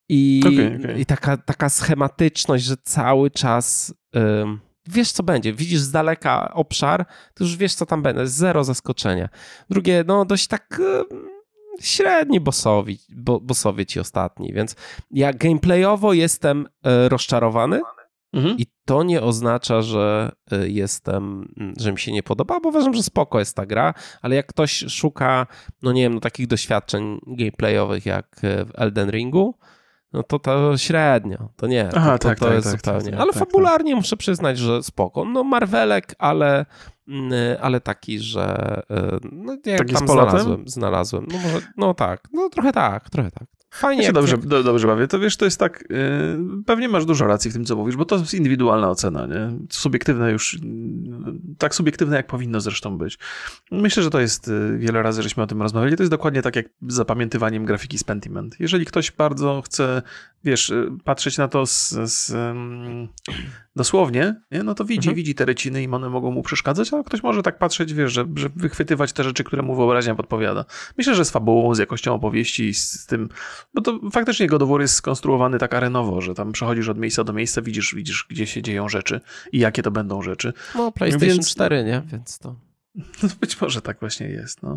I, 0.10 0.42
okay, 0.46 0.80
okay. 0.80 1.00
i 1.00 1.06
taka, 1.06 1.38
taka 1.38 1.70
schematyczność, 1.70 2.64
że 2.64 2.76
cały 2.84 3.32
czas... 3.32 3.94
Y, 4.16 4.20
wiesz, 4.90 5.12
co 5.12 5.24
będzie. 5.24 5.54
Widzisz 5.54 5.80
z 5.80 5.92
daleka 5.92 6.54
obszar, 6.54 7.06
to 7.34 7.44
już 7.44 7.58
wiesz, 7.58 7.74
co 7.74 7.86
tam 7.86 8.02
będzie. 8.02 8.28
Zero 8.28 8.64
zaskoczenia. 8.64 9.30
Drugie, 9.70 10.04
no 10.08 10.26
dość 10.26 10.48
tak 10.48 10.82
średni 11.82 12.40
bossowi, 12.40 13.00
bo, 13.10 13.40
bossowie 13.40 13.86
ci 13.86 14.00
ostatni, 14.00 14.54
więc 14.54 14.76
ja 15.12 15.34
gameplayowo 15.34 16.14
jestem 16.14 16.68
e, 16.84 17.10
rozczarowany 17.10 17.82
mhm. 18.34 18.58
i 18.58 18.66
to 18.86 19.04
nie 19.04 19.22
oznacza, 19.22 19.82
że 19.82 20.32
e, 20.52 20.70
jestem, 20.70 21.54
że 21.78 21.92
mi 21.92 22.00
się 22.00 22.12
nie 22.12 22.24
podoba, 22.24 22.60
bo 22.60 22.70
uważam, 22.70 22.94
że 22.94 23.04
spoko 23.04 23.40
jest 23.40 23.56
ta 23.56 23.66
gra, 23.66 23.94
ale 24.22 24.36
jak 24.36 24.48
ktoś 24.48 24.86
szuka, 24.88 25.48
no 25.82 25.92
nie 25.92 26.02
wiem, 26.02 26.14
no 26.14 26.20
takich 26.20 26.48
doświadczeń 26.48 27.20
gameplayowych 27.28 28.06
jak 28.06 28.40
e, 28.44 28.66
w 28.66 28.72
Elden 28.76 29.10
Ringu, 29.10 29.56
no 30.14 30.24
to 30.24 30.40
to 30.40 30.78
średnio, 30.78 31.50
to 31.56 31.68
nie, 31.68 31.90
Aha, 31.96 32.12
to, 32.12 32.18
to, 32.18 32.30
tak, 32.30 32.40
to 32.40 32.46
tak, 32.46 32.54
jest 32.54 32.68
tak, 32.68 32.78
zupełnie. 32.78 33.12
Tak, 33.12 33.20
ale 33.20 33.34
tak, 33.34 33.40
fabularnie 33.40 33.92
tak. 33.92 33.98
muszę 33.98 34.18
przyznać, 34.18 34.58
że 34.58 34.84
spoko. 34.84 35.26
No 35.26 35.44
Marvelek, 35.44 36.16
ale 36.20 36.66
Mm, 37.08 37.58
ale 37.62 37.82
taki, 37.82 38.20
że 38.20 38.78
y, 38.92 39.30
no, 39.32 39.58
jak 39.66 39.78
taki 39.78 39.94
tam 39.94 40.08
znalazłem, 40.08 40.68
znalazłem. 40.68 41.26
No, 41.32 41.38
może, 41.38 41.62
no 41.78 41.94
tak, 41.94 42.28
no 42.34 42.50
trochę 42.50 42.74
tak, 42.74 43.10
trochę 43.10 43.32
tak. 43.32 43.48
Fajnie. 43.70 44.02
Ja 44.02 44.08
się 44.08 44.14
dobrze, 44.14 44.38
do, 44.38 44.64
dobrze 44.64 44.88
bawię. 44.88 45.08
To 45.08 45.20
wiesz, 45.20 45.38
to 45.38 45.46
jest 45.46 45.60
tak, 45.60 45.84
yy, 45.90 46.64
pewnie 46.66 46.90
masz 46.90 47.06
dużo 47.06 47.28
racji 47.28 47.52
w 47.52 47.54
tym, 47.54 47.66
co 47.66 47.76
mówisz, 47.76 47.96
bo 47.96 48.06
to 48.06 48.16
jest 48.16 48.34
indywidualna 48.34 48.90
ocena, 48.90 49.26
nie? 49.26 49.52
Subiektywne 49.70 50.32
już, 50.32 50.60
tak 51.58 51.76
subiektywne, 51.76 52.16
jak 52.16 52.28
powinno 52.28 52.62
zresztą 52.62 52.98
być. 52.98 53.18
Myślę, 53.72 54.04
że 54.04 54.10
to 54.10 54.20
jest, 54.20 54.48
yy, 54.48 54.78
wiele 54.78 55.04
razy 55.04 55.24
żeśmy 55.24 55.44
o 55.44 55.48
tym 55.48 55.62
rozmawiali, 55.62 55.96
to 55.96 56.04
jest 56.04 56.12
dokładnie 56.12 56.42
tak 56.42 56.56
jak 56.56 56.66
z 56.88 56.94
zapamiętywaniem 56.94 57.66
grafiki 57.66 57.98
z 57.98 58.04
Pentiment. 58.04 58.56
Jeżeli 58.60 58.86
ktoś 58.86 59.12
bardzo 59.12 59.62
chce, 59.62 60.02
wiesz, 60.44 60.70
y, 60.70 60.90
patrzeć 61.04 61.38
na 61.38 61.48
to 61.48 61.66
z, 61.66 61.90
z 61.90 62.34
dosłownie, 63.78 64.36
nie? 64.52 64.64
no 64.64 64.76
to 64.76 64.86
widzi, 64.86 65.10
mhm. 65.10 65.16
widzi 65.16 65.36
te 65.36 65.46
reciny 65.46 65.84
i 65.84 65.88
one 65.88 66.10
mogą 66.10 66.32
mu 66.32 66.44
przeszkadzać, 66.44 66.94
a 66.94 67.04
ktoś 67.04 67.24
może 67.24 67.44
tak 67.44 67.58
patrzeć, 67.58 67.94
wiesz, 67.94 68.14
że, 68.14 68.26
że 68.36 68.50
wychwytywać 68.56 69.14
te 69.14 69.24
rzeczy, 69.24 69.44
które 69.44 69.62
mu 69.62 69.76
wyobraźnia 69.76 70.16
podpowiada. 70.16 70.66
Myślę, 70.98 71.16
że 71.16 71.26
z 71.26 71.32
fabułą, 71.32 71.76
z 71.76 71.80
jakością 71.80 72.14
opowieści, 72.14 72.74
z, 72.74 73.06
tym 73.06 73.30
bo 73.74 73.82
to 73.82 74.00
faktycznie 74.12 74.48
God 74.48 74.64
jest 74.80 74.94
skonstruowany 74.94 75.60
tak 75.60 75.74
arenowo, 75.74 76.22
że 76.22 76.34
tam 76.34 76.52
przechodzisz 76.52 76.90
od 76.90 76.98
miejsca 76.98 77.24
do 77.24 77.34
miejsca, 77.34 77.62
widzisz, 77.62 77.96
widzisz 77.96 78.26
gdzie 78.30 78.48
się 78.48 78.62
dzieją 78.62 78.90
rzeczy 78.90 79.22
i 79.52 79.60
jakie 79.60 79.84
to 79.84 79.92
będą 79.92 80.22
rzeczy. 80.22 80.54
No, 80.76 80.92
PlayStation 80.92 81.30
Więc... 81.30 81.50
4, 81.50 81.84
nie? 81.84 82.02
Więc 82.12 82.40
to... 82.40 82.67
No 83.24 83.30
być 83.42 83.62
może 83.62 83.82
tak 83.82 84.00
właśnie 84.00 84.28
jest. 84.28 84.64
No. 84.64 84.70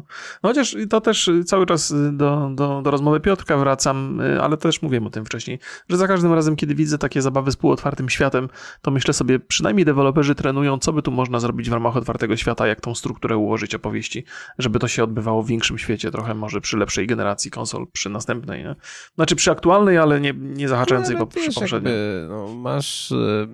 no 0.43 0.49
chociaż 0.49 0.77
to 0.91 1.01
też 1.01 1.31
cały 1.47 1.67
czas 1.67 1.95
do, 2.13 2.51
do, 2.55 2.83
do 2.83 2.91
rozmowy 2.91 3.21
Piotrka 3.21 3.57
wracam, 3.57 4.21
ale 4.41 4.57
też 4.57 4.83
mówiłem 4.83 5.07
o 5.07 5.11
tym 5.11 5.25
wcześniej, 5.25 5.59
że 5.89 5.97
za 5.97 6.09
każdym 6.09 6.33
razem, 6.33 6.57
kiedy 6.57 6.75
widzę 6.75 6.99
takie 6.99 7.23
zabawy 7.23 7.53
z 7.53 7.57
półotwartym 7.57 8.09
światem, 8.09 8.49
to 8.83 8.91
myślę 8.91 9.15
sobie, 9.15 9.39
przynajmniej 9.39 9.85
deweloperzy 9.85 10.35
trenują, 10.35 10.79
co 10.79 10.93
by 10.93 11.03
tu 11.03 11.11
można 11.11 11.41
zrobić 11.41 11.71
w 11.71 11.73
ramach 11.73 11.97
otwartego 11.97 12.37
świata, 12.37 12.67
jak 12.67 12.81
tą 12.81 12.95
strukturę 12.95 13.37
ułożyć 13.37 13.75
opowieści, 13.75 14.25
żeby 14.59 14.79
to 14.79 14.89
się 14.89 15.05
odbywało 15.05 15.43
w 15.43 15.47
większym 15.47 15.79
świecie, 15.79 16.11
trochę 16.11 16.35
może 16.35 16.61
przy 16.61 16.77
lepszej 16.77 17.07
generacji 17.07 17.51
konsol, 17.51 17.87
przy 17.93 18.11
następnej. 18.11 18.65
Nie? 18.65 18.77
Znaczy 19.15 19.37
przy 19.37 19.51
aktualnej, 19.51 19.99
ale 19.99 20.21
nie, 20.21 20.35
nie 20.37 20.69
zahaczającej 20.69 21.17
no, 21.17 21.27
przy 21.27 21.53
poprzedniej. 21.55 21.95
no, 22.29 22.55
masz 22.55 23.11
y, 23.11 23.49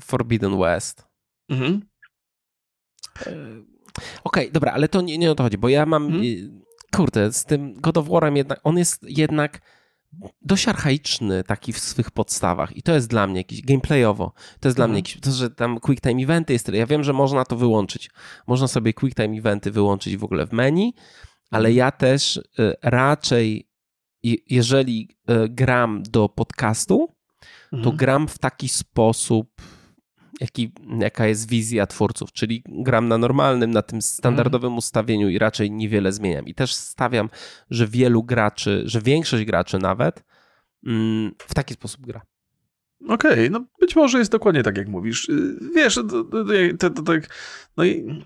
Forbidden 0.00 0.58
West. 0.58 1.06
Mhm 1.48 1.80
Okej, 3.98 4.12
okay, 4.24 4.50
dobra, 4.50 4.72
ale 4.72 4.88
to 4.88 5.00
nie, 5.00 5.18
nie 5.18 5.30
o 5.30 5.34
to 5.34 5.42
chodzi, 5.42 5.58
bo 5.58 5.68
ja 5.68 5.86
mam, 5.86 6.10
hmm? 6.10 6.62
kurde, 6.92 7.32
z 7.32 7.44
tym 7.44 7.74
God 7.74 7.96
of 7.96 8.06
War'em 8.06 8.36
jednak, 8.36 8.60
on 8.64 8.78
jest 8.78 9.02
jednak 9.02 9.60
dość 10.42 10.68
archaiczny 10.68 11.44
taki 11.44 11.72
w 11.72 11.78
swych 11.78 12.10
podstawach 12.10 12.76
i 12.76 12.82
to 12.82 12.94
jest 12.94 13.08
dla 13.08 13.26
mnie 13.26 13.40
jakiś 13.40 13.62
gameplayowo, 13.62 14.32
to 14.60 14.68
jest 14.68 14.78
dla 14.78 14.86
mnie 14.88 14.98
mhm. 14.98 15.04
jakiś, 15.04 15.20
to, 15.20 15.30
że 15.30 15.50
tam 15.50 15.80
quick 15.80 16.02
time 16.02 16.22
eventy 16.22 16.52
jest 16.52 16.66
tyle, 16.66 16.78
ja 16.78 16.86
wiem, 16.86 17.04
że 17.04 17.12
można 17.12 17.44
to 17.44 17.56
wyłączyć, 17.56 18.10
można 18.46 18.68
sobie 18.68 18.92
quick 18.92 19.16
time 19.16 19.38
eventy 19.38 19.70
wyłączyć 19.70 20.16
w 20.16 20.24
ogóle 20.24 20.46
w 20.46 20.52
menu, 20.52 20.94
ale 21.50 21.68
mhm. 21.68 21.76
ja 21.76 21.90
też 21.90 22.36
y, 22.36 22.42
raczej 22.82 23.68
jeżeli 24.46 25.08
y, 25.30 25.48
gram 25.48 26.02
do 26.02 26.28
podcastu, 26.28 27.08
to 27.70 27.76
mhm. 27.76 27.96
gram 27.96 28.28
w 28.28 28.38
taki 28.38 28.68
sposób 28.68 29.62
jaki, 30.42 30.72
jaka 31.00 31.26
jest 31.26 31.48
wizja 31.48 31.86
twórców, 31.86 32.32
czyli 32.32 32.62
gram 32.68 33.08
na 33.08 33.18
normalnym, 33.18 33.70
na 33.70 33.82
tym 33.82 34.02
standardowym 34.02 34.76
ustawieniu 34.76 35.28
i 35.28 35.38
raczej 35.38 35.70
niewiele 35.70 36.12
zmieniam. 36.12 36.46
I 36.46 36.54
też 36.54 36.74
stawiam, 36.74 37.30
że 37.70 37.86
wielu 37.86 38.22
graczy, 38.22 38.82
że 38.86 39.00
większość 39.00 39.44
graczy 39.44 39.78
nawet 39.78 40.24
mm, 40.86 41.32
w 41.38 41.54
taki 41.54 41.74
sposób 41.74 42.06
gra. 42.06 42.22
Okej, 43.08 43.32
okay, 43.32 43.50
no 43.50 43.64
być 43.80 43.96
może 43.96 44.18
jest 44.18 44.32
dokładnie 44.32 44.62
tak, 44.62 44.76
jak 44.76 44.88
mówisz. 44.88 45.28
Y, 45.28 45.58
wiesz, 45.74 46.00
tak, 47.04 47.28
no 47.76 47.84
i 47.84 48.22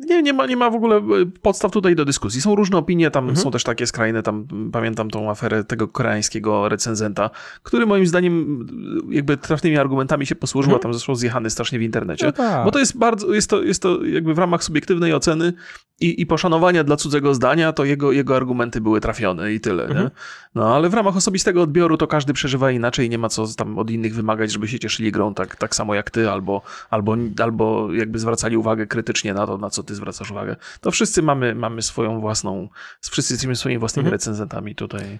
nie, 0.00 0.22
nie, 0.22 0.32
ma, 0.32 0.46
nie 0.46 0.56
ma 0.56 0.70
w 0.70 0.74
ogóle 0.74 0.96
y, 0.96 1.26
podstaw 1.42 1.72
tutaj 1.72 1.96
do 1.96 2.04
dyskusji. 2.04 2.40
Są 2.40 2.54
różne 2.54 2.78
opinie, 2.78 3.10
tam 3.10 3.24
mhm. 3.24 3.44
są 3.44 3.50
też 3.50 3.64
takie 3.64 3.86
skrajne, 3.86 4.22
tam 4.22 4.46
pamiętam 4.72 5.10
tą 5.10 5.30
aferę 5.30 5.64
tego 5.64 5.88
koreańskiego 5.88 6.68
recenzenta, 6.68 7.30
który 7.62 7.86
moim 7.86 8.06
zdaniem 8.06 8.66
y, 9.10 9.14
jakby 9.14 9.36
trafnymi 9.36 9.76
argumentami 9.76 10.26
się 10.26 10.34
posłużył, 10.34 10.70
mhm. 10.70 10.80
a 10.80 10.82
tam 10.82 10.94
zresztą 10.94 11.14
zjechany 11.14 11.50
strasznie 11.50 11.78
w 11.78 11.82
internecie. 11.82 12.26
No 12.26 12.32
tak. 12.32 12.64
Bo 12.64 12.70
to 12.70 12.78
jest 12.78 12.98
bardzo, 12.98 13.34
jest 13.34 13.50
to, 13.50 13.62
jest 13.62 13.82
to 13.82 14.04
jakby 14.04 14.34
w 14.34 14.38
ramach 14.38 14.64
subiektywnej 14.64 15.14
oceny 15.14 15.52
i, 16.00 16.20
i 16.20 16.26
poszanowania 16.26 16.84
dla 16.84 16.96
cudzego 16.96 17.34
zdania, 17.34 17.72
to 17.72 17.84
jego, 17.84 18.12
jego 18.12 18.36
argumenty 18.36 18.80
były 18.80 19.00
trafione 19.00 19.52
i 19.52 19.60
tyle, 19.60 19.84
mhm. 19.84 20.10
No 20.54 20.74
ale 20.74 20.88
w 20.88 20.94
ramach 20.94 21.16
osobistego 21.16 21.62
odbioru 21.62 21.96
to 21.96 22.06
każdy 22.06 22.32
przeżywa 22.32 22.70
inaczej 22.70 23.10
nie 23.10 23.18
ma 23.18 23.28
co 23.28 23.46
tam 23.56 23.78
od 23.78 23.90
innych 23.90 24.14
wymagać, 24.14 24.52
żeby 24.52 24.68
się 24.68 24.78
cieszyli 24.78 25.12
grą 25.12 25.34
tak, 25.34 25.56
tak 25.56 25.74
samo 25.74 25.94
jak 25.94 26.10
ty, 26.10 26.30
albo, 26.30 26.62
albo, 26.90 27.16
albo 27.42 27.92
jakby 27.92 28.18
zwracali 28.18 28.56
uwagę 28.56 28.86
krytycznie 28.86 29.34
na 29.34 29.46
to, 29.46 29.58
na 29.58 29.70
co 29.70 29.82
ty 29.82 29.94
zwracasz 29.94 30.30
uwagę. 30.30 30.56
To 30.80 30.90
wszyscy 30.90 31.22
mamy, 31.22 31.54
mamy 31.54 31.82
swoją 31.82 32.20
własną, 32.20 32.68
wszyscy 33.10 33.34
jesteśmy 33.34 33.56
swoimi 33.56 33.78
własnymi 33.78 34.06
mhm. 34.06 34.12
recenzentami 34.12 34.74
tutaj. 34.74 35.18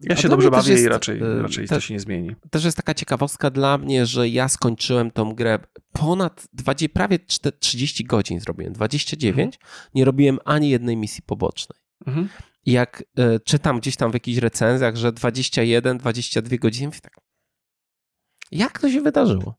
Ja 0.00 0.16
się 0.16 0.28
dobrze 0.28 0.50
bawię 0.50 0.72
jest, 0.72 0.84
i 0.84 0.88
raczej, 0.88 1.20
e, 1.20 1.42
raczej 1.42 1.68
to 1.68 1.80
się 1.80 1.94
nie 1.94 2.00
zmieni. 2.00 2.36
Też 2.50 2.64
jest 2.64 2.76
taka 2.76 2.94
ciekawostka 2.94 3.50
dla 3.50 3.78
mnie, 3.78 4.06
że 4.06 4.28
ja 4.28 4.48
skończyłem 4.48 5.10
tą 5.10 5.34
grę 5.34 5.58
ponad 5.92 6.48
20, 6.52 6.94
prawie 6.94 7.18
30 7.58 8.04
godzin 8.04 8.40
zrobiłem, 8.40 8.72
29, 8.72 9.38
mhm. 9.38 9.52
nie 9.94 10.04
robiłem 10.06 10.38
ani 10.44 10.70
jednej 10.70 10.96
misji 10.96 11.22
pobocznej. 11.22 11.78
Mhm. 12.06 12.28
Jak 12.66 13.04
y, 13.18 13.40
czytam 13.40 13.80
gdzieś 13.80 13.96
tam 13.96 14.10
w 14.10 14.14
jakichś 14.14 14.38
recenzjach, 14.38 14.96
że 14.96 15.12
21, 15.12 15.98
22 15.98 16.56
godziny, 16.56 16.92
tak, 17.02 17.16
jak 18.50 18.78
to 18.78 18.90
się 18.90 19.00
wydarzyło? 19.00 19.54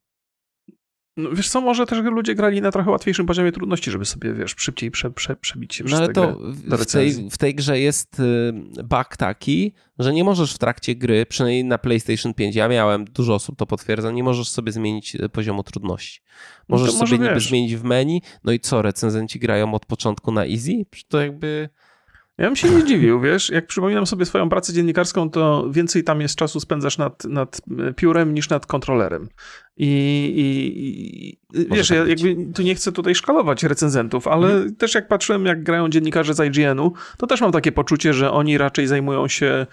No, 1.17 1.29
wiesz 1.31 1.49
co, 1.49 1.61
może 1.61 1.85
też 1.85 2.03
ludzie 2.03 2.35
grali 2.35 2.61
na 2.61 2.71
trochę 2.71 2.91
łatwiejszym 2.91 3.25
poziomie 3.25 3.51
trudności, 3.51 3.91
żeby 3.91 4.05
sobie, 4.05 4.33
wiesz, 4.33 4.55
szybciej 4.57 4.91
prze, 4.91 5.11
prze, 5.11 5.35
przebić 5.35 5.75
się 5.75 5.83
No 5.87 5.97
ale 5.97 6.13
to 6.13 6.39
w 6.63 6.85
tej, 6.85 7.29
w 7.29 7.37
tej 7.37 7.55
grze 7.55 7.79
jest 7.79 8.19
y, 8.19 8.53
bug 8.83 9.17
taki, 9.17 9.73
że 9.99 10.13
nie 10.13 10.23
możesz 10.23 10.53
w 10.53 10.57
trakcie 10.57 10.95
gry, 10.95 11.25
przynajmniej 11.25 11.65
na 11.65 11.77
PlayStation 11.77 12.33
5, 12.33 12.55
ja 12.55 12.67
miałem, 12.67 13.05
dużo 13.05 13.35
osób 13.35 13.55
to 13.55 13.65
potwierdza, 13.65 14.11
nie 14.11 14.23
możesz 14.23 14.49
sobie 14.49 14.71
zmienić 14.71 15.15
y, 15.15 15.29
poziomu 15.29 15.63
trudności. 15.63 16.19
No 16.69 16.77
możesz 16.77 16.93
no 16.93 17.07
sobie 17.07 17.19
niby 17.19 17.39
zmienić 17.39 17.75
w 17.75 17.83
menu, 17.83 18.21
no 18.43 18.51
i 18.51 18.59
co, 18.59 18.81
recenzenci 18.81 19.39
grają 19.39 19.73
od 19.73 19.85
początku 19.85 20.31
na 20.31 20.45
easy? 20.45 20.85
To 21.07 21.21
jakby... 21.21 21.69
Ja 22.37 22.45
bym 22.45 22.55
się 22.55 22.69
nie 22.69 22.83
dziwił, 22.83 23.21
wiesz, 23.21 23.49
jak 23.49 23.67
przypominam 23.67 24.07
sobie 24.07 24.25
swoją 24.25 24.49
pracę 24.49 24.73
dziennikarską, 24.73 25.29
to 25.29 25.67
więcej 25.71 26.03
tam 26.03 26.21
jest 26.21 26.35
czasu 26.35 26.59
spędzasz 26.59 26.97
nad, 26.97 27.23
nad 27.25 27.61
piórem 27.95 28.33
niż 28.33 28.49
nad 28.49 28.65
kontrolerem. 28.65 29.29
I, 29.77 29.87
i, 30.35 31.59
i 31.59 31.67
wiesz, 31.75 31.89
ja 31.89 32.05
jakby 32.05 32.35
tu 32.53 32.61
nie 32.61 32.75
chcę 32.75 32.91
tutaj 32.91 33.15
szkalować 33.15 33.63
recenzentów, 33.63 34.27
ale 34.27 34.47
mhm. 34.47 34.75
też 34.75 34.95
jak 34.95 35.07
patrzyłem, 35.07 35.45
jak 35.45 35.63
grają 35.63 35.89
dziennikarze 35.89 36.33
z 36.33 36.39
IGN-u, 36.39 36.93
to 37.17 37.27
też 37.27 37.41
mam 37.41 37.51
takie 37.51 37.71
poczucie, 37.71 38.13
że 38.13 38.31
oni 38.31 38.57
raczej 38.57 38.87
zajmują 38.87 39.27
się 39.27 39.67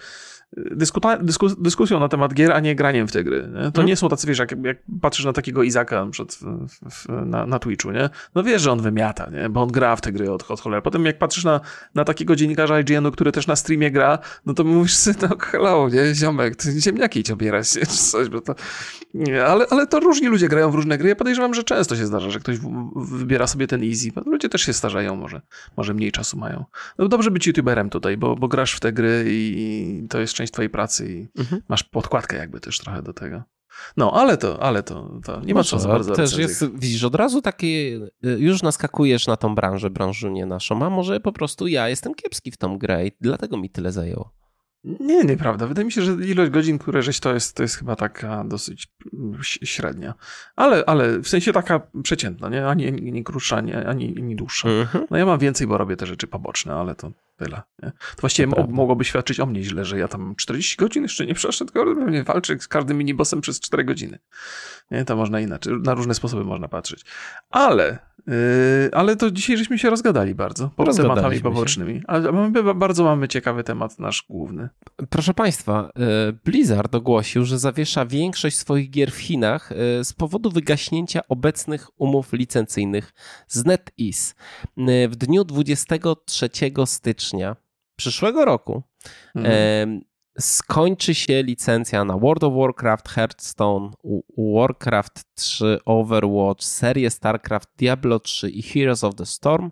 dyskuta, 0.55 1.17
dyskus, 1.17 1.55
dyskusją 1.61 1.99
na 1.99 2.07
temat 2.07 2.33
gier, 2.33 2.51
a 2.51 2.59
nie 2.59 2.75
graniem 2.75 3.07
w 3.07 3.11
te 3.11 3.23
gry. 3.23 3.49
Nie? 3.53 3.63
To 3.63 3.71
hmm. 3.71 3.85
nie 3.85 3.95
są 3.95 4.09
tacy, 4.09 4.27
wiesz, 4.27 4.39
jak, 4.39 4.51
jak 4.63 4.77
patrzysz 5.01 5.25
na 5.25 5.33
takiego 5.33 5.63
Izaka 5.63 6.07
na, 7.09 7.25
na, 7.25 7.45
na 7.45 7.59
Twitchu, 7.59 7.91
nie? 7.91 8.09
No 8.35 8.43
wiesz, 8.43 8.61
że 8.61 8.71
on 8.71 8.81
wymiata, 8.81 9.29
nie? 9.29 9.49
Bo 9.49 9.61
on 9.61 9.71
gra 9.71 9.95
w 9.95 10.01
te 10.01 10.11
gry 10.11 10.31
od, 10.31 10.51
od 10.51 10.61
cholery. 10.61 10.81
Potem 10.81 11.05
jak 11.05 11.17
patrzysz 11.17 11.43
na, 11.43 11.61
na 11.95 12.05
takiego 12.05 12.35
dziennikarza 12.35 12.79
IGN-u, 12.79 13.11
który 13.11 13.31
też 13.31 13.47
na 13.47 13.55
streamie 13.55 13.91
gra, 13.91 14.19
no 14.45 14.53
to 14.53 14.63
mówisz 14.63 14.95
sobie, 14.95 15.17
no 15.21 15.37
hello, 15.39 15.89
nie? 15.89 16.15
Ziomek, 16.15 16.55
ty 16.55 16.81
ziemniaki 16.81 17.23
obierać, 17.33 17.75
nie? 17.75 17.81
Czy 17.81 17.97
coś, 17.97 18.29
bo 18.29 18.41
to... 18.41 18.55
Nie, 19.13 19.45
ale, 19.45 19.65
ale 19.69 19.87
to 19.87 19.99
różni 19.99 20.27
ludzie 20.27 20.47
grają 20.47 20.71
w 20.71 20.75
różne 20.75 20.97
gry. 20.97 21.09
Ja 21.09 21.15
podejrzewam, 21.15 21.53
że 21.53 21.63
często 21.63 21.95
się 21.95 22.05
zdarza, 22.05 22.29
że 22.29 22.39
ktoś 22.39 22.57
w, 22.57 22.69
wybiera 22.95 23.47
sobie 23.47 23.67
ten 23.67 23.83
easy. 23.83 24.11
Ludzie 24.25 24.49
też 24.49 24.61
się 24.61 24.73
starzeją, 24.73 25.15
może, 25.15 25.41
może 25.77 25.93
mniej 25.93 26.11
czasu 26.11 26.37
mają. 26.37 26.65
No 26.97 27.07
dobrze 27.07 27.31
być 27.31 27.47
youtuberem 27.47 27.89
tutaj, 27.89 28.17
bo, 28.17 28.35
bo 28.35 28.47
grasz 28.47 28.75
w 28.75 28.79
te 28.79 28.93
gry 28.93 29.25
i 29.27 30.07
to 30.09 30.19
jest 30.19 30.33
część 30.33 30.44
twojej 30.51 30.69
pracy 30.69 31.13
i 31.13 31.27
mhm. 31.39 31.61
masz 31.67 31.83
podkładkę 31.83 32.37
jakby 32.37 32.59
też 32.59 32.79
trochę 32.79 33.01
do 33.01 33.13
tego. 33.13 33.43
No, 33.97 34.13
ale 34.13 34.37
to, 34.37 34.63
ale 34.63 34.83
to, 34.83 35.19
to 35.25 35.41
nie 35.41 35.53
ma 35.53 35.63
co 35.63 35.79
za 35.79 35.87
bardzo. 35.89 36.15
Też 36.15 36.37
jest, 36.37 36.65
widzisz, 36.79 37.03
od 37.03 37.15
razu 37.15 37.41
takie, 37.41 37.67
y, 37.67 38.09
już 38.39 38.63
naskakujesz 38.63 39.27
na 39.27 39.37
tą 39.37 39.55
branżę, 39.55 39.89
branżę 39.89 40.31
nie 40.31 40.45
naszą, 40.45 40.85
a 40.85 40.89
może 40.89 41.19
po 41.19 41.31
prostu 41.31 41.67
ja 41.67 41.89
jestem 41.89 42.15
kiepski 42.15 42.51
w 42.51 42.57
tą 42.57 42.77
grę 42.77 43.07
i 43.07 43.11
dlatego 43.21 43.57
mi 43.57 43.69
tyle 43.69 43.91
zajęło. 43.91 44.31
Nie, 44.99 45.23
nieprawda. 45.23 45.67
Wydaje 45.67 45.85
mi 45.85 45.91
się, 45.91 46.01
że 46.01 46.11
ilość 46.11 46.51
godzin, 46.51 46.79
które 46.79 47.01
żeś 47.01 47.19
to 47.19 47.33
jest, 47.33 47.55
to 47.55 47.63
jest 47.63 47.75
chyba 47.75 47.95
taka 47.95 48.43
dosyć 48.43 48.87
średnia. 49.43 50.13
Ale, 50.55 50.83
ale 50.85 51.19
w 51.19 51.27
sensie 51.27 51.53
taka 51.53 51.81
przeciętna, 52.03 52.49
nie? 52.49 52.67
Ani, 52.67 52.87
ani, 52.87 53.23
krótsza, 53.23 53.57
ani, 53.57 53.73
ani, 53.73 54.15
ani 54.17 54.35
dłuższa. 54.35 54.69
Mhm. 54.69 55.05
No 55.09 55.17
ja 55.17 55.25
mam 55.25 55.39
więcej, 55.39 55.67
bo 55.67 55.77
robię 55.77 55.95
te 55.95 56.05
rzeczy 56.05 56.27
poboczne, 56.27 56.73
ale 56.73 56.95
to 56.95 57.11
tyle. 57.35 57.61
Nie? 57.83 57.91
To 57.91 58.21
właściwie 58.21 58.65
mogłoby 58.69 59.05
świadczyć 59.05 59.39
o 59.39 59.45
mnie 59.45 59.63
źle, 59.63 59.85
że 59.85 59.99
ja 59.99 60.07
tam 60.07 60.35
40 60.35 60.77
godzin 60.77 61.03
jeszcze 61.03 61.25
nie 61.25 61.33
przeszedł, 61.33 61.71
tylko 61.71 61.95
pewnie 61.95 62.23
walczę 62.23 62.59
z 62.59 62.67
każdym 62.67 62.97
minibosem 62.97 63.41
przez 63.41 63.59
4 63.59 63.83
godziny. 63.83 64.19
Nie? 64.91 65.05
To 65.05 65.15
można 65.15 65.39
inaczej, 65.39 65.73
na 65.83 65.93
różne 65.93 66.13
sposoby 66.13 66.43
można 66.43 66.67
patrzeć. 66.67 67.05
Ale 67.49 67.99
Yy, 68.27 68.89
ale 68.91 69.15
to 69.15 69.31
dzisiaj 69.31 69.57
żeśmy 69.57 69.77
się 69.79 69.89
rozgadali 69.89 70.35
bardzo, 70.35 70.69
po 70.75 70.93
tematami 70.93 71.39
pobocznymi. 71.39 72.01
Ale 72.07 72.31
mamy, 72.31 72.73
bardzo 72.75 73.03
mamy 73.03 73.27
ciekawy 73.27 73.63
temat 73.63 73.99
nasz 73.99 74.25
główny. 74.29 74.69
Proszę 75.09 75.33
Państwa, 75.33 75.89
yy, 75.95 76.05
Blizzard 76.45 76.95
ogłosił, 76.95 77.45
że 77.45 77.59
zawiesza 77.59 78.05
większość 78.05 78.57
swoich 78.57 78.89
gier 78.89 79.11
w 79.11 79.17
Chinach 79.17 79.71
yy, 79.71 80.05
z 80.05 80.13
powodu 80.13 80.51
wygaśnięcia 80.51 81.21
obecnych 81.29 81.87
umów 82.01 82.33
licencyjnych 82.33 83.13
z 83.47 83.65
NetEase. 83.65 84.35
W 85.09 85.15
dniu 85.15 85.43
23 85.43 86.49
stycznia 86.85 87.24
przyszłego 87.95 88.45
roku 88.45 88.83
mhm 89.35 90.01
skończy 90.39 91.15
się 91.15 91.43
licencja 91.43 92.05
na 92.05 92.17
World 92.17 92.43
of 92.43 92.53
Warcraft, 92.53 93.09
Hearthstone, 93.09 93.91
Warcraft 94.37 95.35
3, 95.35 95.79
Overwatch, 95.85 96.63
serię 96.63 97.09
StarCraft, 97.09 97.69
Diablo 97.77 98.19
3 98.19 98.49
i 98.49 98.61
Heroes 98.61 99.03
of 99.03 99.15
the 99.15 99.25
Storm. 99.25 99.71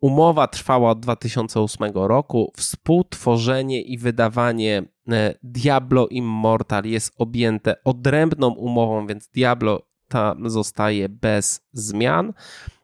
Umowa 0.00 0.46
trwała 0.46 0.90
od 0.90 1.00
2008 1.00 1.92
roku. 1.94 2.52
Współtworzenie 2.56 3.82
i 3.82 3.98
wydawanie 3.98 4.82
e, 5.08 5.34
Diablo 5.42 6.06
Immortal 6.08 6.84
jest 6.84 7.12
objęte 7.18 7.84
odrębną 7.84 8.48
umową, 8.48 9.06
więc 9.06 9.28
Diablo 9.28 9.82
ta 10.08 10.36
zostaje 10.44 11.08
bez 11.08 11.66
zmian. 11.72 12.32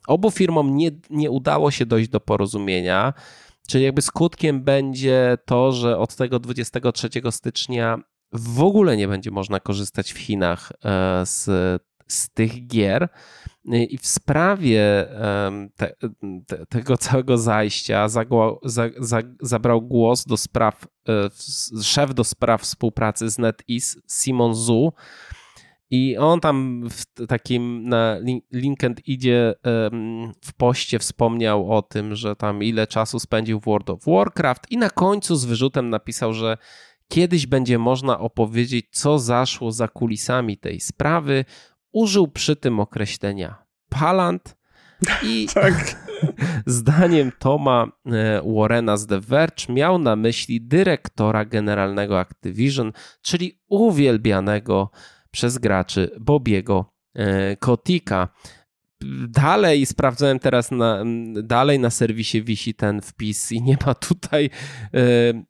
Obu 0.06 0.30
firmom 0.30 0.76
nie, 0.76 0.90
nie 1.10 1.30
udało 1.30 1.70
się 1.70 1.86
dojść 1.86 2.08
do 2.08 2.20
porozumienia. 2.20 3.14
Czyli 3.66 3.84
jakby 3.84 4.02
skutkiem 4.02 4.64
będzie 4.64 5.38
to, 5.44 5.72
że 5.72 5.98
od 5.98 6.16
tego 6.16 6.38
23 6.38 7.08
stycznia 7.30 7.98
w 8.32 8.62
ogóle 8.62 8.96
nie 8.96 9.08
będzie 9.08 9.30
można 9.30 9.60
korzystać 9.60 10.12
w 10.12 10.18
Chinach 10.18 10.72
e, 10.84 11.26
z, 11.26 11.44
z 12.06 12.30
tych 12.30 12.66
gier. 12.66 13.08
I 13.64 13.98
w 13.98 14.06
sprawie 14.06 15.08
te, 15.76 15.92
te, 16.46 16.66
tego 16.66 16.96
całego 16.96 17.38
zajścia 17.38 18.08
zagło, 18.08 18.60
za, 18.64 18.88
za, 18.98 19.20
zabrał 19.40 19.82
głos 19.82 20.24
do 20.24 20.36
spraw, 20.36 20.86
e, 21.08 21.30
szef 21.82 22.14
do 22.14 22.24
spraw 22.24 22.62
współpracy 22.62 23.30
z 23.30 23.38
NetEase, 23.38 23.96
Simon 24.08 24.54
Zhu, 24.54 24.92
i 25.90 26.16
on 26.16 26.40
tam 26.40 26.88
w 26.90 27.26
takim 27.26 27.88
na 27.88 28.16
LinkedIn 28.52 29.04
idzie 29.06 29.54
w 30.44 30.54
poście 30.56 30.98
wspomniał 30.98 31.72
o 31.72 31.82
tym, 31.82 32.14
że 32.16 32.36
tam 32.36 32.62
ile 32.62 32.86
czasu 32.86 33.18
spędził 33.18 33.60
w 33.60 33.64
World 33.64 33.90
of 33.90 34.04
Warcraft 34.06 34.70
i 34.70 34.76
na 34.76 34.90
końcu 34.90 35.36
z 35.36 35.44
wyrzutem 35.44 35.90
napisał, 35.90 36.34
że 36.34 36.58
kiedyś 37.08 37.46
będzie 37.46 37.78
można 37.78 38.18
opowiedzieć, 38.18 38.86
co 38.90 39.18
zaszło 39.18 39.72
za 39.72 39.88
kulisami 39.88 40.58
tej 40.58 40.80
sprawy. 40.80 41.44
Użył 41.92 42.28
przy 42.28 42.56
tym 42.56 42.80
określenia 42.80 43.66
palant, 43.88 44.56
I 45.22 45.46
tak. 45.54 45.96
zdaniem 46.66 47.32
Toma 47.38 47.86
e, 48.06 48.42
Warrena 48.56 48.96
z 48.96 49.06
The 49.06 49.20
Verge 49.20 49.68
miał 49.68 49.98
na 49.98 50.16
myśli 50.16 50.60
dyrektora 50.60 51.44
generalnego 51.44 52.20
Activision, 52.20 52.92
czyli 53.22 53.60
uwielbianego 53.68 54.90
przez 55.36 55.58
graczy 55.58 56.10
Bobiego 56.20 56.92
e, 57.14 57.56
Kotika. 57.56 58.28
Dalej 59.28 59.86
sprawdzałem 59.86 60.38
teraz 60.38 60.70
na, 60.70 61.04
dalej 61.42 61.78
na 61.78 61.90
serwisie 61.90 62.42
wisi 62.42 62.74
ten 62.74 63.02
wpis 63.02 63.52
i 63.52 63.62
nie 63.62 63.76
ma 63.86 63.94
tutaj 63.94 64.50
y, 64.94 65.44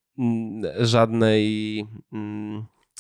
żadnej 0.80 1.78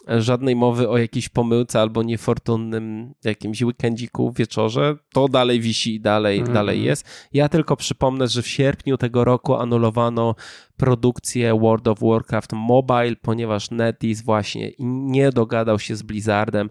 żadnej 0.06 0.56
mowy 0.56 0.88
o 0.88 0.98
jakiejś 0.98 1.28
pomyłce 1.28 1.80
albo 1.80 2.02
niefortunnym 2.02 3.14
jakimś 3.24 3.62
weekendziku, 3.62 4.32
wieczorze, 4.32 4.96
to 5.12 5.28
dalej 5.28 5.60
wisi 5.60 5.94
i 5.94 6.00
dalej, 6.00 6.38
mm. 6.38 6.52
dalej 6.52 6.82
jest. 6.82 7.28
Ja 7.32 7.48
tylko 7.48 7.76
przypomnę, 7.76 8.28
że 8.28 8.42
w 8.42 8.48
sierpniu 8.48 8.96
tego 8.96 9.24
roku 9.24 9.54
anulowano 9.54 10.34
produkcję 10.76 11.58
World 11.60 11.88
of 11.88 11.98
Warcraft 12.00 12.52
Mobile, 12.52 13.16
ponieważ 13.22 13.70
NetEase 13.70 14.22
właśnie 14.24 14.70
nie 14.78 15.30
dogadał 15.30 15.78
się 15.78 15.96
z 15.96 16.02
Blizzardem. 16.02 16.70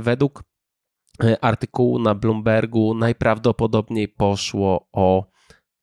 Według 0.00 0.42
e, 1.24 1.44
artykułu 1.44 1.98
na 1.98 2.14
Bloombergu 2.14 2.94
najprawdopodobniej 2.94 4.08
poszło 4.08 4.88
o 4.92 5.30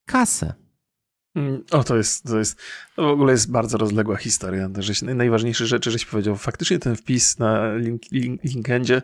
kasę. 0.06 0.65
Mm, 1.36 1.64
o, 1.72 1.84
to 1.84 1.98
jest, 1.98 2.24
to 2.24 2.38
jest, 2.38 2.60
to 2.96 3.04
w 3.04 3.10
ogóle 3.10 3.32
jest 3.32 3.52
bardzo 3.52 3.78
rozległa 3.78 4.16
historia. 4.16 4.70
Że 4.78 5.16
najważniejsze 5.16 5.66
rzeczy, 5.68 5.92
żeś 5.92 6.06
powiedział, 6.06 6.36
faktycznie 6.36 6.80
ten 6.80 6.96
wpis 6.96 7.40
na 7.40 7.76
link, 7.76 8.02
link, 8.12 8.44
LinkedInie 8.44 9.02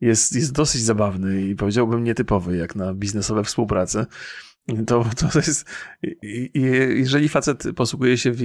jest, 0.00 0.36
jest 0.36 0.52
dosyć 0.52 0.82
zabawny 0.82 1.42
i 1.42 1.56
powiedziałbym 1.56 2.04
nietypowy, 2.04 2.56
jak 2.56 2.76
na 2.76 2.94
biznesowe 2.94 3.44
współprace. 3.44 4.06
To, 4.86 5.04
to 5.32 5.38
jest, 5.38 5.66
jeżeli 6.54 7.28
facet 7.28 7.64
posługuje 7.76 8.18
się 8.18 8.32
w, 8.32 8.40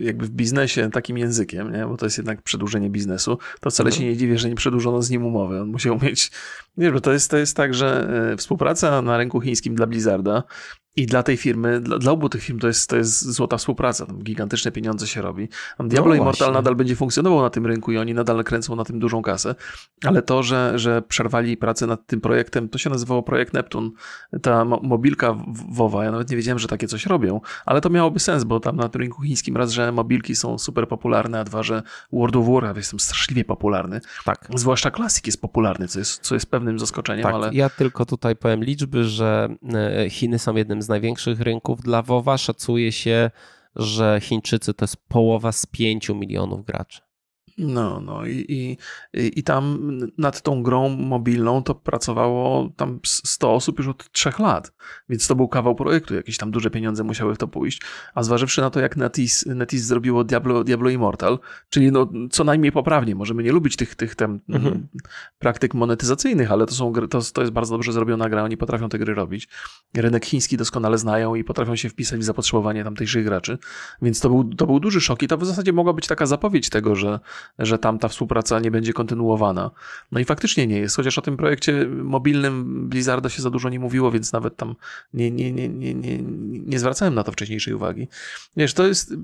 jakby 0.00 0.26
w 0.26 0.30
biznesie 0.30 0.90
takim 0.90 1.18
językiem, 1.18 1.72
nie? 1.72 1.86
bo 1.86 1.96
to 1.96 2.06
jest 2.06 2.18
jednak 2.18 2.42
przedłużenie 2.42 2.90
biznesu, 2.90 3.38
to 3.60 3.70
wcale 3.70 3.88
mhm. 3.88 4.02
się 4.02 4.08
nie 4.08 4.16
dziwię, 4.16 4.38
że 4.38 4.48
nie 4.48 4.54
przedłużono 4.54 5.02
z 5.02 5.10
nim 5.10 5.26
umowy. 5.26 5.60
On 5.60 5.68
musiał 5.68 5.98
mieć, 6.02 6.30
nie, 6.76 6.92
bo 6.92 7.00
to 7.00 7.12
jest, 7.12 7.30
to 7.30 7.36
jest 7.36 7.56
tak, 7.56 7.74
że 7.74 8.08
e, 8.32 8.36
współpraca 8.36 9.02
na 9.02 9.18
rynku 9.18 9.40
chińskim 9.40 9.74
dla 9.74 9.86
Blizzarda 9.86 10.42
i 10.96 11.06
dla 11.06 11.22
tej 11.22 11.36
firmy, 11.36 11.80
dla, 11.80 11.98
dla, 11.98 12.12
obu 12.12 12.28
tych 12.28 12.42
firm 12.42 12.58
to 12.58 12.66
jest, 12.66 12.90
to 12.90 12.96
jest 12.96 13.32
złota 13.32 13.56
współpraca. 13.56 14.06
Tam 14.06 14.22
gigantyczne 14.22 14.72
pieniądze 14.72 15.06
się 15.06 15.22
robi. 15.22 15.48
Tam 15.78 15.88
Diablo 15.88 16.14
no 16.14 16.20
Immortal 16.20 16.52
nadal 16.52 16.76
będzie 16.76 16.96
funkcjonował 16.96 17.42
na 17.42 17.50
tym 17.50 17.66
rynku 17.66 17.92
i 17.92 17.98
oni 17.98 18.14
nadal 18.14 18.44
kręcą 18.44 18.76
na 18.76 18.84
tym 18.84 18.98
dużą 18.98 19.22
kasę. 19.22 19.54
Ale 20.04 20.22
to, 20.22 20.42
że, 20.42 20.72
że 20.78 21.02
przerwali 21.02 21.56
pracę 21.56 21.86
nad 21.86 22.06
tym 22.06 22.20
projektem, 22.20 22.68
to 22.68 22.78
się 22.78 22.90
nazywało 22.90 23.22
projekt 23.22 23.54
Neptun. 23.54 23.92
Ta 24.42 24.64
mobilka 24.64 25.36
WoWa, 25.72 26.04
ja 26.04 26.10
nawet 26.10 26.30
nie 26.30 26.36
wiedziałem, 26.36 26.58
że 26.58 26.68
takie 26.68 26.88
coś 26.88 27.06
robią, 27.06 27.40
ale 27.66 27.80
to 27.80 27.90
miałoby 27.90 28.20
sens, 28.20 28.44
bo 28.44 28.60
tam 28.60 28.76
na 28.76 28.90
rynku 28.94 29.22
chińskim 29.22 29.56
raz, 29.56 29.70
że 29.70 29.92
mobilki 29.92 30.36
są 30.36 30.58
super 30.58 30.88
popularne, 30.88 31.40
a 31.40 31.44
dwa, 31.44 31.62
że 31.62 31.82
World 32.12 32.36
of 32.36 32.46
Warcraft 32.46 32.76
jest 32.76 33.00
straszliwie 33.00 33.44
popularny. 33.44 34.00
Tak. 34.24 34.48
Zwłaszcza 34.54 34.90
Classic 34.90 35.26
jest 35.26 35.40
popularny, 35.40 35.88
co 35.88 35.98
jest, 35.98 36.20
co 36.20 36.34
jest 36.34 36.50
pewnym 36.50 36.78
zaskoczeniem. 36.78 37.22
Tak, 37.22 37.34
ale... 37.34 37.50
ja 37.52 37.70
tylko 37.70 38.06
tutaj 38.06 38.36
powiem 38.36 38.64
liczby, 38.64 39.04
że 39.04 39.48
e, 39.74 40.10
Chiny 40.10 40.38
są 40.38 40.56
jednym 40.56 40.79
z 40.82 40.88
największych 40.88 41.40
rynków 41.40 41.80
dla 41.80 42.02
WoWa. 42.02 42.38
Szacuje 42.38 42.92
się, 42.92 43.30
że 43.76 44.18
Chińczycy 44.22 44.74
to 44.74 44.84
jest 44.84 44.96
połowa 45.08 45.52
z 45.52 45.66
5 45.66 46.08
milionów 46.08 46.64
graczy. 46.64 47.09
No, 47.58 48.00
no 48.00 48.26
i, 48.26 48.44
i, 48.48 48.76
i 49.38 49.42
tam 49.42 49.78
nad 50.18 50.42
tą 50.42 50.62
grą 50.62 50.88
mobilną 50.88 51.62
to 51.62 51.74
pracowało 51.74 52.70
tam 52.76 53.00
100 53.04 53.54
osób 53.54 53.78
już 53.78 53.88
od 53.88 54.12
3 54.12 54.30
lat, 54.38 54.72
więc 55.08 55.26
to 55.26 55.34
był 55.34 55.48
kawał 55.48 55.74
projektu, 55.74 56.14
jakieś 56.14 56.36
tam 56.36 56.50
duże 56.50 56.70
pieniądze 56.70 57.04
musiały 57.04 57.34
w 57.34 57.38
to 57.38 57.48
pójść, 57.48 57.82
a 58.14 58.22
zważywszy 58.22 58.60
na 58.60 58.70
to, 58.70 58.80
jak 58.80 58.96
NetEase, 58.96 59.46
NetEase 59.46 59.84
zrobiło 59.84 60.24
Diablo, 60.24 60.64
Diablo 60.64 60.90
Immortal, 60.90 61.38
czyli 61.70 61.92
no 61.92 62.08
co 62.30 62.44
najmniej 62.44 62.72
poprawnie, 62.72 63.14
możemy 63.14 63.42
nie 63.42 63.52
lubić 63.52 63.76
tych, 63.76 63.94
tych 63.94 64.14
tam 64.14 64.40
mhm. 64.48 64.88
praktyk 65.38 65.74
monetyzacyjnych, 65.74 66.52
ale 66.52 66.66
to, 66.66 66.74
są, 66.74 66.92
to, 66.92 67.20
to 67.32 67.40
jest 67.40 67.52
bardzo 67.52 67.74
dobrze 67.74 67.92
zrobiona 67.92 68.28
gra, 68.28 68.44
oni 68.44 68.56
potrafią 68.56 68.88
te 68.88 68.98
gry 68.98 69.14
robić. 69.14 69.48
Rynek 69.96 70.24
chiński 70.26 70.56
doskonale 70.56 70.98
znają 70.98 71.34
i 71.34 71.44
potrafią 71.44 71.76
się 71.76 71.88
wpisać 71.88 72.20
w 72.20 72.24
zapotrzebowanie 72.24 72.84
tamtejszych 72.84 73.24
graczy, 73.24 73.58
więc 74.02 74.20
to 74.20 74.28
był, 74.28 74.44
to 74.44 74.66
był 74.66 74.80
duży 74.80 75.00
szok 75.00 75.22
i 75.22 75.28
to 75.28 75.38
w 75.38 75.46
zasadzie 75.46 75.72
mogła 75.72 75.92
być 75.92 76.06
taka 76.06 76.26
zapowiedź 76.26 76.70
tego, 76.70 76.96
że 76.96 77.20
że 77.58 77.78
tam 77.78 77.98
ta 77.98 78.08
współpraca 78.08 78.60
nie 78.60 78.70
będzie 78.70 78.92
kontynuowana. 78.92 79.70
No 80.12 80.20
i 80.20 80.24
faktycznie 80.24 80.66
nie 80.66 80.78
jest, 80.78 80.96
chociaż 80.96 81.18
o 81.18 81.22
tym 81.22 81.36
projekcie 81.36 81.86
mobilnym 81.86 82.88
Blizzarda 82.88 83.28
się 83.28 83.42
za 83.42 83.50
dużo 83.50 83.68
nie 83.68 83.80
mówiło, 83.80 84.10
więc 84.10 84.32
nawet 84.32 84.56
tam 84.56 84.74
nie, 85.14 85.30
nie, 85.30 85.52
nie, 85.52 85.68
nie, 85.68 85.94
nie, 85.94 86.18
nie 86.66 86.78
zwracałem 86.78 87.14
na 87.14 87.24
to 87.24 87.32
wcześniejszej 87.32 87.74
uwagi. 87.74 88.08
Wiesz, 88.56 88.74
to 88.74 88.86
jest 88.86 89.14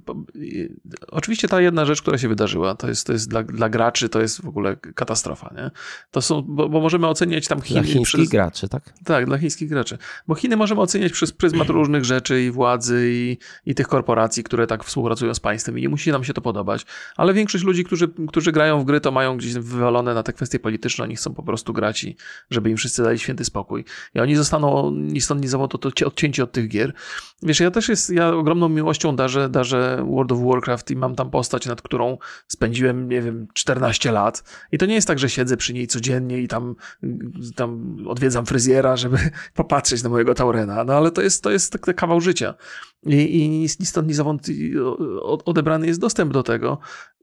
oczywiście 1.08 1.48
ta 1.48 1.60
jedna 1.60 1.84
rzecz, 1.84 2.02
która 2.02 2.18
się 2.18 2.28
wydarzyła, 2.28 2.74
to 2.74 2.88
jest, 2.88 3.06
to 3.06 3.12
jest 3.12 3.28
dla, 3.28 3.42
dla 3.42 3.68
graczy, 3.68 4.08
to 4.08 4.20
jest 4.20 4.42
w 4.42 4.48
ogóle 4.48 4.76
katastrofa, 4.76 5.54
nie? 5.56 5.70
To 6.10 6.22
są, 6.22 6.42
bo, 6.42 6.68
bo 6.68 6.80
możemy 6.80 7.06
oceniać 7.06 7.48
tam 7.48 7.60
Chiny... 7.60 7.80
Dla 7.80 7.92
chińskich 7.92 8.20
przez, 8.20 8.28
graczy, 8.28 8.68
tak? 8.68 8.92
Tak, 9.04 9.26
dla 9.26 9.38
chińskich 9.38 9.68
graczy. 9.68 9.98
Bo 10.26 10.34
Chiny 10.34 10.56
możemy 10.56 10.80
oceniać 10.80 11.12
przez 11.12 11.32
pryzmat 11.32 11.68
różnych 11.68 12.04
rzeczy 12.04 12.42
i 12.42 12.50
władzy 12.50 13.08
i, 13.12 13.38
i 13.66 13.74
tych 13.74 13.88
korporacji, 13.88 14.44
które 14.44 14.66
tak 14.66 14.84
współpracują 14.84 15.34
z 15.34 15.40
państwem 15.40 15.78
i 15.78 15.82
nie 15.82 15.88
musi 15.88 16.12
nam 16.12 16.24
się 16.24 16.34
to 16.34 16.40
podobać, 16.40 16.86
ale 17.16 17.34
większość 17.34 17.64
ludzi, 17.64 17.84
którzy 17.84 18.05
którzy 18.28 18.52
grają 18.52 18.80
w 18.80 18.84
gry, 18.84 19.00
to 19.00 19.10
mają 19.10 19.36
gdzieś 19.36 19.54
wywalone 19.54 20.14
na 20.14 20.22
te 20.22 20.32
kwestie 20.32 20.58
polityczne, 20.58 21.04
oni 21.04 21.16
chcą 21.16 21.34
po 21.34 21.42
prostu 21.42 21.72
grać 21.72 22.04
i 22.04 22.16
żeby 22.50 22.70
im 22.70 22.76
wszyscy 22.76 23.02
dali 23.02 23.18
święty 23.18 23.44
spokój. 23.44 23.84
I 24.14 24.20
oni 24.20 24.36
zostaną 24.36 24.90
ni 24.90 25.20
stąd, 25.20 25.42
ni 25.42 25.48
zowąd 25.48 25.86
odcięci 26.04 26.42
od 26.42 26.52
tych 26.52 26.68
gier. 26.68 26.92
Wiesz, 27.42 27.60
ja 27.60 27.70
też 27.70 27.88
jest, 27.88 28.10
ja 28.10 28.28
ogromną 28.28 28.68
miłością 28.68 29.16
darzę, 29.16 29.48
darzę 29.48 30.06
World 30.10 30.32
of 30.32 30.38
Warcraft 30.42 30.90
i 30.90 30.96
mam 30.96 31.14
tam 31.14 31.30
postać, 31.30 31.66
nad 31.66 31.82
którą 31.82 32.18
spędziłem, 32.48 33.08
nie 33.08 33.22
wiem, 33.22 33.46
14 33.54 34.12
lat. 34.12 34.44
I 34.72 34.78
to 34.78 34.86
nie 34.86 34.94
jest 34.94 35.08
tak, 35.08 35.18
że 35.18 35.30
siedzę 35.30 35.56
przy 35.56 35.74
niej 35.74 35.86
codziennie 35.86 36.38
i 36.38 36.48
tam, 36.48 36.74
tam 37.56 37.96
odwiedzam 38.06 38.46
fryzjera, 38.46 38.96
żeby 38.96 39.18
popatrzeć 39.54 40.02
na 40.02 40.08
mojego 40.08 40.34
Taurena. 40.34 40.84
No 40.84 40.94
ale 40.94 41.10
to 41.10 41.22
jest, 41.22 41.42
to 41.42 41.50
jest 41.50 41.72
taki 41.72 41.94
kawał 41.94 42.20
życia. 42.20 42.54
I, 43.06 43.44
i 43.44 43.48
ni 43.48 43.68
stąd, 43.68 44.08
ni 44.08 44.14
zowąd 44.14 44.46
odebrany 45.44 45.86
jest 45.86 46.00
dostęp 46.00 46.32
do 46.32 46.42
tego. 46.42 46.78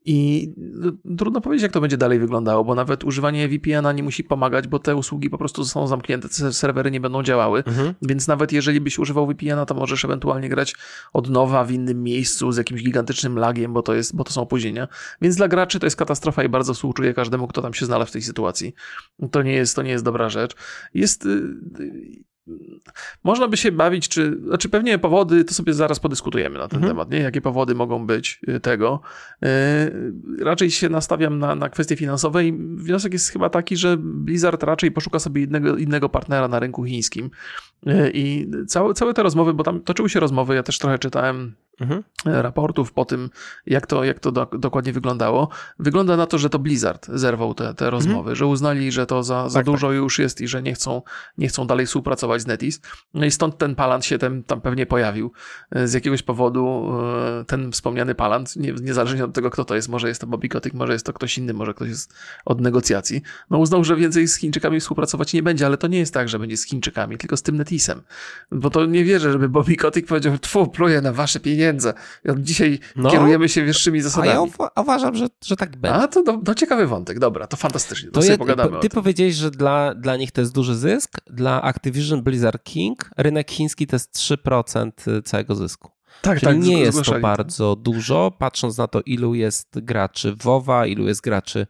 I 0.06 0.50
no, 0.58 0.92
trudno 1.18 1.42
powiedzieć, 1.42 1.64
jak 1.64 1.72
to 1.72 1.82
będzie 1.82 1.98
dalej 1.98 2.20
wyglądało, 2.20 2.64
bo 2.64 2.76
nawet 2.76 3.04
używanie 3.04 3.48
VPN-a 3.48 3.92
nie 3.92 4.04
musi 4.04 4.24
pomagać, 4.24 4.68
bo 4.68 4.80
te 4.80 4.96
usługi 4.96 5.30
po 5.30 5.38
prostu 5.38 5.64
zostaną 5.64 5.88
zamknięte, 5.88 6.30
te 6.30 6.54
serwery 6.54 6.92
nie 6.92 7.00
będą 7.00 7.24
działały. 7.24 7.64
Mhm. 7.64 7.94
Więc 8.02 8.28
nawet 8.28 8.52
jeżeli 8.52 8.82
byś 8.82 9.00
używał 9.00 9.28
VPN-a, 9.28 9.66
to 9.66 9.76
możesz 9.76 10.06
ewentualnie 10.06 10.50
grać 10.50 10.76
od 11.14 11.30
nowa 11.30 11.64
w 11.64 11.72
innym 11.72 12.04
miejscu 12.04 12.52
z 12.52 12.58
jakimś 12.58 12.84
gigantycznym 12.84 13.40
lagiem, 13.40 13.74
bo 13.74 13.82
to, 13.82 13.94
jest, 13.94 14.16
bo 14.16 14.24
to 14.24 14.32
są 14.32 14.42
opóźnienia. 14.42 14.88
Więc 15.22 15.36
dla 15.36 15.48
graczy 15.48 15.80
to 15.80 15.86
jest 15.86 15.96
katastrofa 15.96 16.44
i 16.44 16.50
bardzo 16.50 16.74
współczuję 16.74 17.14
każdemu, 17.14 17.48
kto 17.48 17.62
tam 17.62 17.74
się 17.74 17.86
znalazł 17.86 18.10
w 18.10 18.14
tej 18.14 18.22
sytuacji. 18.22 18.74
To 19.32 19.42
nie 19.42 19.54
jest, 19.54 19.76
to 19.76 19.82
nie 19.82 19.92
jest 19.92 20.04
dobra 20.04 20.30
rzecz. 20.30 20.56
Jest 20.94 21.26
y, 21.26 21.40
można 23.24 23.48
by 23.48 23.58
się 23.58 23.72
bawić, 23.72 24.08
czy, 24.10 24.40
znaczy 24.48 24.70
pewnie 24.70 25.00
powody, 25.00 25.44
to 25.44 25.54
sobie 25.54 25.74
zaraz 25.74 26.00
podyskutujemy 26.00 26.60
na 26.60 26.68
ten 26.68 26.78
mhm. 26.78 26.92
temat, 26.92 27.12
nie? 27.12 27.20
jakie 27.20 27.42
powody 27.42 27.76
mogą 27.76 28.06
być 28.06 28.40
y, 28.48 28.60
tego. 28.60 29.02
Yy, 29.42 29.50
raczej 30.40 30.72
się 30.72 30.90
nastawiam 30.90 31.40
na, 31.40 31.56
na 31.56 31.70
kwestie 31.70 31.96
finansowe 31.96 32.46
i 32.46 32.54
wniosek 32.54 33.14
jest 33.14 33.30
chyba 33.30 33.50
taki, 33.50 33.78
że 33.78 33.98
Blizzard 33.98 34.64
raczej 34.64 34.92
poszuka 34.92 35.20
sobie 35.20 35.44
innego, 35.44 35.78
innego 35.78 36.10
partnera 36.10 36.48
na 36.48 36.60
rynku 36.60 36.84
chińskim. 36.84 37.30
Yy, 37.86 38.12
I 38.14 38.52
całe, 38.68 38.94
całe 38.94 39.14
te 39.14 39.24
rozmowy, 39.24 39.54
bo 39.54 39.64
tam 39.64 39.82
toczyły 39.82 40.10
się 40.10 40.20
rozmowy, 40.20 40.56
ja 40.56 40.64
też 40.64 40.80
trochę 40.80 41.00
czytałem 41.00 41.56
mhm. 41.82 42.04
raportów 42.26 42.94
po 42.94 43.06
tym, 43.06 43.30
jak 43.66 43.88
to, 43.88 44.04
jak 44.04 44.20
to 44.20 44.32
do, 44.32 44.46
dokładnie 44.46 44.94
wyglądało. 44.94 45.50
Wygląda 45.80 46.18
na 46.18 46.26
to, 46.26 46.38
że 46.38 46.50
to 46.50 46.60
Blizzard 46.60 47.08
zerwał 47.08 47.54
te, 47.54 47.74
te 47.74 47.90
rozmowy, 47.90 48.20
mhm. 48.20 48.36
że 48.36 48.46
uznali, 48.46 48.92
że 48.92 49.06
to 49.06 49.24
za, 49.24 49.50
za 49.50 49.60
tak, 49.60 49.66
dużo 49.66 49.88
tak. 49.88 49.96
już 49.96 50.20
jest 50.20 50.42
i 50.42 50.48
że 50.48 50.62
nie 50.62 50.74
chcą, 50.74 51.02
nie 51.38 51.48
chcą 51.48 51.68
dalej 51.68 51.86
współpracować 51.86 52.42
z 52.42 52.48
Netis. 52.48 52.82
No 53.14 53.26
i 53.26 53.32
stąd 53.32 53.58
ten 53.58 53.76
palant 53.76 54.06
się 54.06 54.18
tam, 54.18 54.44
tam 54.44 54.62
pewnie 54.62 54.86
pojawił. 54.86 55.32
Z 55.86 55.94
jakiegoś 55.94 56.24
powodu 56.24 56.92
e, 57.40 57.46
ten 57.46 57.72
wspomniany 57.72 58.16
palant, 58.16 58.56
nie, 58.56 58.74
niezależnie 58.74 59.26
od 59.26 59.34
tego, 59.34 59.50
kto 59.50 59.66
to 59.66 59.76
jest, 59.76 59.90
może 59.90 60.08
jest 60.08 60.22
to 60.22 60.28
Bobby 60.28 60.50
Kotick, 60.50 60.76
może 60.76 60.94
jest 60.94 61.06
to 61.06 61.14
ktoś 61.14 61.38
inny, 61.38 61.54
może 61.54 61.74
ktoś 61.74 61.90
jest 61.90 62.14
od 62.46 62.62
negocjacji, 62.62 63.22
no 63.50 63.58
uznał, 63.58 63.84
że 63.84 63.96
więcej 63.96 64.28
z 64.28 64.36
Chińczykami 64.36 64.80
współpracować 64.80 65.34
nie 65.34 65.44
będzie, 65.44 65.66
ale 65.66 65.78
to 65.78 65.88
nie 65.88 66.00
jest 66.00 66.14
tak, 66.14 66.30
że 66.30 66.40
będzie 66.40 66.58
z 66.58 66.66
Chińczykami, 66.66 67.18
tylko 67.18 67.38
z 67.38 67.42
tym 67.42 67.58
Netisem. 67.58 68.02
Bo 68.52 68.70
to 68.70 68.86
nie 68.86 69.04
wierzę, 69.04 69.32
żeby 69.32 69.50
Bobby 69.50 69.76
Kotick 69.76 70.08
powiedział, 70.08 70.38
tfu, 70.38 70.68
pluję 70.68 71.02
na 71.02 71.14
wasze 71.14 71.40
pieniądze. 71.40 71.63
I 72.26 72.30
od 72.30 72.40
dzisiaj 72.40 72.80
no, 72.96 73.12
kierujemy 73.12 73.50
się 73.50 73.66
wyższymi 73.66 74.02
zasadami. 74.02 74.32
A 74.32 74.34
ja 74.34 74.82
uważam, 74.82 75.16
że, 75.16 75.28
że 75.46 75.56
tak 75.56 75.78
będzie. 75.78 75.98
A, 75.98 76.08
to, 76.08 76.42
to 76.46 76.56
ciekawy 76.56 76.88
wątek, 76.88 77.20
dobra, 77.20 77.48
to 77.48 77.58
fantastycznie, 77.58 78.10
to, 78.10 78.14
to 78.14 78.22
sobie 78.22 78.38
pogadamy 78.38 78.80
Ty 78.80 78.90
powiedziałeś, 78.90 79.36
że 79.36 79.52
dla, 79.52 79.96
dla 79.96 80.18
nich 80.18 80.32
to 80.32 80.42
jest 80.42 80.54
duży 80.54 80.76
zysk, 80.76 81.12
dla 81.28 81.62
Activision 81.62 82.24
Blizzard 82.24 82.64
King 82.64 83.10
rynek 83.18 83.52
chiński 83.52 83.88
to 83.88 83.96
jest 83.96 84.16
3% 84.16 84.92
całego 85.24 85.56
zysku. 85.56 85.92
Tak, 86.22 86.40
Czyli 86.40 86.52
tak, 86.52 86.64
nie 86.64 86.80
jest 86.80 87.04
to 87.04 87.20
bardzo 87.20 87.76
dużo, 87.76 88.32
patrząc 88.38 88.78
na 88.78 88.88
to, 88.88 89.02
ilu 89.02 89.36
jest 89.36 89.80
graczy 89.80 90.36
w 90.36 90.44
WoWa, 90.44 90.86
ilu 90.88 91.08
jest 91.08 91.22
graczy 91.22 91.68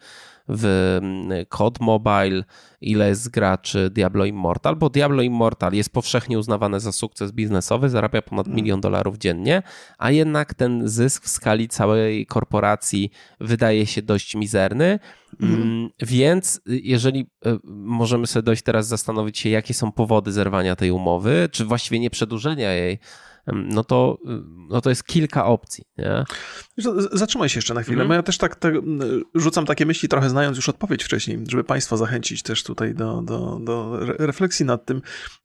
w 0.48 0.98
mm, 1.02 1.46
COD 1.50 1.80
Mobile, 1.80 2.44
ile 2.82 3.10
jest 3.10 3.30
graczy 3.30 3.90
Diablo 3.90 4.26
Immortal, 4.26 4.76
bo 4.76 4.90
Diablo 4.90 5.22
Immortal 5.22 5.74
jest 5.74 5.94
powszechnie 5.94 6.40
uznawane 6.40 6.80
za 6.80 6.92
sukces 6.92 7.32
biznesowy, 7.32 7.90
zarabia 7.90 8.22
ponad 8.22 8.48
mm. 8.48 8.56
milion 8.56 8.82
dolarów 8.82 9.18
dziennie, 9.18 9.64
a 9.98 10.12
jednak 10.12 10.54
ten 10.54 10.88
zysk 10.88 11.24
w 11.26 11.30
skali 11.30 11.68
całej 11.68 12.26
korporacji 12.26 13.12
wydaje 13.40 13.86
się 13.86 14.02
dość 14.02 14.36
mizerny. 14.36 15.00
Mm. 15.42 15.90
Więc 16.00 16.62
jeżeli 16.66 17.20
y, 17.22 17.60
możemy 17.64 18.28
sobie 18.28 18.44
dojść 18.44 18.64
teraz 18.64 18.88
zastanowić 18.88 19.40
się, 19.40 19.50
jakie 19.50 19.74
są 19.74 19.92
powody 19.92 20.32
zerwania 20.32 20.76
tej 20.76 20.92
umowy, 20.92 21.50
czy 21.52 21.66
właściwie 21.66 22.00
nie 22.00 22.10
przedłużenia 22.10 22.72
jej, 22.72 23.00
no 23.48 23.84
to, 23.84 24.18
no 24.70 24.82
to 24.82 24.90
jest 24.90 25.04
kilka 25.04 25.46
opcji. 25.46 25.84
Nie? 25.98 26.24
Zatrzymaj 27.12 27.50
się 27.50 27.58
jeszcze 27.58 27.74
na 27.74 27.82
chwilę, 27.82 28.04
mm. 28.04 28.16
ja 28.16 28.24
też 28.24 28.38
tak, 28.38 28.56
tak, 28.56 28.74
rzucam 29.36 29.66
takie 29.66 29.86
myśli, 29.86 30.10
trochę 30.10 30.30
znając 30.30 30.58
już 30.58 30.70
odpowiedź 30.70 31.04
wcześniej, 31.04 31.44
żeby 31.50 31.64
Państwa 31.64 31.98
zachęcić 31.98 32.44
też 32.44 32.64
tutaj 32.64 32.96
do, 32.96 33.22
do, 33.22 33.60
do 33.64 34.00
refleksji 34.00 34.66
nad 34.66 34.86
tym. 34.86 35.02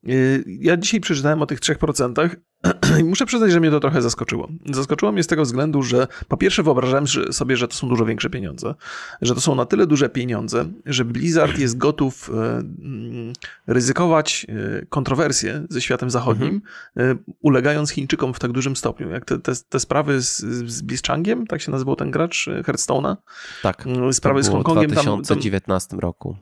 Y, 0.08 0.44
ja 0.46 0.76
dzisiaj 0.76 1.00
przeczytałem 1.00 1.42
o 1.42 1.46
tych 1.46 1.60
3%. 1.60 2.36
Muszę 3.04 3.26
przyznać, 3.26 3.52
że 3.52 3.60
mnie 3.60 3.70
to 3.70 3.80
trochę 3.80 4.02
zaskoczyło. 4.02 4.48
Zaskoczyło 4.72 5.12
mnie 5.12 5.22
z 5.22 5.26
tego 5.26 5.42
względu, 5.42 5.82
że 5.82 6.06
po 6.28 6.36
pierwsze 6.36 6.62
wyobrażałem 6.62 7.06
sobie, 7.30 7.56
że 7.56 7.68
to 7.68 7.74
są 7.74 7.88
dużo 7.88 8.04
większe 8.04 8.30
pieniądze, 8.30 8.74
że 9.22 9.34
to 9.34 9.40
są 9.40 9.54
na 9.54 9.66
tyle 9.66 9.86
duże 9.86 10.08
pieniądze, 10.08 10.64
że 10.86 11.04
Blizzard 11.04 11.58
jest 11.58 11.78
gotów 11.78 12.30
e, 12.30 12.58
mm, 12.58 13.32
ryzykować 13.66 14.46
e, 14.48 14.86
kontrowersje 14.86 15.66
ze 15.70 15.80
światem 15.80 16.10
zachodnim, 16.10 16.60
mhm. 16.96 17.18
Ulegając 17.40 17.90
Chińczykom 17.90 18.34
w 18.34 18.38
tak 18.38 18.52
dużym 18.52 18.76
stopniu. 18.76 19.10
Jak 19.10 19.24
te, 19.24 19.38
te, 19.38 19.52
te 19.68 19.80
sprawy 19.80 20.22
z, 20.22 20.38
z 20.66 21.02
tak 21.48 21.60
się 21.60 21.70
nazywał 21.70 21.96
ten 21.96 22.10
gracz 22.10 22.46
Hearthstone'a? 22.64 23.16
Tak. 23.62 23.86
Mm, 23.86 24.12
sprawy 24.12 24.42
z 24.42 24.48
Hongkongiem. 24.48 24.90
W 24.90 24.92
2019 24.92 25.90
tam, 25.90 25.98
roku. 25.98 26.36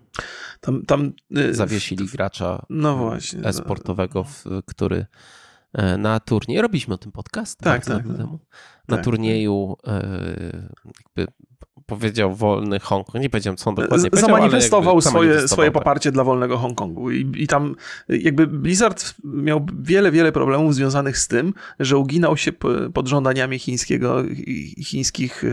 Tam, 0.61 0.83
tam, 0.87 1.12
Zawiesili 1.50 2.07
gracza 2.07 2.66
no 2.70 2.96
właśnie, 2.96 3.44
e-sportowego, 3.44 4.24
który 4.66 4.96
E, 4.98 5.07
na 5.99 6.21
turniej. 6.21 6.62
Robiliśmy 6.62 6.95
o 6.95 6.99
tym 6.99 7.12
podcast 7.12 7.59
tak, 7.59 7.85
tak, 7.85 8.07
tak. 8.07 8.17
temu. 8.17 8.39
Na 8.89 8.97
tak, 8.97 9.05
turnieju 9.05 9.77
e, 9.87 9.93
jakby 11.05 11.33
powiedział 11.87 12.35
wolny 12.35 12.81
Hongkong. 12.81 13.23
Nie 13.23 13.31
powiedziałem, 13.31 13.57
co 13.57 13.71
on 13.71 13.77
dokładnie 13.77 14.11
powiedział, 14.11 14.31
Zamanifestował 14.31 15.01
swoje, 15.01 15.49
swoje 15.49 15.71
tak. 15.71 15.75
poparcie 15.75 16.12
dla 16.12 16.25
wolnego 16.25 16.59
Hongkongu. 16.59 17.11
I, 17.11 17.33
I 17.37 17.47
tam 17.47 17.75
jakby 18.09 18.47
Blizzard 18.47 19.15
miał 19.25 19.67
wiele, 19.81 20.12
wiele 20.12 20.33
problemów 20.33 20.75
związanych 20.75 21.19
z 21.19 21.29
tym, 21.29 21.55
że 21.81 21.99
uginał 21.99 22.37
się 22.37 22.53
pod 22.95 23.09
żądaniami 23.09 23.59
chińskiego, 23.59 24.23
chińskich 24.83 25.45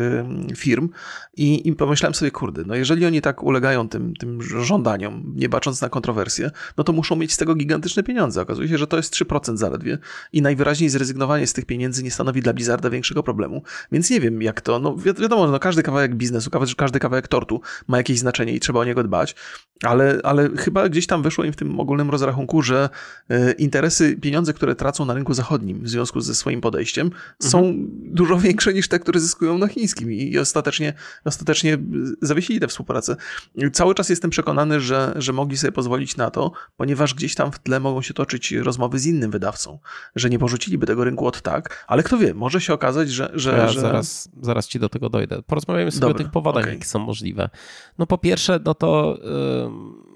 firm 0.56 0.90
i, 1.38 1.68
i 1.68 1.74
pomyślałem 1.74 2.16
sobie, 2.16 2.32
kurde, 2.32 2.64
no 2.66 2.76
jeżeli 2.76 3.06
oni 3.06 3.22
tak 3.22 3.44
ulegają 3.44 3.90
tym, 3.90 4.14
tym 4.16 4.42
żądaniom, 4.42 5.34
nie 5.36 5.50
bacząc 5.50 5.82
na 5.82 5.90
kontrowersje, 5.90 6.52
no 6.78 6.84
to 6.84 6.94
muszą 6.94 7.16
mieć 7.16 7.34
z 7.34 7.38
tego 7.38 7.56
gigantyczne 7.56 8.04
pieniądze. 8.04 8.42
Okazuje 8.42 8.68
się, 8.68 8.78
że 8.78 8.88
to 8.88 8.98
jest 8.98 9.14
3% 9.14 9.58
zaledwie 9.58 9.98
i 10.34 10.42
najwyraźniej 10.42 10.90
zrezygnowanie 10.90 11.48
z 11.48 11.54
tych 11.54 11.66
pieniędzy 11.66 12.04
nie 12.04 12.12
stanowi 12.12 12.42
dla 12.42 12.54
Blizzarda 12.54 12.90
większego 12.90 13.24
problemu. 13.24 13.64
Więc 13.92 14.10
nie 14.10 14.20
wiem, 14.20 14.42
jak 14.42 14.62
to, 14.62 14.80
no 14.80 14.96
wiadomo, 14.98 15.48
no 15.48 15.60
każdy 15.60 15.84
kawałek 15.84 16.13
biznesu, 16.16 16.50
każdy 16.78 17.00
kawałek 17.00 17.28
tortu 17.28 17.62
ma 17.88 17.98
jakieś 17.98 18.20
znaczenie 18.20 18.54
i 18.54 18.60
trzeba 18.60 18.80
o 18.80 18.84
niego 18.84 19.04
dbać, 19.04 19.36
ale, 19.84 20.20
ale 20.24 20.50
chyba 20.58 20.90
gdzieś 20.90 21.08
tam 21.08 21.24
wyszło 21.24 21.44
im 21.44 21.54
w 21.54 21.56
tym 21.56 21.80
ogólnym 21.80 22.10
rozrachunku, 22.10 22.62
że 22.62 22.90
e, 23.30 23.52
interesy, 23.52 24.18
pieniądze, 24.18 24.54
które 24.54 24.76
tracą 24.76 25.06
na 25.06 25.14
rynku 25.14 25.34
zachodnim 25.34 25.84
w 25.84 25.90
związku 25.90 26.22
ze 26.22 26.36
swoim 26.36 26.62
podejściem, 26.62 27.12
są 27.42 27.60
mhm. 27.60 27.88
dużo 27.92 28.38
większe 28.38 28.74
niż 28.74 28.88
te, 28.88 29.00
które 29.00 29.20
zyskują 29.20 29.58
na 29.58 29.68
chińskim 29.68 30.12
i 30.12 30.38
ostatecznie, 30.38 30.94
ostatecznie 31.26 31.78
zawiesili 32.22 32.60
tę 32.60 32.68
współpracę. 32.68 33.16
Cały 33.74 33.96
czas 33.96 34.10
jestem 34.10 34.30
przekonany, 34.30 34.80
że, 34.80 35.14
że 35.16 35.34
mogli 35.34 35.58
sobie 35.58 35.72
pozwolić 35.72 36.18
na 36.18 36.32
to, 36.32 36.52
ponieważ 36.78 37.14
gdzieś 37.14 37.36
tam 37.36 37.52
w 37.52 37.60
tle 37.60 37.80
mogą 37.80 38.02
się 38.02 38.14
toczyć 38.14 38.52
rozmowy 38.52 39.00
z 39.00 39.06
innym 39.06 39.32
wydawcą, 39.32 39.80
że 40.16 40.30
nie 40.30 40.40
porzuciliby 40.40 40.86
tego 40.86 41.04
rynku 41.04 41.28
od 41.28 41.42
tak, 41.42 41.86
ale 41.88 42.04
kto 42.04 42.18
wie, 42.18 42.34
może 42.34 42.62
się 42.62 42.74
okazać, 42.74 43.12
że... 43.12 43.32
że, 43.34 43.52
ja 43.52 43.68
że... 43.68 43.82
Zaraz, 43.82 44.30
zaraz 44.42 44.68
ci 44.68 44.80
do 44.80 44.90
tego 44.90 45.10
dojdę. 45.10 45.42
Porozmawiamy 45.48 45.92
sobie 45.92 46.03
Dobra, 46.08 46.16
o 46.16 46.18
tych 46.24 46.32
powodach, 46.32 46.64
okay. 46.64 46.74
jakie 46.74 46.86
są 46.86 47.00
możliwe. 47.00 47.50
No 47.98 48.08
po 48.08 48.18
pierwsze, 48.18 48.60
no 48.66 48.74
to... 48.74 49.18
Yy 49.24 50.14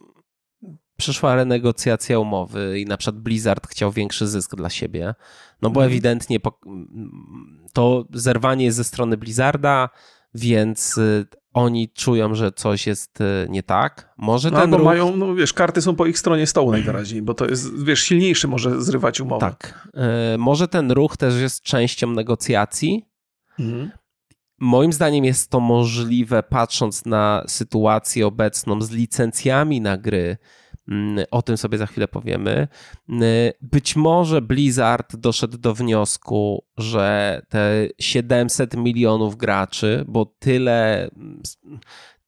przyszła 0.98 1.36
renegocjacja 1.36 2.20
umowy 2.20 2.80
i 2.80 2.86
na 2.86 2.98
przykład 2.98 3.22
Blizzard 3.22 3.68
chciał 3.68 3.92
większy 3.92 4.28
zysk 4.28 4.56
dla 4.56 4.70
siebie, 4.70 5.16
no 5.62 5.70
bo 5.70 5.80
mhm. 5.80 5.92
ewidentnie 5.92 6.40
to 7.74 8.06
zerwanie 8.14 8.72
ze 8.72 8.84
strony 8.84 9.18
Blizzarda, 9.18 9.90
więc 10.34 10.98
y, 10.98 11.26
oni 11.54 11.90
czują, 11.90 12.36
że 12.36 12.52
coś 12.52 12.88
jest 12.88 13.22
y, 13.22 13.48
nie 13.50 13.64
tak. 13.64 14.14
Może 14.18 14.52
no, 14.52 14.62
ten 14.62 14.74
ruch... 14.74 14.86
mają, 14.86 15.18
no 15.18 15.36
wiesz, 15.36 15.54
karty 15.54 15.82
są 15.82 15.96
po 15.96 16.06
ich 16.06 16.20
stronie 16.20 16.48
stołu 16.48 16.72
najwyraźniej, 16.72 17.22
bo 17.22 17.34
to 17.34 17.46
jest, 17.46 17.84
wiesz, 17.84 18.00
silniejszy 18.00 18.48
może 18.48 18.82
zrywać 18.82 19.20
umowę. 19.22 19.40
Tak. 19.40 19.88
Y, 20.34 20.38
może 20.38 20.68
ten 20.68 20.92
ruch 20.92 21.18
też 21.18 21.42
jest 21.42 21.62
częścią 21.62 22.12
negocjacji. 22.12 23.06
Mhm. 23.60 23.92
Moim 24.60 24.94
zdaniem 24.94 25.26
jest 25.26 25.52
to 25.52 25.60
możliwe, 25.60 26.44
patrząc 26.44 27.06
na 27.06 27.44
sytuację 27.48 28.28
obecną 28.28 28.82
z 28.82 28.92
licencjami 28.92 29.82
na 29.82 29.98
gry, 29.98 30.38
Mm, 30.88 31.26
o 31.32 31.42
tym 31.42 31.58
sobie 31.58 31.78
za 31.78 31.86
chwilę 31.86 32.08
powiemy. 32.08 32.68
Mm, 33.10 33.52
być 33.62 33.96
może 33.96 34.42
Blizzard 34.42 35.16
doszedł 35.16 35.58
do 35.58 35.74
wniosku, 35.74 36.64
że 36.78 37.42
te 37.50 37.88
700 38.00 38.78
milionów 38.78 39.36
graczy, 39.36 40.06
bo 40.08 40.26
tyle, 40.40 41.10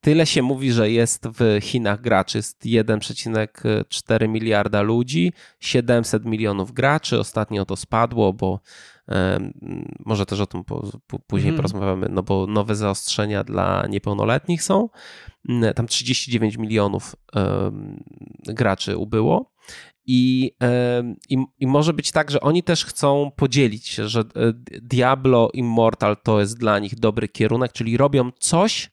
tyle 0.01 0.25
się 0.25 0.41
mówi, 0.41 0.71
że 0.71 0.91
jest 0.91 1.27
w 1.27 1.59
Chinach 1.61 2.01
graczy, 2.01 2.37
jest 2.37 2.65
1,4 2.65 4.27
miliarda 4.27 4.81
ludzi, 4.81 5.33
700 5.59 6.25
milionów 6.25 6.71
graczy. 6.71 7.19
Ostatnio 7.19 7.65
to 7.65 7.75
spadło, 7.75 8.33
bo 8.33 8.59
może 10.05 10.25
też 10.25 10.39
o 10.39 10.45
tym 10.45 10.63
później 11.27 11.49
mm. 11.49 11.55
porozmawiamy, 11.57 12.07
no 12.09 12.23
bo 12.23 12.47
nowe 12.47 12.75
zaostrzenia 12.75 13.43
dla 13.43 13.87
niepełnoletnich 13.89 14.63
są. 14.63 14.89
Mm, 15.49 15.73
tam 15.73 15.87
39 15.87 16.57
milionów 16.57 17.15
graczy 18.45 18.97
ubyło. 18.97 19.51
I, 20.11 20.51
i, 21.29 21.37
I 21.59 21.67
może 21.67 21.93
być 21.93 22.11
tak, 22.11 22.31
że 22.31 22.41
oni 22.41 22.63
też 22.63 22.85
chcą 22.85 23.31
podzielić 23.35 23.87
się, 23.87 24.07
że 24.07 24.19
e, 24.19 24.25
Diablo 24.81 25.49
Immortal 25.53 26.17
to 26.23 26.39
jest 26.39 26.59
dla 26.59 26.79
nich 26.79 26.95
dobry 26.95 27.27
kierunek, 27.27 27.71
czyli 27.71 27.97
robią 27.97 28.31
coś, 28.39 28.91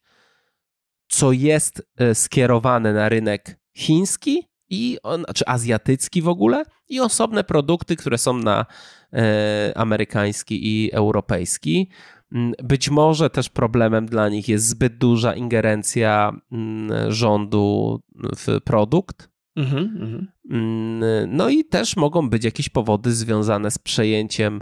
co 1.09 1.33
jest 1.33 1.89
e, 1.97 2.15
skierowane 2.15 2.93
na 2.93 3.09
rynek 3.09 3.61
chiński 3.77 4.49
i 4.71 4.99
on, 5.03 5.25
czy 5.35 5.47
azjatycki 5.47 6.23
w 6.23 6.29
ogóle 6.29 6.65
i 6.89 7.01
osobne 7.01 7.45
produkty, 7.45 7.97
które 7.97 8.19
są 8.19 8.39
na 8.39 8.67
e, 9.13 9.73
amerykański 9.77 10.67
i 10.67 10.93
europejski. 10.93 11.91
Mm, 12.33 12.53
być 12.63 12.91
może 12.91 13.31
też 13.31 13.49
problemem 13.49 14.07
dla 14.07 14.29
nich 14.29 14.49
jest 14.49 14.69
zbyt 14.69 14.99
duża 14.99 15.35
ingerencja 15.35 16.33
mm, 16.53 17.13
rządu 17.13 18.01
w 18.15 18.61
produkt. 18.65 19.29
Mhm, 19.57 19.85
mhm. 19.85 20.29
Mm, 20.51 21.37
no 21.37 21.49
i 21.49 21.65
też 21.65 21.97
mogą 21.97 22.31
być 22.31 22.45
jakieś 22.45 22.69
powody 22.69 23.13
związane 23.13 23.71
z 23.71 23.79
przejęciem 23.79 24.61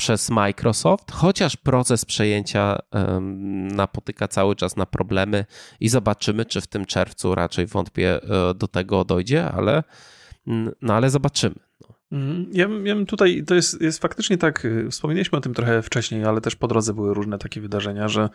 przez 0.00 0.30
Microsoft, 0.30 1.12
chociaż 1.12 1.56
proces 1.56 2.04
przejęcia 2.04 2.78
napotyka 3.72 4.28
cały 4.28 4.56
czas 4.56 4.76
na 4.76 4.86
problemy 4.86 5.44
i 5.80 5.88
zobaczymy, 5.88 6.44
czy 6.44 6.60
w 6.60 6.66
tym 6.66 6.86
czerwcu 6.86 7.34
raczej 7.34 7.66
wątpię 7.66 8.20
e, 8.22 8.54
do 8.54 8.68
tego 8.68 9.04
dojdzie, 9.04 9.48
ale, 9.48 9.82
no 10.82 10.94
ale 10.94 11.10
zobaczymy. 11.10 11.54
Mhm. 12.12 12.46
Ja, 12.52 12.68
ja 12.84 13.04
tutaj, 13.04 13.44
to 13.46 13.54
jest, 13.54 13.80
jest 13.80 14.02
faktycznie 14.02 14.38
tak, 14.38 14.64
y, 14.64 14.90
wspomnieliśmy 14.90 15.38
o 15.38 15.40
tym 15.40 15.54
trochę 15.54 15.82
wcześniej, 15.82 16.24
ale 16.24 16.40
też 16.40 16.56
po 16.56 16.68
drodze 16.68 16.94
były 16.94 17.14
różne 17.14 17.38
takie 17.38 17.60
wydarzenia, 17.60 18.08
że 18.08 18.28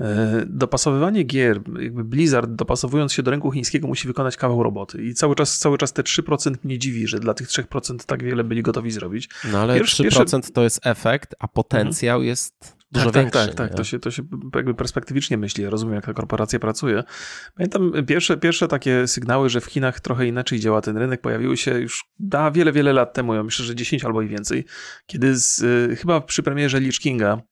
e, 0.00 0.44
dopasowywanie 0.46 1.22
gier, 1.22 1.60
jakby 1.80 2.04
Blizzard 2.04 2.50
dopasowując 2.50 3.12
się 3.12 3.22
do 3.22 3.30
rynku 3.30 3.50
chińskiego 3.50 3.88
musi 3.88 4.08
wykonać 4.08 4.36
kawał 4.36 4.62
roboty 4.62 5.02
i 5.02 5.14
cały 5.14 5.34
czas, 5.34 5.58
cały 5.58 5.78
czas 5.78 5.92
te 5.92 6.02
3% 6.02 6.54
mnie 6.64 6.78
dziwi, 6.78 7.06
że 7.06 7.20
dla 7.20 7.34
tych 7.34 7.48
3% 7.48 8.04
tak 8.06 8.22
wiele 8.22 8.44
byli 8.44 8.62
gotowi 8.62 8.90
zrobić. 8.90 9.28
No 9.52 9.58
ale 9.58 9.74
Pierwszy, 9.74 10.02
3% 10.02 10.52
to 10.52 10.62
jest 10.62 10.80
efekt, 10.86 11.34
a 11.38 11.48
potencjał 11.48 12.16
mhm. 12.16 12.28
jest 12.28 12.76
Dużo 12.94 13.10
tak, 13.10 13.22
większy, 13.22 13.46
tak, 13.46 13.54
tak, 13.54 13.68
tak. 13.68 13.76
To 13.76 13.84
się, 13.84 13.98
to 13.98 14.10
się 14.10 14.22
jakby 14.54 14.74
perspektywicznie 14.74 15.38
myśli. 15.38 15.64
Ja 15.64 15.70
rozumiem, 15.70 15.94
jak 15.94 16.06
ta 16.06 16.12
korporacja 16.12 16.58
pracuje. 16.58 17.02
Pamiętam 17.54 17.92
pierwsze, 18.06 18.36
pierwsze 18.36 18.68
takie 18.68 19.06
sygnały, 19.06 19.48
że 19.48 19.60
w 19.60 19.64
Chinach 19.64 20.00
trochę 20.00 20.26
inaczej 20.26 20.60
działa 20.60 20.80
ten 20.80 20.96
rynek, 20.96 21.20
pojawiły 21.20 21.56
się 21.56 21.78
już 21.78 22.04
da 22.18 22.50
wiele, 22.50 22.72
wiele 22.72 22.92
lat 22.92 23.14
temu. 23.14 23.34
Ja 23.34 23.42
myślę, 23.42 23.64
że 23.64 23.74
10 23.74 24.04
albo 24.04 24.22
i 24.22 24.28
więcej. 24.28 24.64
Kiedy 25.06 25.36
z, 25.36 25.62
chyba 26.00 26.20
przy 26.20 26.42
premierze 26.42 26.80
Lich 26.80 26.98
Kinga 26.98 27.42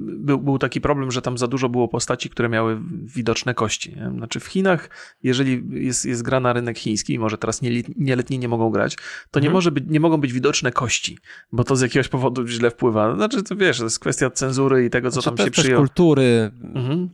był, 0.00 0.38
był 0.38 0.58
taki 0.58 0.80
problem, 0.80 1.10
że 1.10 1.22
tam 1.22 1.38
za 1.38 1.46
dużo 1.46 1.68
było 1.68 1.88
postaci, 1.88 2.30
które 2.30 2.48
miały 2.48 2.80
widoczne 3.04 3.54
kości. 3.54 3.96
Nie? 3.96 4.10
Znaczy 4.10 4.40
w 4.40 4.46
Chinach, 4.46 4.90
jeżeli 5.22 5.62
jest, 5.70 6.06
jest 6.06 6.22
gra 6.22 6.40
na 6.40 6.52
rynek 6.52 6.78
chiński, 6.78 7.18
może 7.18 7.38
teraz 7.38 7.60
nieletni 7.96 8.38
nie 8.38 8.48
mogą 8.48 8.70
grać, 8.70 8.96
to 9.30 9.40
nie, 9.40 9.46
mhm. 9.46 9.52
może 9.52 9.70
być, 9.70 9.84
nie 9.88 10.00
mogą 10.00 10.16
być 10.16 10.32
widoczne 10.32 10.72
kości, 10.72 11.18
bo 11.52 11.64
to 11.64 11.76
z 11.76 11.80
jakiegoś 11.80 12.08
powodu 12.08 12.46
źle 12.46 12.70
wpływa. 12.70 13.14
Znaczy, 13.16 13.42
to 13.42 13.56
wiesz, 13.56 13.78
to 13.78 13.84
jest 13.84 13.98
kwestia 13.98 14.30
cenzury 14.30 14.84
i 14.84 14.90
tego, 14.90 15.10
co 15.10 15.20
znaczy, 15.20 15.36
tam 15.36 15.46
się 15.46 15.50
przyjęło. 15.50 15.80
kultury. 15.80 16.50
Mhm. 16.74 17.10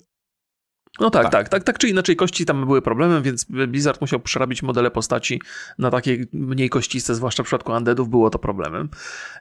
No 1.01 1.11
tak, 1.11 1.23
tak, 1.23 1.33
tak, 1.33 1.49
tak, 1.49 1.65
tak 1.65 1.79
czy 1.79 1.89
inaczej 1.89 2.17
kości 2.17 2.45
tam 2.45 2.67
były 2.67 2.83
problemem, 2.83 3.23
więc 3.23 3.45
Blizzard 3.45 4.01
musiał 4.01 4.21
przerabić 4.21 4.63
modele 4.63 4.91
postaci 4.91 5.41
na 5.79 5.91
takie 5.91 6.27
mniej 6.33 6.71
kościste, 6.71 7.15
zwłaszcza 7.15 7.43
w 7.43 7.47
przypadku 7.47 7.73
undeadów 7.73 8.09
było 8.09 8.31
to 8.31 8.39
problemem. 8.39 8.89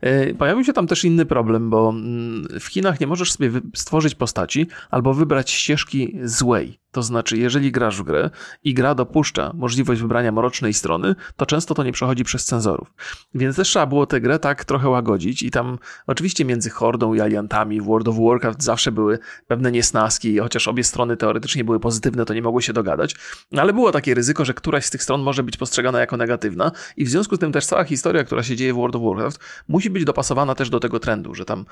E, 0.02 0.34
pojawił 0.34 0.64
się 0.64 0.74
tam 0.74 0.88
też 0.88 1.04
inny 1.04 1.26
problem, 1.26 1.70
bo 1.70 1.90
mm, 1.90 2.48
w 2.60 2.66
Chinach 2.66 3.00
nie 3.00 3.08
możesz 3.08 3.32
sobie 3.32 3.52
stworzyć 3.76 4.16
postaci 4.16 4.68
albo 4.92 5.14
wybrać 5.14 5.52
ścieżki 5.52 6.18
złej. 6.24 6.80
To 6.96 7.04
znaczy, 7.04 7.38
jeżeli 7.38 7.72
grasz 7.72 7.98
w 7.98 8.04
grę 8.04 8.30
i 8.64 8.74
gra 8.74 8.96
dopuszcza 8.96 9.52
możliwość 9.54 10.02
wybrania 10.02 10.32
mrocznej 10.32 10.74
strony, 10.74 11.16
to 11.36 11.46
często 11.46 11.74
to 11.74 11.84
nie 11.84 11.92
przechodzi 11.92 12.24
przez 12.24 12.46
cenzorów. 12.46 12.94
Więc 13.34 13.56
też 13.56 13.70
trzeba 13.70 13.86
było 13.86 14.06
tę 14.06 14.22
grę 14.22 14.40
tak 14.40 14.66
trochę 14.66 14.90
łagodzić 14.90 15.44
i 15.44 15.52
tam 15.52 15.78
oczywiście 16.08 16.46
między 16.46 16.70
Hordą 16.70 17.14
i 17.14 17.22
Aliantami 17.22 17.82
w 17.82 17.86
World 17.86 18.08
of 18.08 18.16
Warcraft 18.20 18.64
zawsze 18.64 18.92
były 18.92 19.20
pewne 19.48 19.72
niesnaski, 19.72 20.40
chociaż 20.40 20.68
obie 20.68 20.84
strony 20.84 21.18
teoretycznie 21.18 21.64
były 21.64 21.80
pozytywne, 21.80 22.26
to 22.26 22.34
nie 22.34 22.42
mogły 22.42 22.62
się 22.62 22.74
dogadać, 22.74 23.16
ale 23.58 23.74
było 23.74 23.92
takie 23.92 24.14
ryzyko, 24.14 24.46
że 24.46 24.54
któraś 24.54 24.86
z 24.86 24.90
tych 24.90 25.04
stron 25.04 25.22
może 25.22 25.44
być 25.44 25.58
postrzegana 25.58 26.00
jako 26.00 26.18
negatywna 26.18 26.72
i 26.98 27.06
w 27.06 27.10
związku 27.10 27.36
z 27.36 27.40
tym 27.40 27.52
też 27.52 27.66
cała 27.66 27.84
historia, 27.84 28.24
która 28.24 28.44
się 28.44 28.56
dzieje 28.56 28.74
w 28.74 28.76
World 28.76 28.96
of 28.96 29.02
Warcraft 29.02 29.40
musi 29.68 29.90
być 29.90 30.06
dopasowana 30.06 30.56
też 30.56 30.70
do 30.70 30.80
tego 30.80 31.00
trendu, 31.00 31.36
że 31.36 31.46
tam, 31.46 31.66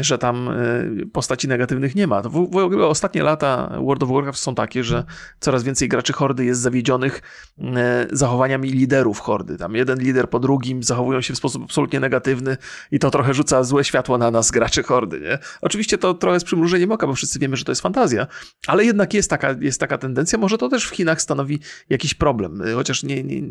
że 0.00 0.18
tam 0.18 0.48
y, 0.48 1.06
postaci 1.12 1.48
negatywnych 1.48 1.94
nie 1.94 2.06
ma. 2.06 2.22
W, 2.22 2.50
w 2.50 2.56
ogóle 2.56 2.86
ostatnie 2.86 3.22
lata 3.22 3.78
World 3.80 4.02
of 4.02 4.08
Warcraft 4.08 4.38
są 4.38 4.54
takie, 4.60 4.84
że 4.84 5.04
coraz 5.40 5.62
więcej 5.62 5.88
graczy 5.88 6.12
Hordy 6.12 6.44
jest 6.44 6.60
zawiedzionych 6.60 7.22
e, 7.58 8.06
zachowaniami 8.12 8.70
liderów 8.70 9.20
Hordy. 9.20 9.56
Tam 9.56 9.74
jeden 9.74 9.98
lider 9.98 10.30
po 10.30 10.40
drugim 10.40 10.82
zachowują 10.82 11.20
się 11.20 11.34
w 11.34 11.36
sposób 11.36 11.62
absolutnie 11.64 12.00
negatywny 12.00 12.56
i 12.90 12.98
to 12.98 13.10
trochę 13.10 13.34
rzuca 13.34 13.64
złe 13.64 13.84
światło 13.84 14.18
na 14.18 14.30
nas, 14.30 14.50
graczy 14.50 14.82
Hordy, 14.82 15.20
nie? 15.20 15.38
Oczywiście 15.60 15.98
to 15.98 16.14
trochę 16.14 16.40
z 16.40 16.44
przymrużeniem 16.44 16.92
oka, 16.92 17.06
bo 17.06 17.14
wszyscy 17.14 17.38
wiemy, 17.38 17.56
że 17.56 17.64
to 17.64 17.72
jest 17.72 17.82
fantazja, 17.82 18.26
ale 18.66 18.84
jednak 18.84 19.14
jest 19.14 19.30
taka, 19.30 19.56
jest 19.60 19.80
taka 19.80 19.98
tendencja. 19.98 20.38
Może 20.38 20.58
to 20.58 20.68
też 20.68 20.86
w 20.86 20.90
Chinach 20.90 21.22
stanowi 21.22 21.60
jakiś 21.90 22.14
problem, 22.14 22.62
e, 22.62 22.72
chociaż 22.72 23.02
nie, 23.02 23.24
nie, 23.24 23.42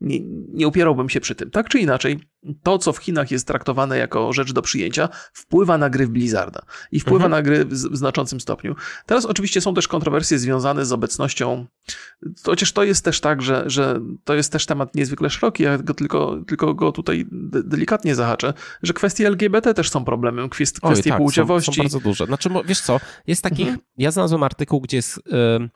nie, 0.00 0.20
nie 0.54 0.68
upierałbym 0.68 1.08
się 1.08 1.20
przy 1.20 1.34
tym. 1.34 1.50
Tak 1.50 1.68
czy 1.68 1.78
inaczej, 1.78 2.20
to, 2.62 2.78
co 2.78 2.92
w 2.92 2.98
Chinach 2.98 3.30
jest 3.30 3.46
traktowane 3.46 3.98
jako 3.98 4.32
rzecz 4.32 4.52
do 4.52 4.62
przyjęcia, 4.62 5.08
wpływa 5.32 5.78
na 5.78 5.90
gry 5.90 6.06
w 6.06 6.10
Blizzarda 6.10 6.60
i 6.92 7.00
wpływa 7.00 7.24
mhm. 7.24 7.30
na 7.30 7.42
gry 7.42 7.64
w, 7.64 7.74
znaczącym 7.74 8.40
stopniu. 8.40 8.74
Teraz 9.06 9.24
oczywiście 9.26 9.60
są 9.60 9.74
też 9.74 9.88
kontrowersje 9.88 10.38
związane 10.38 10.86
z 10.86 10.92
obecnością, 10.92 11.66
chociaż 12.44 12.72
to 12.72 12.84
jest 12.84 13.04
też 13.04 13.20
tak, 13.20 13.42
że, 13.42 13.64
że 13.66 14.00
to 14.24 14.34
jest 14.34 14.52
też 14.52 14.66
temat 14.66 14.94
niezwykle 14.94 15.30
szeroki, 15.30 15.62
ja 15.62 15.78
go 15.78 15.94
tylko, 15.94 16.36
tylko 16.46 16.74
go 16.74 16.92
tutaj 16.92 17.26
de 17.30 17.62
delikatnie 17.62 18.14
zahaczę, 18.14 18.54
że 18.82 18.92
kwestie 18.92 19.26
LGBT 19.26 19.74
też 19.74 19.90
są 19.90 20.04
problemem, 20.04 20.48
kwestie, 20.48 20.78
Oj, 20.82 21.02
tak, 21.02 21.18
płciowości. 21.18 21.72
Są, 21.72 21.72
są 21.72 21.82
bardzo 21.82 22.00
duże. 22.00 22.26
Znaczy, 22.26 22.48
wiesz 22.64 22.80
co, 22.80 23.00
jest 23.26 23.42
takich, 23.42 23.68
mhm. 23.68 23.78
ja 23.98 24.10
znalazłem 24.10 24.42
artykuł, 24.42 24.80
gdzie 24.80 24.96
jest... 24.96 25.20
Yy 25.26 25.68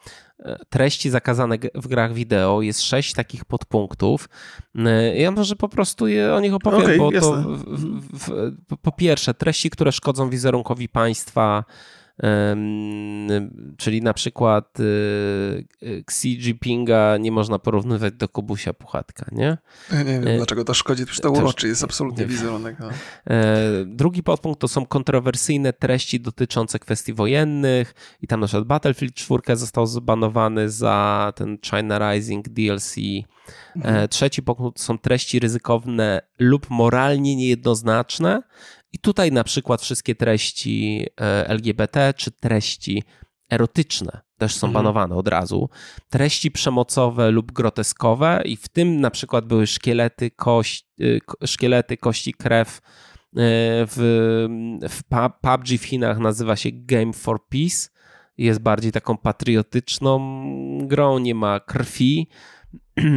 treści 0.69 1.11
zakazane 1.11 1.57
w 1.75 1.89
grach 1.89 2.15
wideo. 2.15 2.63
Jest 2.63 2.83
sześć 2.83 3.13
takich 3.13 3.45
podpunktów. 3.45 4.29
Ja 5.15 5.31
może 5.31 5.57
po 5.57 5.69
prostu 5.69 6.07
je, 6.07 6.35
o 6.35 6.41
nich 6.41 6.55
opowiem, 6.55 6.83
okay, 6.83 6.99
bo 6.99 7.13
jasne. 7.13 7.31
to 7.31 7.43
w, 7.43 7.79
w, 8.19 8.77
po 8.83 8.93
pierwsze 8.93 9.35
treści, 9.35 9.71
które 9.71 9.93
szkodzą 9.93 10.31
wizerunkowi 10.31 10.89
państwa, 10.89 11.65
Czyli 13.77 14.03
na 14.03 14.15
przykład 14.15 14.81
y, 14.81 14.83
y, 15.83 16.05
Xi 16.07 16.29
Jinpinga 16.29 17.17
nie 17.17 17.33
można 17.33 17.59
porównywać 17.59 18.15
do 18.15 18.29
Kubusia 18.29 18.73
Puchatka, 18.73 19.27
nie? 19.33 19.59
Ja 19.93 20.03
nie 20.03 20.21
wiem, 20.21 20.29
e, 20.29 20.37
dlaczego 20.37 20.65
to 20.65 20.75
szkodzi, 20.75 21.07
przecież 21.07 21.23
to 21.23 21.31
uroczy 21.31 21.69
jest 21.69 21.85
absolutnie 21.85 22.27
wizerunek. 22.27 22.77
No. 22.81 22.89
E, 23.27 23.85
drugi 23.87 24.23
podpunkt 24.23 24.61
to 24.61 24.69
są 24.69 24.87
kontrowersyjne 24.87 25.73
treści 25.73 26.21
dotyczące 26.21 26.79
kwestii 26.79 27.13
wojennych 27.13 27.95
i 28.23 28.27
tam 28.27 28.41
na 28.41 28.47
przykład 28.47 28.67
Battlefield 28.67 29.15
4 29.15 29.57
został 29.57 29.87
zbanowany 29.87 30.71
za 30.71 31.33
ten 31.37 31.59
China 31.59 32.13
Rising 32.13 32.49
DLC. 32.49 32.97
E, 32.99 33.25
mhm. 33.77 34.09
Trzeci 34.09 34.43
punkt 34.43 34.81
są 34.81 34.99
treści 34.99 35.39
ryzykowne 35.39 36.23
lub 36.39 36.71
moralnie 36.71 37.37
niejednoznaczne 37.37 38.43
i 38.93 38.99
tutaj 38.99 39.33
na 39.33 39.45
przykład 39.45 39.83
wszystkie 39.83 40.15
treści 40.15 41.07
e, 41.21 41.49
LGBT 41.49 42.15
czy 42.17 42.31
treści 42.31 43.03
erotyczne 43.51 44.21
też 44.41 44.55
są 44.55 44.67
mhm. 44.67 44.85
banowane 44.85 45.15
od 45.15 45.29
razu. 45.29 45.69
Treści 46.11 46.51
przemocowe 46.51 47.31
lub 47.31 47.53
groteskowe 47.53 48.43
i 48.45 48.57
w 48.57 48.69
tym 48.69 49.01
na 49.01 49.11
przykład 49.11 49.47
były 49.47 49.67
szkielety, 49.67 50.31
kość, 50.31 50.87
e, 51.01 51.47
szkielety 51.47 51.97
kości, 51.97 52.35
krew. 52.35 52.79
E, 52.79 52.81
w, 53.87 53.99
w 54.91 55.03
PUBG 55.41 55.69
w 55.79 55.85
Chinach 55.85 56.19
nazywa 56.19 56.57
się 56.57 56.69
Game 56.73 57.13
for 57.13 57.47
Peace. 57.49 57.89
Jest 58.39 58.61
bardziej 58.61 58.93
taką 58.93 59.17
patriotyczną 59.17 60.19
grą, 60.87 61.19
nie 61.19 61.35
ma 61.35 61.61
krwi. 61.61 62.29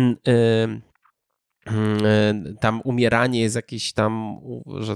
Tam 2.62 2.82
umieranie 2.84 3.42
jest 3.42 3.56
jakieś 3.56 3.94
tam, 3.94 4.38
że 4.80 4.96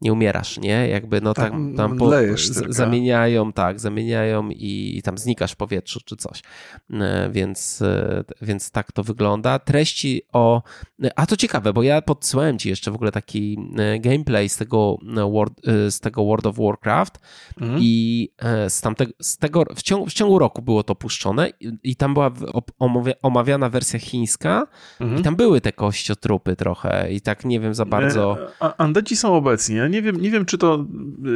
nie 0.00 0.12
umierasz, 0.12 0.58
nie? 0.58 0.88
Jakby 0.88 1.20
no 1.20 1.34
tak, 1.34 1.50
tam, 1.50 1.74
tam 1.76 1.96
po, 1.96 2.10
zamieniają, 2.68 3.52
tak, 3.52 3.80
zamieniają 3.80 4.50
i, 4.50 4.94
i, 4.96 5.02
tam 5.02 5.18
znikasz 5.18 5.52
w 5.52 5.56
powietrzu 5.56 6.00
czy 6.04 6.16
coś. 6.16 6.42
E, 6.90 7.30
więc, 7.32 7.82
e, 7.82 8.24
więc 8.42 8.70
tak 8.70 8.92
to 8.92 9.02
wygląda. 9.02 9.58
Treści 9.58 10.22
o... 10.32 10.62
A 11.16 11.26
to 11.26 11.36
ciekawe, 11.36 11.72
bo 11.72 11.82
ja 11.82 12.02
podsyłałem 12.02 12.58
ci 12.58 12.68
jeszcze 12.68 12.90
w 12.90 12.94
ogóle 12.94 13.12
taki 13.12 13.58
e, 13.78 13.98
gameplay 13.98 14.48
z 14.48 14.56
tego 14.56 14.98
World, 15.32 15.54
z 15.88 16.00
tego 16.00 16.24
World 16.24 16.46
of 16.46 16.56
Warcraft 16.56 17.18
mhm. 17.60 17.80
i 17.82 18.28
z, 18.68 18.80
tamtego, 18.80 19.12
z 19.20 19.36
tego 19.36 19.64
w 19.76 19.82
ciągu, 19.82 20.06
w 20.06 20.12
ciągu 20.12 20.38
roku 20.38 20.62
było 20.62 20.82
to 20.82 20.94
puszczone 20.94 21.48
i, 21.60 21.72
i 21.82 21.96
tam 21.96 22.14
była 22.14 22.30
omawiana 23.22 23.68
wersja 23.68 23.98
chińska 23.98 24.66
mhm. 25.00 25.20
i 25.20 25.24
tam 25.24 25.36
były 25.36 25.60
te 25.60 25.72
kościotrupy 25.72 26.56
trochę 26.56 27.12
i 27.12 27.20
tak 27.20 27.44
nie 27.44 27.60
wiem 27.60 27.74
za 27.74 27.84
bardzo... 27.84 28.38
Andeci 28.78 29.16
są 29.16 29.34
obecni, 29.34 29.80
nie 29.88 30.02
wiem, 30.02 30.20
nie 30.20 30.30
wiem 30.30 30.44
czy 30.44 30.58
to, 30.58 30.86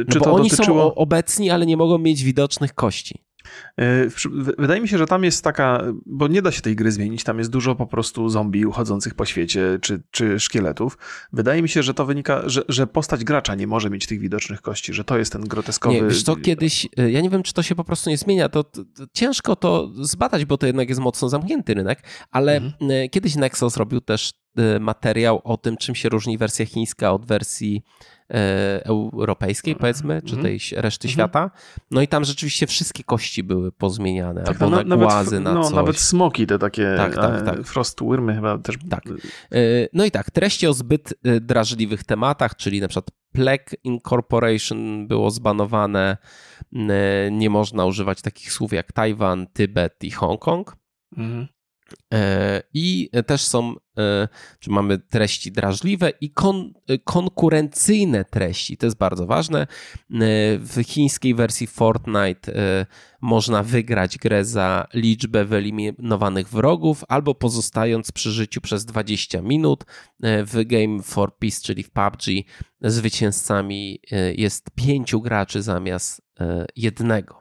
czy 0.09 0.19
no 0.19 0.25
to 0.25 0.33
oni 0.33 0.49
dotyczyło... 0.49 0.89
są 0.89 0.95
obecni, 0.95 1.49
ale 1.49 1.65
nie 1.65 1.77
mogą 1.77 1.97
mieć 1.97 2.23
widocznych 2.23 2.73
kości. 2.73 3.19
E, 3.79 4.07
wydaje 4.57 4.81
mi 4.81 4.87
się, 4.87 4.97
że 4.97 5.05
tam 5.05 5.23
jest 5.23 5.43
taka, 5.43 5.83
bo 6.05 6.27
nie 6.27 6.41
da 6.41 6.51
się 6.51 6.61
tej 6.61 6.75
gry 6.75 6.91
zmienić, 6.91 7.23
tam 7.23 7.37
jest 7.37 7.51
dużo 7.51 7.75
po 7.75 7.87
prostu 7.87 8.29
zombie 8.29 8.65
uchodzących 8.65 9.13
po 9.15 9.25
świecie, 9.25 9.79
czy, 9.81 10.01
czy 10.11 10.39
szkieletów. 10.39 10.97
Wydaje 11.33 11.61
mi 11.61 11.69
się, 11.69 11.83
że 11.83 11.93
to 11.93 12.05
wynika, 12.05 12.41
że, 12.45 12.61
że 12.69 12.87
postać 12.87 13.23
gracza 13.23 13.55
nie 13.55 13.67
może 13.67 13.89
mieć 13.89 14.07
tych 14.07 14.19
widocznych 14.19 14.61
kości, 14.61 14.93
że 14.93 15.03
to 15.03 15.17
jest 15.17 15.31
ten 15.31 15.41
groteskowy... 15.41 15.95
Nie, 15.95 16.03
wiesz 16.03 16.23
to 16.23 16.35
kiedyś, 16.35 16.87
e, 16.97 17.11
ja 17.11 17.21
nie 17.21 17.29
wiem, 17.29 17.43
czy 17.43 17.53
to 17.53 17.63
się 17.63 17.75
po 17.75 17.83
prostu 17.83 18.09
nie 18.09 18.17
zmienia, 18.17 18.49
to, 18.49 18.63
to, 18.63 18.83
to 18.85 19.03
ciężko 19.13 19.55
to 19.55 19.91
zbadać, 20.01 20.45
bo 20.45 20.57
to 20.57 20.67
jednak 20.67 20.89
jest 20.89 21.01
mocno 21.01 21.29
zamknięty 21.29 21.73
rynek, 21.73 22.03
ale 22.31 22.55
mhm. 22.55 22.91
E, 22.91 23.09
kiedyś 23.09 23.35
Nexus 23.35 23.73
zrobił 23.73 24.01
też 24.01 24.33
materiał 24.79 25.41
o 25.43 25.57
tym, 25.57 25.77
czym 25.77 25.95
się 25.95 26.09
różni 26.09 26.37
wersja 26.37 26.65
chińska 26.65 27.11
od 27.11 27.25
wersji 27.25 27.83
europejskiej, 28.33 29.75
powiedzmy, 29.75 30.21
czy 30.21 30.35
mhm. 30.35 30.43
tej 30.43 30.59
reszty 30.81 31.07
mhm. 31.07 31.13
świata. 31.13 31.51
No 31.91 32.01
i 32.01 32.07
tam 32.07 32.25
rzeczywiście 32.25 32.67
wszystkie 32.67 33.03
kości 33.03 33.43
były 33.43 33.71
pozmieniane, 33.71 34.43
tak, 34.43 34.61
albo 34.61 34.83
na, 34.83 34.97
głazy, 34.97 35.39
na 35.39 35.53
no, 35.53 35.63
coś. 35.63 35.73
Nawet 35.73 35.99
smoki 35.99 36.47
te 36.47 36.59
takie, 36.59 36.93
tak, 36.97 37.15
tak, 37.15 37.45
tak. 37.45 37.63
frostwyrmy 37.63 38.35
chyba 38.35 38.57
też. 38.57 38.75
Tak. 38.89 39.03
E, 39.07 39.57
no 39.93 40.05
i 40.05 40.11
tak, 40.11 40.31
treści 40.31 40.67
o 40.67 40.73
zbyt 40.73 41.13
e, 41.23 41.39
drażliwych 41.39 42.03
tematach, 42.03 42.55
czyli 42.55 42.81
na 42.81 42.87
przykład 42.87 43.11
Plague 43.31 43.75
Incorporation 43.83 45.07
było 45.07 45.31
zbanowane, 45.31 46.17
nie 47.31 47.49
można 47.49 47.85
używać 47.85 48.21
takich 48.21 48.51
słów 48.51 48.73
jak 48.73 48.91
Tajwan, 48.91 49.47
Tybet 49.53 50.03
i 50.03 50.11
Hongkong. 50.11 50.77
Mhm. 51.17 51.47
E, 52.13 52.63
I 52.73 53.09
też 53.25 53.41
są, 53.41 53.75
e, 53.97 54.27
czy 54.59 54.69
mamy 54.69 54.99
treści 54.99 55.51
drażliwe 55.51 56.09
i 56.21 56.31
kon, 56.31 56.73
konkurencyjne 57.03 58.25
treści. 58.25 58.77
To 58.77 58.85
jest 58.85 58.97
bardzo 58.97 59.25
ważne. 59.25 59.61
E, 59.61 59.67
w 60.57 60.81
chińskiej 60.83 61.35
wersji 61.35 61.67
Fortnite 61.67 62.51
można 63.21 63.63
wygrać 63.63 64.17
grę 64.17 64.45
za 64.45 64.87
liczbę 64.93 65.45
wyeliminowanych 65.45 66.49
wrogów 66.49 67.03
albo 67.07 67.35
pozostając 67.35 68.11
przy 68.11 68.31
życiu 68.31 68.61
przez 68.61 68.85
20 68.85 69.41
minut. 69.41 69.85
W 70.23 70.65
Game 70.65 71.03
for 71.03 71.37
Peace, 71.37 71.61
czyli 71.63 71.83
w 71.83 71.91
PUBG, 71.91 72.23
zwycięzcami 72.81 73.99
jest 74.37 74.71
pięciu 74.75 75.21
graczy 75.21 75.61
zamiast 75.61 76.21
jednego. 76.75 77.40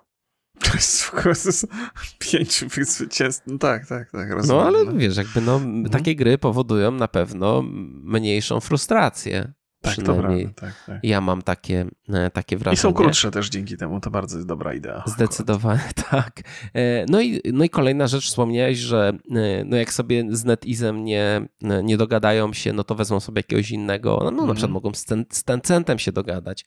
Pięciu 2.18 2.66
zwycięstw. 2.84 3.42
No 3.46 3.58
tak, 3.58 3.86
tak, 3.86 4.10
tak. 4.10 4.30
Rozumiem. 4.30 4.56
No 4.56 4.66
ale 4.66 4.98
wiesz, 4.98 5.16
jakby 5.16 5.40
no, 5.40 5.56
mhm. 5.56 5.88
takie 5.88 6.16
gry 6.16 6.38
powodują 6.38 6.90
na 6.90 7.08
pewno 7.08 7.62
mniejszą 8.02 8.60
frustrację. 8.60 9.52
Tak, 9.82 9.92
Przynajmniej 9.92 10.44
prawda, 10.44 10.60
tak, 10.60 10.86
tak. 10.86 11.04
ja 11.04 11.20
mam 11.20 11.42
takie, 11.42 11.86
e, 12.08 12.30
takie 12.30 12.56
wrażenie. 12.56 12.74
I 12.74 12.76
są 12.76 12.92
krótsze 12.92 13.30
też 13.30 13.48
dzięki 13.48 13.76
temu, 13.76 14.00
to 14.00 14.10
bardzo 14.10 14.36
jest 14.36 14.48
dobra 14.48 14.74
idea. 14.74 15.02
Zdecydowanie 15.06 15.90
tak. 16.10 16.40
E, 16.74 17.06
no 17.08 17.20
i, 17.20 17.40
no 17.52 17.64
i 17.64 17.70
kolejna 17.70 18.06
rzecz, 18.06 18.26
wspomniałeś, 18.26 18.78
że 18.78 19.12
e, 19.30 19.64
no 19.64 19.76
jak 19.76 19.92
sobie 19.92 20.24
z 20.30 20.44
NetEasem 20.44 21.04
nie, 21.04 21.48
nie 21.82 21.96
dogadają 21.96 22.52
się, 22.52 22.72
no 22.72 22.84
to 22.84 22.94
wezmą 22.94 23.20
sobie 23.20 23.38
jakiegoś 23.38 23.70
innego, 23.70 24.20
no, 24.24 24.30
no 24.30 24.46
na 24.46 24.54
przykład 24.54 24.70
mhm. 24.70 24.72
mogą 24.72 24.94
z, 24.94 25.04
ten, 25.04 25.24
z 25.30 25.44
Tencentem 25.44 25.98
się 25.98 26.12
dogadać. 26.12 26.66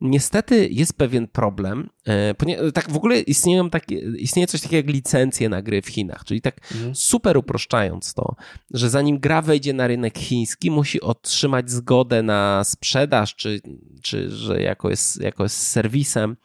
Niestety 0.00 0.68
jest 0.68 0.98
pewien 0.98 1.28
problem, 1.28 1.90
ponieważ 2.38 2.72
tak 2.72 2.90
w 2.90 2.96
ogóle 2.96 3.20
istnieją 3.20 3.70
takie, 3.70 3.96
istnieje 3.98 4.46
coś 4.46 4.60
takiego 4.60 4.86
jak 4.86 4.94
licencje 4.94 5.48
na 5.48 5.62
gry 5.62 5.82
w 5.82 5.88
Chinach, 5.88 6.24
czyli 6.24 6.40
tak 6.40 6.60
mhm. 6.72 6.94
super 6.94 7.36
uproszczając 7.36 8.14
to, 8.14 8.34
że 8.70 8.90
zanim 8.90 9.18
gra 9.18 9.42
wejdzie 9.42 9.72
na 9.72 9.86
rynek 9.86 10.18
chiński, 10.18 10.70
musi 10.70 11.00
otrzymać 11.00 11.70
zgodę 11.70 12.22
na 12.22 12.47
sprzedaż, 12.64 13.34
czy, 13.34 13.60
czy 14.02 14.30
że 14.30 14.62
jako 14.62 14.90
jest, 14.90 15.20
jako 15.20 15.42
jest 15.42 15.66
serwisem 15.66 16.36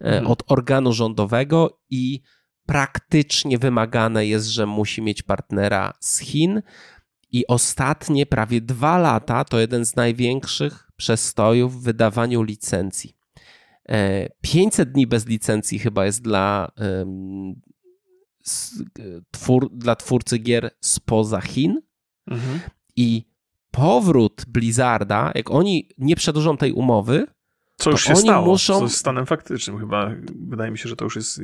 e, 0.00 0.04
mhm. 0.04 0.26
od 0.26 0.42
organu 0.46 0.92
rządowego 0.92 1.80
i 1.90 2.20
praktycznie 2.66 3.58
wymagane 3.58 4.26
jest, 4.26 4.46
że 4.46 4.66
musi 4.66 5.02
mieć 5.02 5.22
partnera 5.22 5.92
z 6.00 6.18
Chin. 6.18 6.62
I 7.30 7.46
ostatnie 7.46 8.26
prawie 8.26 8.60
dwa 8.60 8.98
lata 8.98 9.44
to 9.44 9.60
jeden 9.60 9.84
z 9.86 9.96
największych 9.96 10.90
przestojów 10.96 11.80
w 11.80 11.82
wydawaniu 11.82 12.42
licencji. 12.42 13.16
500 14.40 14.88
e, 14.88 14.92
dni 14.92 15.06
bez 15.06 15.26
licencji 15.26 15.78
chyba 15.78 16.06
jest 16.06 16.22
dla, 16.22 16.72
dla 19.70 19.96
twórcy 19.96 20.38
gier 20.38 20.70
spoza 20.80 21.40
Chin. 21.40 21.80
Mhm. 22.26 22.60
I 22.96 23.33
powrót 23.74 24.44
Blizzarda, 24.48 25.32
jak 25.34 25.50
oni 25.50 25.88
nie 25.98 26.16
przedłużą 26.16 26.56
tej 26.56 26.72
umowy, 26.72 27.26
co 27.76 27.90
już 27.90 28.04
się 28.04 28.16
stało, 28.16 28.46
muszą... 28.46 28.78
co 28.78 28.84
jest 28.84 28.96
stanem 28.96 29.26
faktycznym 29.26 29.78
chyba. 29.78 30.10
Wydaje 30.48 30.70
mi 30.70 30.78
się, 30.78 30.88
że 30.88 30.96
to 30.96 31.04
już 31.04 31.16
jest... 31.16 31.40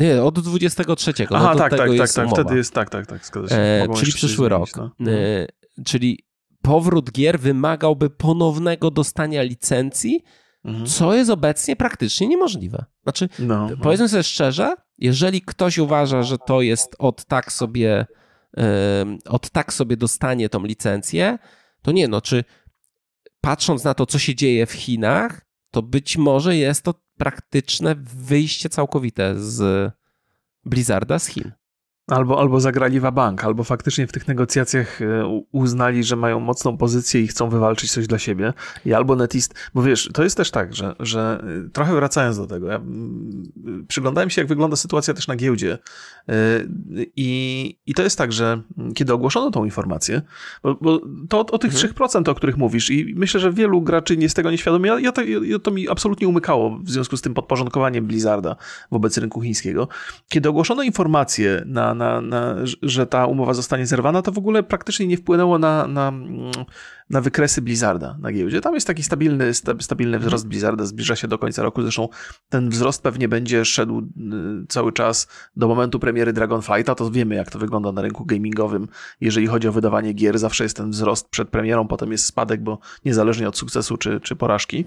Nie, 0.00 0.22
od 0.22 0.40
23. 0.40 1.12
No 1.30 1.36
Aha, 1.36 1.50
no 1.52 1.58
tak, 1.58 1.70
tak, 1.70 1.90
tak, 1.98 2.12
tak, 2.12 2.30
wtedy 2.30 2.56
jest, 2.56 2.74
tak, 2.74 2.90
tak, 2.90 3.06
tak, 3.06 3.26
zgadza 3.26 3.48
się. 3.48 3.54
E, 3.54 3.86
czyli 3.96 4.12
przyszły 4.12 4.48
rok. 4.48 4.68
no. 4.76 4.90
e, 5.12 5.46
czyli 5.84 6.26
powrót 6.62 7.10
gier 7.10 7.40
wymagałby 7.40 8.10
ponownego 8.10 8.90
dostania 8.90 9.42
licencji, 9.42 10.24
mhm. 10.64 10.86
co 10.86 11.14
jest 11.14 11.30
obecnie 11.30 11.76
praktycznie 11.76 12.26
niemożliwe. 12.26 12.84
Znaczy, 13.02 13.28
no, 13.38 13.68
no. 13.70 13.76
powiedzmy 13.82 14.08
sobie 14.08 14.22
szczerze, 14.22 14.74
jeżeli 14.98 15.40
ktoś 15.40 15.78
uważa, 15.78 16.22
że 16.22 16.38
to 16.38 16.60
jest 16.60 16.96
od 16.98 17.24
tak 17.24 17.52
sobie 17.52 18.06
od 19.24 19.50
tak 19.50 19.72
sobie 19.72 19.96
dostanie 19.96 20.48
tą 20.48 20.64
licencję, 20.64 21.38
to 21.82 21.92
nie, 21.92 22.08
no 22.08 22.20
czy 22.20 22.44
patrząc 23.40 23.84
na 23.84 23.94
to, 23.94 24.06
co 24.06 24.18
się 24.18 24.34
dzieje 24.34 24.66
w 24.66 24.72
Chinach, 24.72 25.46
to 25.70 25.82
być 25.82 26.16
może 26.16 26.56
jest 26.56 26.82
to 26.82 26.94
praktyczne 27.16 27.94
wyjście 28.14 28.68
całkowite 28.68 29.34
z 29.40 29.90
Blizzarda 30.64 31.18
z 31.18 31.26
Chin. 31.26 31.52
Albo, 32.06 32.40
albo 32.40 32.60
zagrali 32.60 33.00
bank, 33.00 33.44
albo 33.44 33.64
faktycznie 33.64 34.06
w 34.06 34.12
tych 34.12 34.28
negocjacjach 34.28 35.02
e, 35.02 35.42
uznali, 35.52 36.04
że 36.04 36.16
mają 36.16 36.40
mocną 36.40 36.76
pozycję 36.76 37.20
i 37.20 37.26
chcą 37.26 37.48
wywalczyć 37.48 37.92
coś 37.92 38.06
dla 38.06 38.18
siebie. 38.18 38.52
I 38.84 38.94
albo 38.94 39.16
netist, 39.16 39.54
bo 39.74 39.82
wiesz, 39.82 40.10
to 40.14 40.24
jest 40.24 40.36
też 40.36 40.50
tak, 40.50 40.74
że, 40.74 40.94
że 41.00 41.44
e, 41.66 41.70
trochę 41.70 41.94
wracając 41.94 42.36
do 42.36 42.46
tego, 42.46 42.68
ja 42.68 42.80
przyglądałem 43.88 44.30
się, 44.30 44.40
jak 44.40 44.48
wygląda 44.48 44.76
sytuacja 44.76 45.14
też 45.14 45.28
na 45.28 45.36
giełdzie. 45.36 45.78
E, 46.28 46.32
I, 47.16 47.78
i 47.86 47.94
to 47.94 48.02
jest 48.02 48.18
tak, 48.18 48.32
że 48.32 48.62
kiedy 48.94 49.12
ogłoszono 49.12 49.50
tą 49.50 49.64
informację, 49.64 50.22
bo, 50.62 50.74
bo 50.74 51.00
to 51.28 51.38
o, 51.38 51.46
o 51.46 51.58
tych 51.58 51.74
mhm. 51.74 51.92
3%, 51.92 52.30
o 52.30 52.34
których 52.34 52.56
mówisz, 52.56 52.90
i 52.90 53.14
myślę, 53.16 53.40
że 53.40 53.52
wielu 53.52 53.82
graczy 53.82 54.16
nie 54.16 54.22
jest 54.22 54.36
tego 54.36 54.50
nieświadomi, 54.50 54.88
ja, 54.88 55.00
ja, 55.00 55.12
to, 55.12 55.22
ja, 55.22 55.58
to 55.58 55.70
mi 55.70 55.88
absolutnie 55.88 56.28
umykało 56.28 56.78
w 56.78 56.90
związku 56.90 57.16
z 57.16 57.22
tym 57.22 57.34
podporządkowaniem 57.34 58.06
Blizzarda 58.06 58.56
wobec 58.90 59.18
rynku 59.18 59.40
chińskiego. 59.40 59.88
Kiedy 60.28 60.48
ogłoszono 60.48 60.82
informację 60.82 61.62
na 61.66 61.95
na, 61.96 62.20
na, 62.20 62.54
że 62.82 63.06
ta 63.06 63.26
umowa 63.26 63.54
zostanie 63.54 63.86
zerwana, 63.86 64.22
to 64.22 64.32
w 64.32 64.38
ogóle 64.38 64.62
praktycznie 64.62 65.06
nie 65.06 65.16
wpłynęło 65.16 65.58
na, 65.58 65.86
na, 65.86 66.12
na 67.10 67.20
wykresy 67.20 67.62
Blizzarda 67.62 68.18
na 68.20 68.32
giełdzie. 68.32 68.60
Tam 68.60 68.74
jest 68.74 68.86
taki 68.86 69.02
stabilny, 69.02 69.54
stabilny 69.80 70.18
wzrost 70.18 70.44
mhm. 70.44 70.48
Blizzarda, 70.48 70.84
zbliża 70.84 71.16
się 71.16 71.28
do 71.28 71.38
końca 71.38 71.62
roku. 71.62 71.82
Zresztą 71.82 72.08
ten 72.48 72.70
wzrost 72.70 73.02
pewnie 73.02 73.28
będzie 73.28 73.64
szedł 73.64 73.98
y, 73.98 74.04
cały 74.68 74.92
czas 74.92 75.28
do 75.56 75.68
momentu 75.68 75.98
premiery 75.98 76.32
Dragonflighta. 76.32 76.94
To 76.94 77.10
wiemy, 77.10 77.34
jak 77.34 77.50
to 77.50 77.58
wygląda 77.58 77.92
na 77.92 78.02
rynku 78.02 78.24
gamingowym. 78.24 78.88
Jeżeli 79.20 79.46
chodzi 79.46 79.68
o 79.68 79.72
wydawanie 79.72 80.12
gier, 80.12 80.38
zawsze 80.38 80.64
jest 80.64 80.76
ten 80.76 80.90
wzrost 80.90 81.28
przed 81.28 81.48
premierą, 81.48 81.88
potem 81.88 82.12
jest 82.12 82.26
spadek, 82.26 82.62
bo 82.62 82.78
niezależnie 83.04 83.48
od 83.48 83.58
sukcesu 83.58 83.96
czy, 83.96 84.20
czy 84.20 84.36
porażki. 84.36 84.84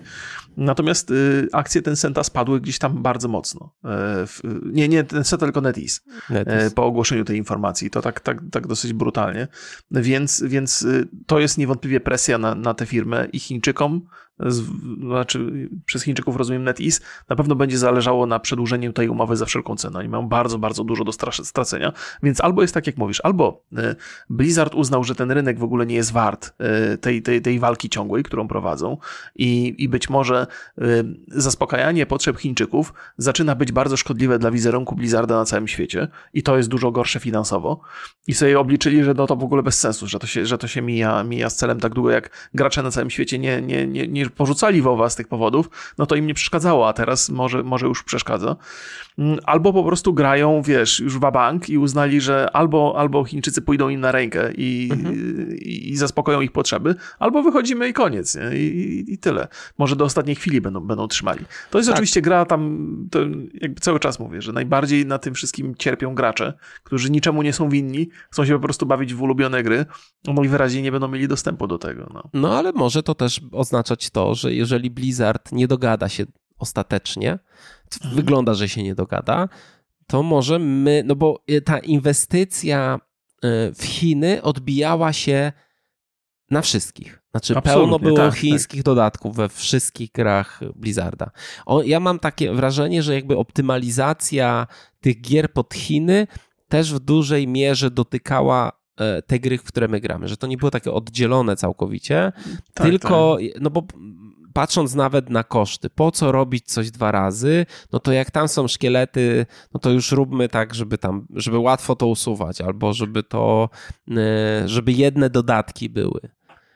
Natomiast 0.57 1.11
y, 1.11 1.47
akcje 1.53 1.81
Tencenta 1.81 2.23
spadły 2.23 2.61
gdzieś 2.61 2.79
tam 2.79 3.03
bardzo 3.03 3.27
mocno. 3.27 3.73
E, 3.85 4.25
nie, 4.65 4.87
nie 4.87 5.03
Tencenta, 5.03 5.45
tylko 5.45 5.61
NetEase. 5.61 6.01
NetEase. 6.29 6.71
Po 6.75 6.85
ogłoszeniu 6.85 7.25
tej 7.25 7.37
informacji. 7.37 7.89
To 7.89 8.01
tak, 8.01 8.19
tak, 8.19 8.41
tak 8.51 8.67
dosyć 8.67 8.93
brutalnie. 8.93 9.47
Więc, 9.91 10.43
więc 10.43 10.81
y, 10.81 11.07
to 11.25 11.39
jest 11.39 11.57
niewątpliwie 11.57 11.99
presja 12.09 12.37
na, 12.37 12.55
na 12.55 12.73
tę 12.73 12.85
firmę 12.85 13.27
i 13.33 13.39
Chińczykom 13.39 14.01
znaczy 14.39 15.69
przez 15.85 16.03
Chińczyków 16.03 16.35
rozumiem 16.35 16.63
NetEase, 16.63 17.01
na 17.29 17.35
pewno 17.35 17.55
będzie 17.55 17.77
zależało 17.77 18.25
na 18.25 18.39
przedłużeniu 18.39 18.93
tej 18.93 19.09
umowy 19.09 19.35
za 19.35 19.45
wszelką 19.45 19.75
cenę. 19.75 19.99
Oni 19.99 20.09
mają 20.09 20.27
bardzo, 20.27 20.59
bardzo 20.59 20.83
dużo 20.83 21.03
do 21.03 21.11
stracenia, 21.43 21.93
więc 22.23 22.41
albo 22.41 22.61
jest 22.61 22.73
tak, 22.73 22.87
jak 22.87 22.97
mówisz, 22.97 23.21
albo 23.23 23.63
e, 23.77 23.95
Blizzard 24.29 24.75
uznał, 24.75 25.03
że 25.03 25.15
ten 25.15 25.31
rynek 25.31 25.59
w 25.59 25.63
ogóle 25.63 25.85
nie 25.85 25.95
jest 25.95 26.11
wart 26.11 26.53
e, 26.57 26.97
tej, 26.97 27.21
tej, 27.21 27.41
tej 27.41 27.59
walki 27.59 27.89
ciągłej, 27.89 28.23
którą 28.23 28.47
prowadzą 28.47 28.97
i, 29.35 29.75
i 29.77 29.89
być 29.89 30.09
może 30.09 30.47
e, 30.77 30.83
zaspokajanie 31.27 32.05
potrzeb 32.05 32.37
Chińczyków 32.37 32.93
zaczyna 33.17 33.55
być 33.55 33.71
bardzo 33.71 33.97
szkodliwe 33.97 34.39
dla 34.39 34.51
wizerunku 34.51 34.95
Blizzarda 34.95 35.35
na 35.35 35.45
całym 35.45 35.67
świecie 35.67 36.07
i 36.33 36.43
to 36.43 36.57
jest 36.57 36.69
dużo 36.69 36.91
gorsze 36.91 37.19
finansowo 37.19 37.81
i 38.27 38.33
sobie 38.33 38.59
obliczyli, 38.59 39.03
że 39.03 39.13
no 39.13 39.27
to 39.27 39.35
w 39.35 39.43
ogóle 39.43 39.63
bez 39.63 39.79
sensu, 39.79 40.07
że 40.07 40.19
to 40.19 40.27
się, 40.27 40.45
że 40.45 40.57
to 40.57 40.67
się 40.67 40.81
mija, 40.81 41.23
mija 41.23 41.49
z 41.49 41.55
celem 41.55 41.79
tak 41.79 41.93
długo, 41.93 42.09
jak 42.09 42.49
gracze 42.53 42.83
na 42.83 42.91
całym 42.91 43.09
świecie 43.09 43.39
nie, 43.39 43.61
nie, 43.61 43.87
nie, 43.87 44.07
nie 44.07 44.28
porzucali 44.35 44.81
WoWa 44.81 45.09
z 45.09 45.15
tych 45.15 45.27
powodów, 45.27 45.69
no 45.97 46.05
to 46.05 46.15
im 46.15 46.27
nie 46.27 46.33
przeszkadzało, 46.33 46.87
a 46.87 46.93
teraz 46.93 47.29
może, 47.29 47.63
może 47.63 47.87
już 47.87 48.03
przeszkadza. 48.03 48.55
Mm, 49.17 49.39
albo 49.43 49.73
po 49.73 49.83
prostu 49.83 50.13
grają, 50.13 50.61
wiesz, 50.61 50.99
już 50.99 51.19
bank 51.19 51.69
i 51.69 51.77
uznali, 51.77 52.21
że 52.21 52.49
albo, 52.53 52.93
albo 52.97 53.25
Chińczycy 53.25 53.61
pójdą 53.61 53.89
im 53.89 53.99
na 53.99 54.11
rękę 54.11 54.51
i, 54.57 54.89
mhm. 54.91 55.15
i, 55.55 55.89
i 55.89 55.97
zaspokoją 55.97 56.41
ich 56.41 56.51
potrzeby, 56.51 56.95
albo 57.19 57.43
wychodzimy 57.43 57.89
i 57.89 57.93
koniec, 57.93 58.37
I, 58.53 58.57
i, 58.57 59.13
I, 59.13 59.17
tyle. 59.17 59.47
Może 59.77 59.95
do 59.95 60.05
ostatniej 60.05 60.35
chwili 60.35 60.61
będą, 60.61 60.79
będą 60.79 61.07
trzymali. 61.07 61.45
To 61.69 61.77
jest 61.77 61.89
tak. 61.89 61.95
oczywiście 61.95 62.21
gra 62.21 62.45
tam, 62.45 62.87
to 63.11 63.19
jakby 63.53 63.81
cały 63.81 63.99
czas 63.99 64.19
mówię, 64.19 64.41
że 64.41 64.53
najbardziej 64.53 65.05
na 65.05 65.17
tym 65.17 65.33
wszystkim 65.33 65.75
cierpią 65.75 66.15
gracze, 66.15 66.53
którzy 66.83 67.11
niczemu 67.11 67.41
nie 67.41 67.53
są 67.53 67.69
winni, 67.69 68.09
chcą 68.31 68.45
się 68.45 68.53
po 68.53 68.59
prostu 68.59 68.85
bawić 68.85 69.13
w 69.13 69.21
ulubione 69.21 69.63
gry, 69.63 69.85
no 70.27 70.43
i 70.43 70.47
wyraźnie 70.47 70.81
nie 70.81 70.91
będą 70.91 71.07
mieli 71.07 71.27
dostępu 71.27 71.67
do 71.67 71.77
tego. 71.77 72.09
No, 72.13 72.23
no 72.33 72.57
ale 72.57 72.71
może 72.71 73.03
to 73.03 73.15
też 73.15 73.41
oznaczać 73.51 74.09
to, 74.09 74.18
że 74.35 74.53
jeżeli 74.53 74.89
Blizzard 74.89 75.51
nie 75.51 75.67
dogada 75.67 76.09
się 76.09 76.25
ostatecznie, 76.57 77.39
mhm. 77.93 78.15
wygląda, 78.15 78.53
że 78.53 78.69
się 78.69 78.83
nie 78.83 78.95
dogada, 78.95 79.49
to 80.07 80.23
może 80.23 80.59
my, 80.59 81.03
no 81.05 81.15
bo 81.15 81.43
ta 81.65 81.79
inwestycja 81.79 82.99
e, 83.43 83.73
w 83.73 83.83
Chiny 83.83 84.41
odbijała 84.41 85.13
się 85.13 85.51
na 86.51 86.61
wszystkich. 86.61 87.21
Znaczy, 87.31 87.57
Absolutnie, 87.57 87.81
pełno 87.81 87.99
było 87.99 88.17
tak, 88.17 88.31
tak. 88.31 88.39
chińskich 88.39 88.79
tak. 88.79 88.85
dodatków 88.85 89.35
we 89.35 89.49
wszystkich 89.49 90.11
grach 90.11 90.59
Blizzarda. 90.75 91.31
O, 91.65 91.83
ja 91.83 91.99
mam 91.99 92.19
takie 92.19 92.53
wrażenie, 92.53 93.03
że 93.03 93.13
jakby 93.13 93.37
optymalizacja 93.37 94.67
tych 95.01 95.21
gier 95.21 95.53
pod 95.53 95.73
Chiny 95.73 96.27
też 96.67 96.93
w 96.93 96.99
dużej 96.99 97.47
mierze 97.47 97.91
dotykała 97.91 98.78
te 99.27 99.39
gry, 99.39 99.57
w 99.57 99.63
które 99.63 99.87
my 99.87 99.99
gramy, 99.99 100.27
że 100.27 100.37
to 100.37 100.47
nie 100.47 100.57
było 100.57 100.71
takie 100.71 100.91
oddzielone 100.91 101.55
całkowicie, 101.55 102.31
tak, 102.73 102.87
tylko, 102.87 103.37
tak. 103.39 103.61
no 103.61 103.69
bo 103.69 103.83
patrząc 104.53 104.95
nawet 104.95 105.29
na 105.29 105.43
koszty, 105.43 105.89
po 105.89 106.11
co 106.11 106.31
robić 106.31 106.65
coś 106.65 106.91
dwa 106.91 107.11
razy, 107.11 107.65
no 107.91 107.99
to 107.99 108.11
jak 108.11 108.31
tam 108.31 108.47
są 108.47 108.67
szkielety, 108.67 109.45
no 109.73 109.79
to 109.79 109.91
już 109.91 110.11
róbmy 110.11 110.49
tak, 110.49 110.75
żeby 110.75 110.97
tam, 110.97 111.27
żeby 111.35 111.57
łatwo 111.57 111.95
to 111.95 112.07
usuwać, 112.07 112.61
albo 112.61 112.93
żeby 112.93 113.23
to, 113.23 113.69
e, 114.11 114.67
żeby 114.67 114.91
jedne 114.91 115.29
dodatki 115.29 115.89
były. 115.89 116.19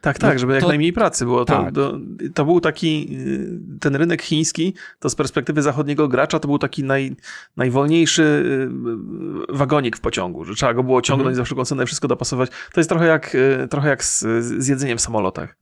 Tak, 0.04 0.20
tak, 0.20 0.34
no 0.34 0.39
żeby 0.39 0.54
to, 0.54 0.56
jak 0.56 0.68
najmniej 0.68 0.93
pracy 0.93 1.26
było. 1.26 1.45
To, 1.45 1.64
tak. 1.64 1.76
to, 1.76 1.97
to, 2.34 2.45
był 2.45 2.60
taki, 2.60 3.08
y, 3.12 3.80
ten 3.80 3.95
rynek 3.95 4.22
chiński, 4.22 4.74
to 4.99 5.10
z 5.10 5.16
perspektywy 5.16 5.62
zachodniego 5.62 6.08
gracza, 6.08 6.39
to 6.39 6.47
był 6.47 6.60
taki 6.60 6.84
naj, 6.84 7.16
najwolniejszy 7.58 8.24
y, 8.24 9.56
wagonik 9.56 9.97
w 9.97 10.01
pociągu, 10.01 10.45
że 10.45 10.56
trzeba 10.56 10.74
go 10.74 10.84
było 10.84 11.01
ciągnąć 11.01 11.28
mhm. 11.28 11.36
za 11.36 11.43
wszelką 11.43 11.66
cenę, 11.66 11.86
wszystko 11.86 12.08
dopasować. 12.08 12.49
To 12.74 12.80
jest 12.80 12.89
trochę 12.89 13.06
jak, 13.06 13.36
y, 13.36 13.68
trochę 13.70 13.89
jak 13.89 14.04
z, 14.04 14.20
z 14.43 14.68
jedzeniem 14.68 14.97
w 14.97 15.01
samolotach. 15.01 15.56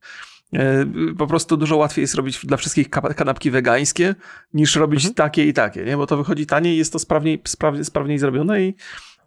Po 1.18 1.28
prostu 1.28 1.58
dużo 1.58 1.78
łatwiej 1.78 2.02
jest 2.04 2.16
robić 2.16 2.46
dla 2.46 2.58
wszystkich 2.58 2.90
kanapki 2.90 3.52
wegańskie, 3.52 4.16
niż 4.54 4.76
robić 4.76 5.00
mhm. 5.00 5.14
takie 5.14 5.46
i 5.46 5.54
takie, 5.54 5.86
nie? 5.86 5.98
bo 5.98 6.08
to 6.08 6.18
wychodzi 6.18 6.46
taniej, 6.46 6.78
jest 6.78 6.94
to 6.94 7.00
sprawniej, 7.00 7.42
sprawniej, 7.48 7.86
sprawniej 7.86 8.20
zrobione 8.20 8.62
i 8.62 8.76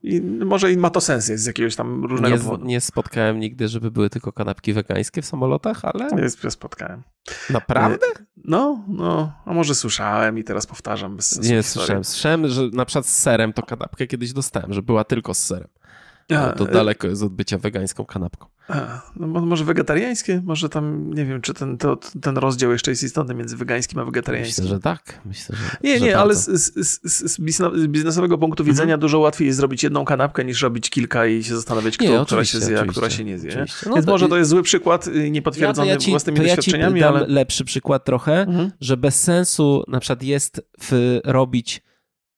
i 0.04 0.20
może 0.22 0.72
i 0.72 0.76
ma 0.76 0.90
to 0.90 1.00
sens 1.00 1.28
jest 1.28 1.44
z 1.44 1.46
jakiegoś 1.46 1.76
tam 1.76 2.04
różnego 2.04 2.36
nie, 2.36 2.42
powodu. 2.42 2.66
Nie 2.66 2.80
spotkałem 2.80 3.40
nigdy, 3.40 3.68
żeby 3.68 3.90
były 3.90 4.10
tylko 4.10 4.32
kanapki 4.32 4.72
wegańskie 4.72 5.22
w 5.22 5.26
samolotach, 5.26 5.84
ale... 5.84 6.08
Nie, 6.10 6.50
spotkałem. 6.50 7.02
Naprawdę? 7.50 8.06
No, 8.44 8.84
no, 8.88 9.32
a 9.44 9.52
może 9.52 9.74
słyszałem 9.74 10.38
i 10.38 10.44
teraz 10.44 10.66
powtarzam 10.66 11.16
bez 11.16 11.30
sensu 11.30 11.52
Nie, 11.52 11.62
słyszałem. 11.62 12.04
Słyszałem, 12.04 12.48
że 12.48 12.62
na 12.72 12.84
przykład 12.84 13.06
z 13.06 13.18
serem 13.18 13.52
to 13.52 13.62
kanapkę 13.62 14.06
kiedyś 14.06 14.32
dostałem, 14.32 14.72
że 14.72 14.82
była 14.82 15.04
tylko 15.04 15.34
z 15.34 15.38
serem. 15.38 15.68
A, 16.30 16.52
to 16.52 16.68
e, 16.68 16.72
daleko 16.72 17.06
jest 17.06 17.22
od 17.22 17.32
bycia 17.32 17.58
wegańską 17.58 18.04
kanapką. 18.04 18.46
A, 18.68 19.00
no 19.16 19.26
może 19.26 19.64
wegetariańskie? 19.64 20.42
Może 20.44 20.68
tam, 20.68 21.14
nie 21.14 21.24
wiem, 21.24 21.40
czy 21.40 21.54
ten, 21.54 21.78
to, 21.78 21.98
ten 22.22 22.36
rozdział 22.36 22.72
jeszcze 22.72 22.90
jest 22.90 23.02
istotny 23.02 23.34
między 23.34 23.56
wegańskim 23.56 23.98
a 23.98 24.04
wegetariańskim. 24.04 24.64
Myślę, 24.64 24.76
że 24.76 24.80
tak. 24.80 25.20
Myślę, 25.24 25.56
że, 25.56 25.76
nie, 25.82 25.98
że 25.98 26.04
nie, 26.04 26.18
ale 26.18 26.34
z, 26.34 26.44
z, 26.44 27.00
z, 27.02 27.40
biznesowego 27.88 28.38
punktu 28.38 28.62
mhm. 28.62 28.74
widzenia 28.74 28.98
dużo 28.98 29.18
łatwiej 29.18 29.46
jest 29.46 29.58
zrobić 29.58 29.82
jedną 29.82 30.04
kanapkę, 30.04 30.44
niż 30.44 30.62
robić 30.62 30.90
kilka 30.90 31.26
i 31.26 31.44
się 31.44 31.54
zastanawiać, 31.54 31.96
kto, 31.96 32.18
nie, 32.18 32.24
która 32.24 32.44
się 32.44 32.60
zje, 32.60 32.80
a 32.80 32.84
która 32.84 33.10
się 33.10 33.24
nie 33.24 33.38
zje. 33.38 33.66
No 33.86 33.94
Więc 33.94 34.06
może 34.06 34.28
to 34.28 34.36
jest 34.36 34.50
zły 34.50 34.62
przykład, 34.62 35.06
y, 35.06 35.30
niepotwierdzony 35.30 35.88
ja, 35.88 35.94
ja 35.94 36.00
ci, 36.00 36.10
własnymi 36.10 36.38
to 36.38 36.44
doświadczeniami, 36.44 37.00
ja 37.00 37.08
ci 37.08 37.14
ale... 37.16 37.26
lepszy 37.26 37.64
przykład 37.64 38.04
trochę, 38.04 38.40
mhm. 38.40 38.70
że 38.80 38.96
bez 38.96 39.22
sensu 39.22 39.84
na 39.88 40.00
przykład 40.00 40.22
jest 40.22 40.68
w, 40.80 41.20
robić 41.24 41.82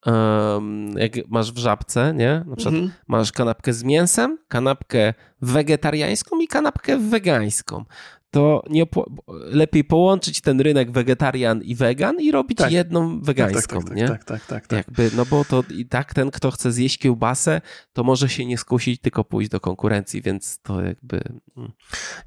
um, 0.07 0.97
jak 0.97 1.11
masz 1.27 1.51
w 1.51 1.57
żabce, 1.57 2.13
nie? 2.13 2.43
Na 2.47 2.55
przykład 2.55 2.75
mhm. 2.75 2.91
masz 3.07 3.31
kanapkę 3.31 3.73
z 3.73 3.83
mięsem, 3.83 4.37
kanapkę 4.47 5.13
wegetariańską 5.41 6.39
i 6.39 6.47
kanapkę 6.47 6.97
wegańską. 6.97 7.85
To 8.31 8.63
nie 8.69 8.83
lepiej 9.27 9.83
połączyć 9.83 10.41
ten 10.41 10.61
rynek 10.61 10.91
wegetarian 10.91 11.61
i 11.61 11.75
wegan 11.75 12.19
i 12.19 12.31
robić 12.31 12.57
tak. 12.57 12.71
jedną 12.71 13.09
tak, 13.09 13.17
tak, 13.17 13.25
wegańską, 13.25 13.79
tak, 13.79 13.87
tak, 13.87 13.97
nie? 13.97 14.07
Tak, 14.07 14.23
tak, 14.23 14.45
tak, 14.45 14.67
tak. 14.67 14.77
Jakby, 14.77 15.11
no 15.15 15.25
bo 15.25 15.45
to 15.45 15.63
i 15.69 15.85
tak 15.85 16.13
ten, 16.13 16.31
kto 16.31 16.51
chce 16.51 16.71
zjeść 16.71 16.97
kiełbasę, 16.97 17.61
to 17.93 18.03
może 18.03 18.29
się 18.29 18.45
nie 18.45 18.57
skusić, 18.57 19.01
tylko 19.01 19.23
pójść 19.23 19.49
do 19.49 19.59
konkurencji, 19.59 20.21
więc 20.21 20.59
to 20.59 20.81
jakby 20.81 21.21
mm, 21.57 21.71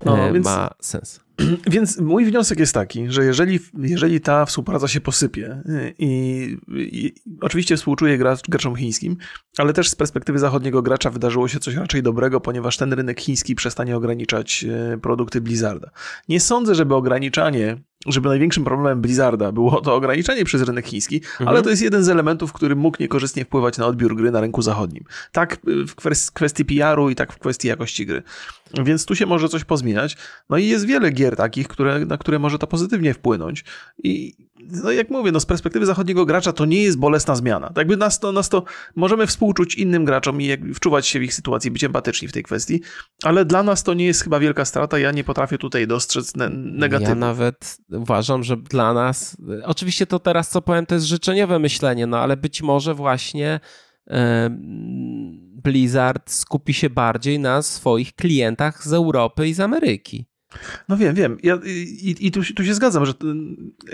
no, 0.04 0.18
e, 0.18 0.32
więc... 0.32 0.44
ma 0.44 0.70
sens. 0.80 1.20
Więc 1.70 1.98
mój 1.98 2.24
wniosek 2.24 2.58
jest 2.58 2.74
taki, 2.74 3.10
że 3.10 3.24
jeżeli, 3.24 3.60
jeżeli 3.78 4.20
ta 4.20 4.46
współpraca 4.46 4.88
się 4.88 5.00
posypie 5.00 5.62
i, 5.98 6.56
i 6.68 7.14
oczywiście 7.40 7.76
współczuję 7.76 8.18
gracz, 8.18 8.40
graczom 8.48 8.76
chińskim, 8.76 9.16
ale 9.58 9.72
też 9.72 9.90
z 9.90 9.94
perspektywy 9.94 10.38
zachodniego 10.38 10.82
gracza 10.82 11.10
wydarzyło 11.10 11.48
się 11.48 11.60
coś 11.60 11.74
raczej 11.74 12.02
dobrego, 12.02 12.40
ponieważ 12.40 12.76
ten 12.76 12.92
rynek 12.92 13.20
chiński 13.20 13.54
przestanie 13.54 13.96
ograniczać 13.96 14.64
y, 14.94 14.98
produkty 14.98 15.40
Blizzarda. 15.40 15.90
Nie 16.28 16.40
sądzę, 16.40 16.74
żeby 16.74 16.94
ograniczanie 16.94 17.76
żeby 18.06 18.28
największym 18.28 18.64
problemem 18.64 19.00
Blizzarda 19.00 19.52
było 19.52 19.80
to 19.80 19.94
ograniczenie 19.94 20.44
przez 20.44 20.62
rynek 20.62 20.86
chiński, 20.86 21.16
mhm. 21.16 21.48
ale 21.48 21.62
to 21.62 21.70
jest 21.70 21.82
jeden 21.82 22.04
z 22.04 22.08
elementów, 22.08 22.52
który 22.52 22.76
mógł 22.76 22.96
niekorzystnie 23.00 23.44
wpływać 23.44 23.78
na 23.78 23.86
odbiór 23.86 24.16
gry 24.16 24.30
na 24.30 24.40
rynku 24.40 24.62
zachodnim. 24.62 25.04
Tak 25.32 25.56
w 25.96 26.32
kwestii 26.32 26.64
PR-u 26.64 27.10
i 27.10 27.14
tak 27.14 27.32
w 27.32 27.38
kwestii 27.38 27.68
jakości 27.68 28.06
gry. 28.06 28.22
Więc 28.84 29.06
tu 29.06 29.14
się 29.14 29.26
może 29.26 29.48
coś 29.48 29.64
pozmieniać. 29.64 30.16
No 30.50 30.58
i 30.58 30.66
jest 30.66 30.86
wiele 30.86 31.10
gier 31.10 31.36
takich, 31.36 31.68
które, 31.68 32.06
na 32.06 32.18
które 32.18 32.38
może 32.38 32.58
to 32.58 32.66
pozytywnie 32.66 33.14
wpłynąć. 33.14 33.64
I 33.98 34.34
no 34.82 34.90
jak 34.90 35.10
mówię, 35.10 35.32
no 35.32 35.40
z 35.40 35.46
perspektywy 35.46 35.86
zachodniego 35.86 36.26
gracza 36.26 36.52
to 36.52 36.64
nie 36.64 36.82
jest 36.82 36.98
bolesna 36.98 37.36
zmiana. 37.36 37.66
Tak 37.66 37.76
jakby 37.76 37.96
nas 37.96 38.20
to, 38.20 38.32
nas 38.32 38.48
to 38.48 38.64
możemy 38.96 39.26
współczuć 39.26 39.74
innym 39.74 40.04
graczom 40.04 40.40
i 40.40 40.46
jak, 40.46 40.60
wczuwać 40.74 41.06
się 41.06 41.18
w 41.18 41.22
ich 41.22 41.34
sytuację, 41.34 41.70
być 41.70 41.84
empatyczni 41.84 42.28
w 42.28 42.32
tej 42.32 42.42
kwestii, 42.42 42.80
ale 43.22 43.44
dla 43.44 43.62
nas 43.62 43.82
to 43.82 43.94
nie 43.94 44.06
jest 44.06 44.24
chyba 44.24 44.40
wielka 44.40 44.64
strata. 44.64 44.98
Ja 44.98 45.12
nie 45.12 45.24
potrafię 45.24 45.58
tutaj 45.58 45.86
dostrzec 45.86 46.36
ne. 46.36 46.50
Ja 47.00 47.14
nawet 47.14 47.76
uważam, 47.92 48.42
że 48.42 48.56
dla 48.56 48.94
nas, 48.94 49.36
oczywiście 49.64 50.06
to 50.06 50.18
teraz 50.18 50.48
co 50.48 50.62
powiem, 50.62 50.86
to 50.86 50.94
jest 50.94 51.06
życzeniowe 51.06 51.58
myślenie, 51.58 52.06
no 52.06 52.18
ale 52.18 52.36
być 52.36 52.62
może 52.62 52.94
właśnie 52.94 53.60
Blizzard 55.62 56.30
skupi 56.30 56.74
się 56.74 56.90
bardziej 56.90 57.38
na 57.38 57.62
swoich 57.62 58.14
klientach 58.14 58.84
z 58.84 58.92
Europy 58.92 59.48
i 59.48 59.54
z 59.54 59.60
Ameryki. 59.60 60.29
No 60.88 60.96
wiem, 60.96 61.14
wiem. 61.14 61.38
Ja, 61.42 61.58
I 61.64 62.16
i 62.20 62.30
tu, 62.30 62.40
tu 62.56 62.64
się 62.64 62.74
zgadzam, 62.74 63.06
że 63.06 63.12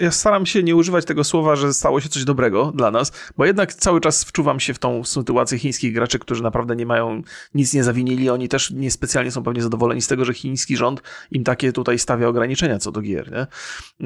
ja 0.01 0.11
staram 0.11 0.47
się 0.47 0.63
nie 0.63 0.77
używać 0.77 1.05
tego 1.05 1.25
słowa, 1.25 1.57
że 1.57 1.75
stało 1.75 2.01
się 2.01 2.09
coś 2.09 2.25
dobrego 2.25 2.73
dla 2.75 2.91
nas, 2.91 3.13
bo 3.37 3.45
jednak 3.45 3.75
cały 3.75 4.01
czas 4.01 4.25
wczuwam 4.25 4.61
się 4.61 4.75
w 4.75 4.79
tą 4.79 5.05
sytuację 5.05 5.59
chińskich 5.59 5.95
graczy, 5.95 6.19
którzy 6.19 6.43
naprawdę 6.43 6.77
nie 6.77 6.87
mają, 6.87 7.23
nic 7.55 7.75
nie 7.75 7.85
zawinili. 7.85 8.31
Oni 8.31 8.49
też 8.49 8.71
niespecjalnie 8.71 9.31
są 9.31 9.43
pewnie 9.43 9.63
zadowoleni 9.63 10.03
z 10.03 10.07
tego, 10.07 10.25
że 10.25 10.35
chiński 10.35 10.77
rząd 10.77 11.03
im 11.31 11.45
takie 11.45 11.73
tutaj 11.73 11.99
stawia 11.99 12.29
ograniczenia 12.29 12.79
co 12.79 12.93
do 12.93 13.01
gier. 13.01 13.33
Nie? 13.33 13.47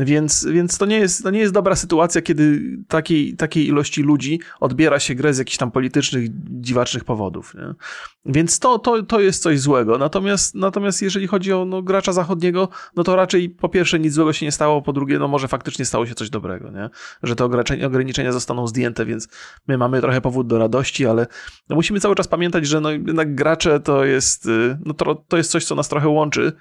Więc, 0.04 0.44
więc 0.44 0.78
to, 0.78 0.86
nie 0.86 0.98
jest, 0.98 1.22
to 1.22 1.30
nie 1.30 1.40
jest 1.40 1.54
dobra 1.54 1.76
sytuacja, 1.76 2.22
kiedy 2.22 2.62
takiej, 2.88 3.36
takiej 3.36 3.66
ilości 3.66 4.02
ludzi 4.02 4.40
odbiera 4.60 5.00
się 5.00 5.14
grę 5.14 5.34
z 5.34 5.38
jakichś 5.38 5.56
tam 5.56 5.70
politycznych, 5.70 6.28
dziwacznych 6.50 7.04
powodów. 7.04 7.54
Nie? 7.54 7.74
Więc 8.26 8.58
to, 8.58 8.78
to, 8.78 9.02
to 9.02 9.20
jest 9.20 9.42
coś 9.42 9.60
złego. 9.60 9.98
Natomiast, 9.98 10.54
natomiast 10.54 11.02
jeżeli 11.02 11.26
chodzi 11.26 11.52
o 11.52 11.64
no, 11.64 11.82
gracza 11.82 12.12
zachodniego, 12.12 12.39
no 12.96 13.04
to 13.04 13.16
raczej 13.16 13.50
po 13.50 13.68
pierwsze 13.68 13.98
nic 13.98 14.14
złego 14.14 14.32
się 14.32 14.46
nie 14.46 14.52
stało, 14.52 14.82
po 14.82 14.92
drugie, 14.92 15.18
no 15.18 15.28
może 15.28 15.48
faktycznie 15.48 15.84
stało 15.84 16.06
się 16.06 16.14
coś 16.14 16.30
dobrego, 16.30 16.70
nie? 16.70 16.90
Że 17.22 17.36
te 17.36 17.44
ograniczenia 17.86 18.32
zostaną 18.32 18.66
zdjęte, 18.66 19.06
więc 19.06 19.28
my 19.68 19.78
mamy 19.78 20.00
trochę 20.00 20.20
powód 20.20 20.46
do 20.46 20.58
radości, 20.58 21.06
ale 21.06 21.26
no 21.68 21.76
musimy 21.76 22.00
cały 22.00 22.14
czas 22.14 22.28
pamiętać, 22.28 22.66
że 22.66 22.80
no 22.80 22.90
jednak 22.90 23.34
gracze 23.34 23.80
to 23.80 24.04
jest, 24.04 24.46
y, 24.46 24.78
no 24.84 24.94
to, 24.94 25.24
to 25.28 25.36
jest 25.36 25.50
coś, 25.50 25.64
co 25.64 25.74
nas 25.74 25.88
trochę 25.88 26.08
łączy. 26.08 26.52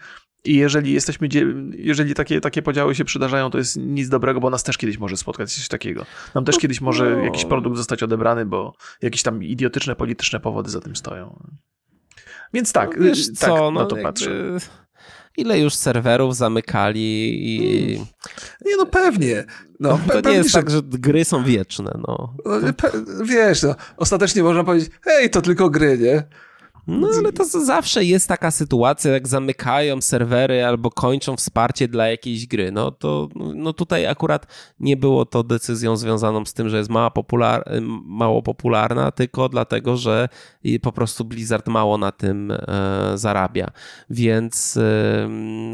I 0.43 0.55
jeżeli 0.55 0.93
jesteśmy, 0.93 1.29
jeżeli 1.71 2.13
takie, 2.13 2.41
takie 2.41 2.61
podziały 2.61 2.95
się 2.95 3.05
przydarzają, 3.05 3.49
to 3.49 3.57
jest 3.57 3.77
nic 3.77 4.09
dobrego, 4.09 4.39
bo 4.39 4.49
nas 4.49 4.63
też 4.63 4.77
kiedyś 4.77 4.97
może 4.97 5.17
spotkać 5.17 5.53
coś 5.53 5.67
takiego. 5.67 6.05
Nam 6.35 6.45
też 6.45 6.55
no, 6.55 6.61
kiedyś 6.61 6.81
może 6.81 7.21
jakiś 7.23 7.45
produkt 7.45 7.77
zostać 7.77 8.03
odebrany, 8.03 8.45
bo 8.45 8.73
jakieś 9.01 9.23
tam 9.23 9.43
idiotyczne, 9.43 9.95
polityczne 9.95 10.39
powody 10.39 10.69
za 10.69 10.81
tym 10.81 10.95
stoją. 10.95 11.43
Więc 12.53 12.73
tak, 12.73 12.97
no, 12.97 13.05
wiesz 13.05 13.27
tak 13.27 13.35
co, 13.35 13.71
no, 13.71 13.81
na 13.81 13.85
to 13.85 13.95
patrzę 13.95 14.57
ile 15.37 15.59
już 15.59 15.75
serwerów 15.75 16.35
zamykali 16.35 17.29
i... 17.55 17.95
Hmm. 17.95 18.07
Nie 18.65 18.77
no 18.77 18.85
pewnie. 18.85 19.45
No, 19.79 19.99
to 20.07 20.21
pe 20.21 20.29
nie 20.29 20.37
jest 20.37 20.53
tak, 20.53 20.69
że 20.69 20.81
gry 20.83 21.25
są 21.25 21.43
wieczne. 21.43 21.91
No. 22.07 22.33
no 22.45 22.73
wiesz, 23.25 23.63
no, 23.63 23.75
ostatecznie 23.97 24.43
można 24.43 24.63
powiedzieć, 24.63 24.91
hej, 25.01 25.29
to 25.29 25.41
tylko 25.41 25.69
gry, 25.69 25.97
nie? 25.97 26.23
No 26.89 27.07
ale 27.19 27.33
to 27.33 27.45
zawsze 27.45 28.05
jest 28.05 28.27
taka 28.27 28.51
sytuacja, 28.51 29.11
jak 29.11 29.27
zamykają 29.27 30.01
serwery 30.01 30.65
albo 30.65 30.91
kończą 30.91 31.35
wsparcie 31.35 31.87
dla 31.87 32.07
jakiejś 32.07 32.47
gry. 32.47 32.71
No 32.71 32.91
to 32.91 33.29
no 33.55 33.73
tutaj 33.73 34.07
akurat 34.07 34.47
nie 34.79 34.97
było 34.97 35.25
to 35.25 35.43
decyzją 35.43 35.97
związaną 35.97 36.45
z 36.45 36.53
tym, 36.53 36.69
że 36.69 36.77
jest 36.77 36.89
mało, 36.89 37.11
popular, 37.11 37.63
mało 38.05 38.43
popularna, 38.43 39.11
tylko 39.11 39.49
dlatego, 39.49 39.97
że 39.97 40.29
po 40.81 40.91
prostu 40.91 41.25
Blizzard 41.25 41.67
mało 41.67 41.97
na 41.97 42.11
tym 42.11 42.51
e, 42.51 42.57
zarabia. 43.15 43.67
Więc, 44.09 44.77
e, 44.77 45.27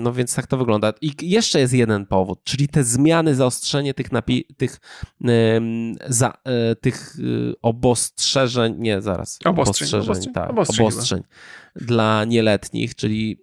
no 0.03 0.13
więc 0.13 0.35
tak 0.35 0.47
to 0.47 0.57
wygląda. 0.57 0.93
I 1.01 1.11
jeszcze 1.21 1.59
jest 1.59 1.73
jeden 1.73 2.05
powód, 2.05 2.39
czyli 2.43 2.67
te 2.67 2.83
zmiany, 2.83 3.35
zaostrzenie 3.35 3.93
tych, 3.93 4.11
napi- 4.11 4.43
tych, 4.57 4.79
e, 5.25 5.61
za, 6.07 6.33
tych 6.81 7.15
e, 7.19 7.53
obostrzeżeń, 7.61 8.75
nie, 8.77 9.01
zaraz. 9.01 9.39
Obostrzeżeń, 9.45 10.01
obostrzeń, 10.01 10.33
tak, 10.33 10.49
obostrzeń, 10.49 10.85
obostrzeń 11.13 11.23
dla 11.75 12.25
nieletnich, 12.25 12.95
czyli 12.95 13.37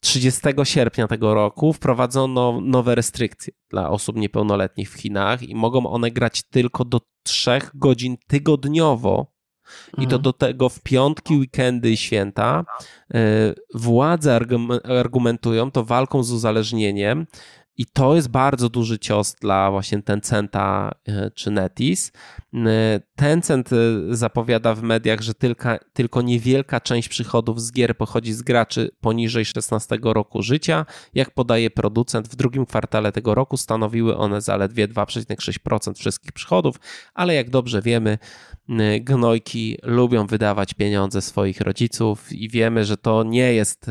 30 0.00 0.40
sierpnia 0.64 1.08
tego 1.08 1.34
roku 1.34 1.72
wprowadzono 1.72 2.60
nowe 2.60 2.94
restrykcje 2.94 3.52
dla 3.70 3.90
osób 3.90 4.16
niepełnoletnich 4.16 4.90
w 4.90 4.94
Chinach 4.94 5.42
i 5.42 5.54
mogą 5.54 5.86
one 5.86 6.10
grać 6.10 6.42
tylko 6.42 6.84
do 6.84 7.00
3 7.22 7.50
godzin 7.74 8.16
tygodniowo. 8.26 9.26
I 9.92 9.96
to 9.96 10.02
mhm. 10.02 10.22
do 10.22 10.32
tego 10.32 10.68
w 10.68 10.80
piątki, 10.80 11.36
weekendy 11.36 11.90
i 11.90 11.96
święta. 11.96 12.64
E, 13.14 13.18
władze 13.74 14.40
argumentują 14.84 15.70
to 15.70 15.84
walką 15.84 16.22
z 16.22 16.32
uzależnieniem, 16.32 17.26
i 17.76 17.86
to 17.86 18.14
jest 18.14 18.28
bardzo 18.28 18.68
duży 18.68 18.98
cios 18.98 19.34
dla 19.34 19.70
właśnie 19.70 20.02
Tencenta 20.02 20.90
e, 21.08 21.30
czy 21.30 21.50
Netis. 21.50 22.12
E, 22.54 23.00
Tencent 23.16 23.72
e, 23.72 23.76
zapowiada 24.10 24.74
w 24.74 24.82
mediach, 24.82 25.20
że 25.20 25.34
tylko, 25.34 25.68
tylko 25.92 26.22
niewielka 26.22 26.80
część 26.80 27.08
przychodów 27.08 27.60
z 27.62 27.72
gier 27.72 27.96
pochodzi 27.96 28.32
z 28.32 28.42
graczy 28.42 28.90
poniżej 29.00 29.44
16 29.44 29.98
roku 30.02 30.42
życia. 30.42 30.86
Jak 31.14 31.30
podaje 31.30 31.70
producent, 31.70 32.28
w 32.28 32.36
drugim 32.36 32.66
kwartale 32.66 33.12
tego 33.12 33.34
roku 33.34 33.56
stanowiły 33.56 34.16
one 34.16 34.40
zaledwie 34.40 34.88
2,6% 34.88 35.98
wszystkich 35.98 36.32
przychodów, 36.32 36.76
ale 37.14 37.34
jak 37.34 37.50
dobrze 37.50 37.82
wiemy, 37.82 38.18
gnojki 39.00 39.78
lubią 39.82 40.26
wydawać 40.26 40.74
pieniądze 40.74 41.22
swoich 41.22 41.60
rodziców 41.60 42.32
i 42.32 42.48
wiemy, 42.48 42.84
że 42.84 42.96
to 42.96 43.22
nie 43.22 43.54
jest 43.54 43.90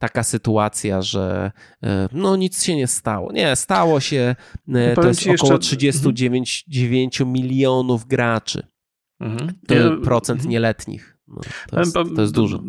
taka 0.00 0.22
sytuacja, 0.22 1.02
że 1.02 1.52
e, 1.82 2.08
no 2.12 2.36
nic 2.36 2.64
się 2.64 2.76
nie 2.76 2.86
stało. 2.86 3.32
Nie, 3.32 3.56
stało 3.56 4.00
się, 4.00 4.36
e, 4.74 4.94
to 4.94 5.08
jest 5.08 5.26
około 5.26 5.58
39 5.58 6.64
9 6.68 7.20
milionów 7.20 8.06
graczy. 8.06 8.66
Mhm. 9.20 9.52
To 9.66 9.74
procent 10.04 10.38
mhm. 10.38 10.50
nieletnich. 10.50 11.16
No, 11.30 11.40
to, 11.70 11.80
jest, 11.80 11.94
to 11.94 12.20
jest 12.20 12.34
dużo. 12.34 12.60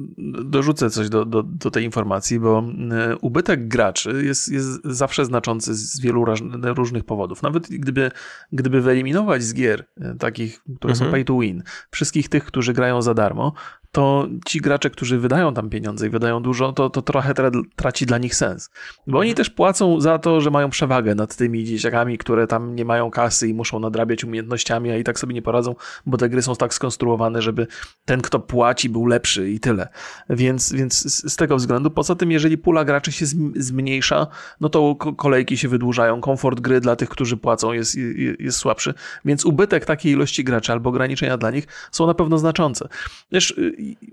Dorzucę 0.46 0.90
coś 0.90 1.10
do, 1.10 1.26
do, 1.26 1.44
do 1.44 1.72
tej 1.72 1.84
informacji, 1.84 2.40
bo 2.40 2.64
e, 2.92 3.18
ubytek 3.18 3.68
graczy 3.68 4.24
jest, 4.26 4.52
jest 4.52 4.84
zawsze 4.84 5.26
znaczący 5.26 5.76
z 5.76 6.00
wielu 6.00 6.26
różnych 6.64 7.04
powodów. 7.04 7.44
Nawet 7.44 7.68
gdyby, 7.70 8.12
gdyby 8.52 8.82
wyeliminować 8.82 9.44
z 9.44 9.54
gier 9.54 9.86
e, 10.02 10.16
takich, 10.16 10.62
które 10.76 10.92
mhm. 10.92 10.96
są 10.96 11.12
pay 11.12 11.26
to 11.26 11.40
win, 11.40 11.64
wszystkich 11.92 12.30
tych, 12.30 12.46
którzy 12.46 12.74
grają 12.74 13.02
za 13.02 13.14
darmo, 13.14 13.54
to 13.92 14.28
ci 14.46 14.62
gracze, 14.62 14.90
którzy 14.90 15.20
wydają 15.20 15.54
tam 15.54 15.70
pieniądze 15.70 16.08
i 16.08 16.10
wydają 16.10 16.42
dużo, 16.42 16.74
to, 16.74 16.90
to 16.90 17.02
trochę 17.02 17.34
traci 17.76 18.06
dla 18.06 18.18
nich 18.18 18.36
sens. 18.36 18.70
Bo 19.08 19.20
oni 19.20 19.30
mhm. 19.30 19.38
też 19.38 19.50
płacą 19.50 20.02
za 20.02 20.20
to, 20.20 20.42
że 20.42 20.52
mają 20.52 20.70
przewagę 20.70 21.16
nad 21.16 21.36
tymi 21.36 21.64
dzieciakami, 21.64 22.18
które 22.18 22.48
tam 22.48 22.76
nie 22.76 22.86
mają 22.86 23.12
kasy 23.12 23.48
i 23.48 23.54
muszą 23.54 23.80
nadrabiać 23.80 24.24
umiejętnościami, 24.24 24.92
a 24.92 24.98
i 24.98 25.04
tak 25.04 25.20
sobie 25.20 25.34
nie 25.34 25.42
poradzą, 25.42 25.76
bo 26.06 26.18
te 26.18 26.30
gry 26.30 26.42
są 26.42 26.56
tak 26.56 26.74
skonstruowane, 26.74 27.42
żeby 27.42 27.68
ten, 28.06 28.22
kto 28.22 28.40
płaci, 28.52 28.90
był 28.90 29.06
lepszy 29.06 29.52
i 29.52 29.60
tyle. 29.60 29.88
Więc, 30.30 30.74
więc 30.74 31.24
z 31.32 31.36
tego 31.36 31.56
względu, 31.56 31.92
poza 31.92 32.16
tym, 32.16 32.32
jeżeli 32.32 32.58
pula 32.58 32.86
graczy 32.86 33.12
się 33.12 33.26
zmniejsza, 33.56 34.28
no 34.62 34.70
to 34.70 34.96
kolejki 34.96 35.58
się 35.58 35.68
wydłużają, 35.68 36.22
komfort 36.22 36.60
gry 36.60 36.82
dla 36.82 36.96
tych, 36.96 37.10
którzy 37.10 37.38
płacą 37.38 37.74
jest, 37.74 37.96
jest 38.40 38.58
słabszy, 38.58 38.94
więc 39.26 39.46
ubytek 39.46 39.86
takiej 39.86 40.12
ilości 40.14 40.44
graczy 40.44 40.72
albo 40.72 40.90
ograniczenia 40.90 41.38
dla 41.38 41.52
nich 41.52 41.68
są 41.92 42.08
na 42.08 42.14
pewno 42.14 42.38
znaczące. 42.38 42.88
Wiesz, 43.32 43.60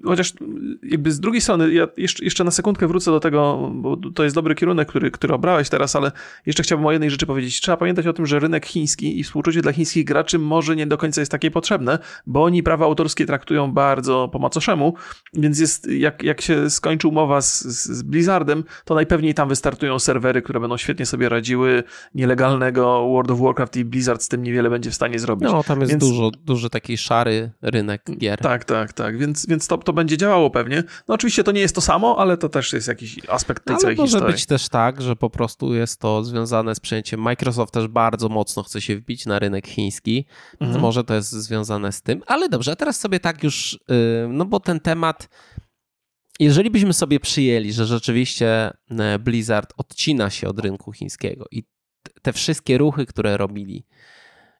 chociaż 0.05 0.32
jakby 0.82 1.11
z 1.11 1.20
drugiej 1.20 1.41
strony, 1.41 1.72
ja 1.72 1.89
jeszcze, 1.97 2.24
jeszcze 2.24 2.45
na 2.45 2.51
sekundkę 2.51 2.86
wrócę 2.86 3.11
do 3.11 3.20
tego, 3.20 3.70
bo 3.74 3.97
to 3.97 4.24
jest 4.24 4.34
dobry 4.34 4.55
kierunek, 4.55 4.89
który, 4.89 5.11
który 5.11 5.34
obrałeś 5.34 5.68
teraz, 5.68 5.97
ale 5.97 6.12
jeszcze 6.47 6.62
chciałbym 6.62 6.86
o 6.86 6.93
jednej 6.93 7.11
rzeczy 7.11 7.26
powiedzieć. 7.26 7.61
Trzeba 7.61 7.76
pamiętać 7.76 8.07
o 8.07 8.12
tym, 8.12 8.26
że 8.26 8.39
rynek 8.39 8.66
chiński 8.66 9.20
i 9.20 9.24
współczucie 9.24 9.62
dla 9.62 9.72
chińskich 9.72 10.05
graczy 10.05 10.39
może 10.39 10.76
nie 10.76 10.86
do 10.86 10.99
końca 10.99 11.20
jest 11.20 11.32
takie 11.32 11.51
potrzebne, 11.51 11.99
bo 12.26 12.45
oni 12.45 12.62
prawa 12.62 12.84
autorskie 12.84 13.26
traktują 13.26 13.72
bardzo 13.72 14.27
po 14.28 14.38
macoszemu, 14.38 14.94
więc 15.34 15.60
jest, 15.60 15.88
jak, 15.90 16.22
jak 16.22 16.40
się 16.40 16.70
skończy 16.70 17.08
umowa 17.08 17.40
z, 17.40 17.62
z 17.64 18.02
Blizzardem, 18.02 18.64
to 18.84 18.94
najpewniej 18.94 19.34
tam 19.34 19.48
wystartują 19.48 19.98
serwery, 19.98 20.42
które 20.42 20.60
będą 20.60 20.76
świetnie 20.76 21.06
sobie 21.06 21.28
radziły. 21.28 21.82
Nielegalnego 22.14 23.08
World 23.08 23.30
of 23.30 23.40
Warcraft 23.40 23.76
i 23.76 23.84
Blizzard 23.84 24.22
z 24.22 24.28
tym 24.28 24.42
niewiele 24.42 24.70
będzie 24.70 24.90
w 24.90 24.94
stanie 24.94 25.18
zrobić. 25.18 25.48
No, 25.52 25.62
tam 25.62 25.80
jest 25.80 25.92
więc... 25.92 26.04
dużo, 26.04 26.30
duży 26.44 26.70
taki 26.70 26.98
szary 26.98 27.50
rynek 27.62 28.02
gier. 28.18 28.38
Tak, 28.38 28.64
tak, 28.64 28.92
tak, 28.92 29.18
więc, 29.18 29.46
więc 29.46 29.58
więc 29.58 29.66
to, 29.66 29.78
to 29.78 29.92
będzie 29.92 30.16
działało 30.16 30.50
pewnie. 30.50 30.84
No 31.08 31.14
oczywiście 31.14 31.44
to 31.44 31.52
nie 31.52 31.60
jest 31.60 31.74
to 31.74 31.80
samo, 31.80 32.18
ale 32.18 32.36
to 32.36 32.48
też 32.48 32.72
jest 32.72 32.88
jakiś 32.88 33.28
aspekt 33.28 33.64
tej 33.64 33.74
ale 33.74 33.80
całej 33.80 33.96
może 33.96 34.10
historii. 34.10 34.34
być 34.34 34.46
też 34.46 34.68
tak, 34.68 35.02
że 35.02 35.16
po 35.16 35.30
prostu 35.30 35.74
jest 35.74 36.00
to 36.00 36.24
związane 36.24 36.74
z 36.74 36.80
przejęciem. 36.80 37.20
Microsoft 37.20 37.74
też 37.74 37.88
bardzo 37.88 38.28
mocno 38.28 38.62
chce 38.62 38.80
się 38.80 38.96
wbić 38.96 39.26
na 39.26 39.38
rynek 39.38 39.66
chiński, 39.66 40.24
mhm. 40.60 40.80
może 40.80 41.04
to 41.04 41.14
jest 41.14 41.30
związane 41.30 41.92
z 41.92 42.02
tym, 42.02 42.22
ale 42.26 42.48
dobrze, 42.48 42.72
a 42.72 42.76
teraz 42.76 43.00
sobie 43.00 43.20
tak 43.20 43.42
już, 43.42 43.78
no 44.28 44.44
bo 44.44 44.60
ten 44.60 44.80
temat 44.80 45.28
jeżeli 46.40 46.70
byśmy 46.70 46.92
sobie 46.92 47.20
przyjęli, 47.20 47.72
że 47.72 47.86
rzeczywiście 47.86 48.70
e, 48.90 49.18
Blizzard 49.18 49.72
odcina 49.76 50.30
się 50.30 50.48
od 50.48 50.58
rynku 50.58 50.92
chińskiego 50.92 51.44
i 51.50 51.64
te 52.22 52.32
wszystkie 52.32 52.78
ruchy, 52.78 53.06
które 53.06 53.36
robili, 53.36 53.86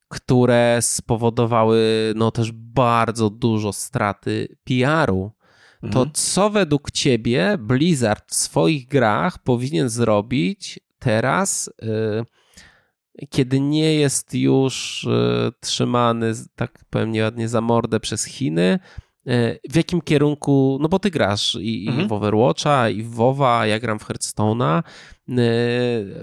które 0.09 0.79
spowodowały 0.81 2.13
no 2.17 2.31
też 2.31 2.53
bardzo 2.53 3.31
dużo 3.31 3.73
straty 3.73 4.57
PR-u. 4.65 5.33
To 5.81 5.87
mhm. 5.87 6.11
co 6.13 6.51
według 6.51 6.91
ciebie 6.91 7.57
Blizzard 7.59 8.31
w 8.31 8.35
swoich 8.35 8.89
grach 8.89 9.39
powinien 9.39 9.89
zrobić 9.89 10.81
teraz, 10.99 11.71
y, 11.83 13.27
kiedy 13.31 13.61
nie 13.61 13.95
jest 13.95 14.35
już 14.35 15.05
y, 15.05 15.53
trzymany, 15.61 16.33
tak 16.57 16.85
powiem 16.91 17.13
nieładnie, 17.13 17.49
za 17.49 17.61
mordę 17.61 18.01
przez 18.01 18.25
Chiny? 18.25 18.79
Y, 19.29 19.61
w 19.71 19.77
jakim 19.77 20.01
kierunku, 20.01 20.79
no 20.81 20.89
bo 20.89 20.99
ty 20.99 21.11
grasz 21.11 21.59
i, 21.61 21.87
mhm. 21.89 22.05
i 22.05 22.09
w 22.09 22.13
Overwatcha, 22.13 22.91
i 22.91 23.03
w 23.03 23.11
WoWa, 23.11 23.67
ja 23.67 23.79
gram 23.79 23.99
w 23.99 24.05
Hearthstone'a. 24.05 24.83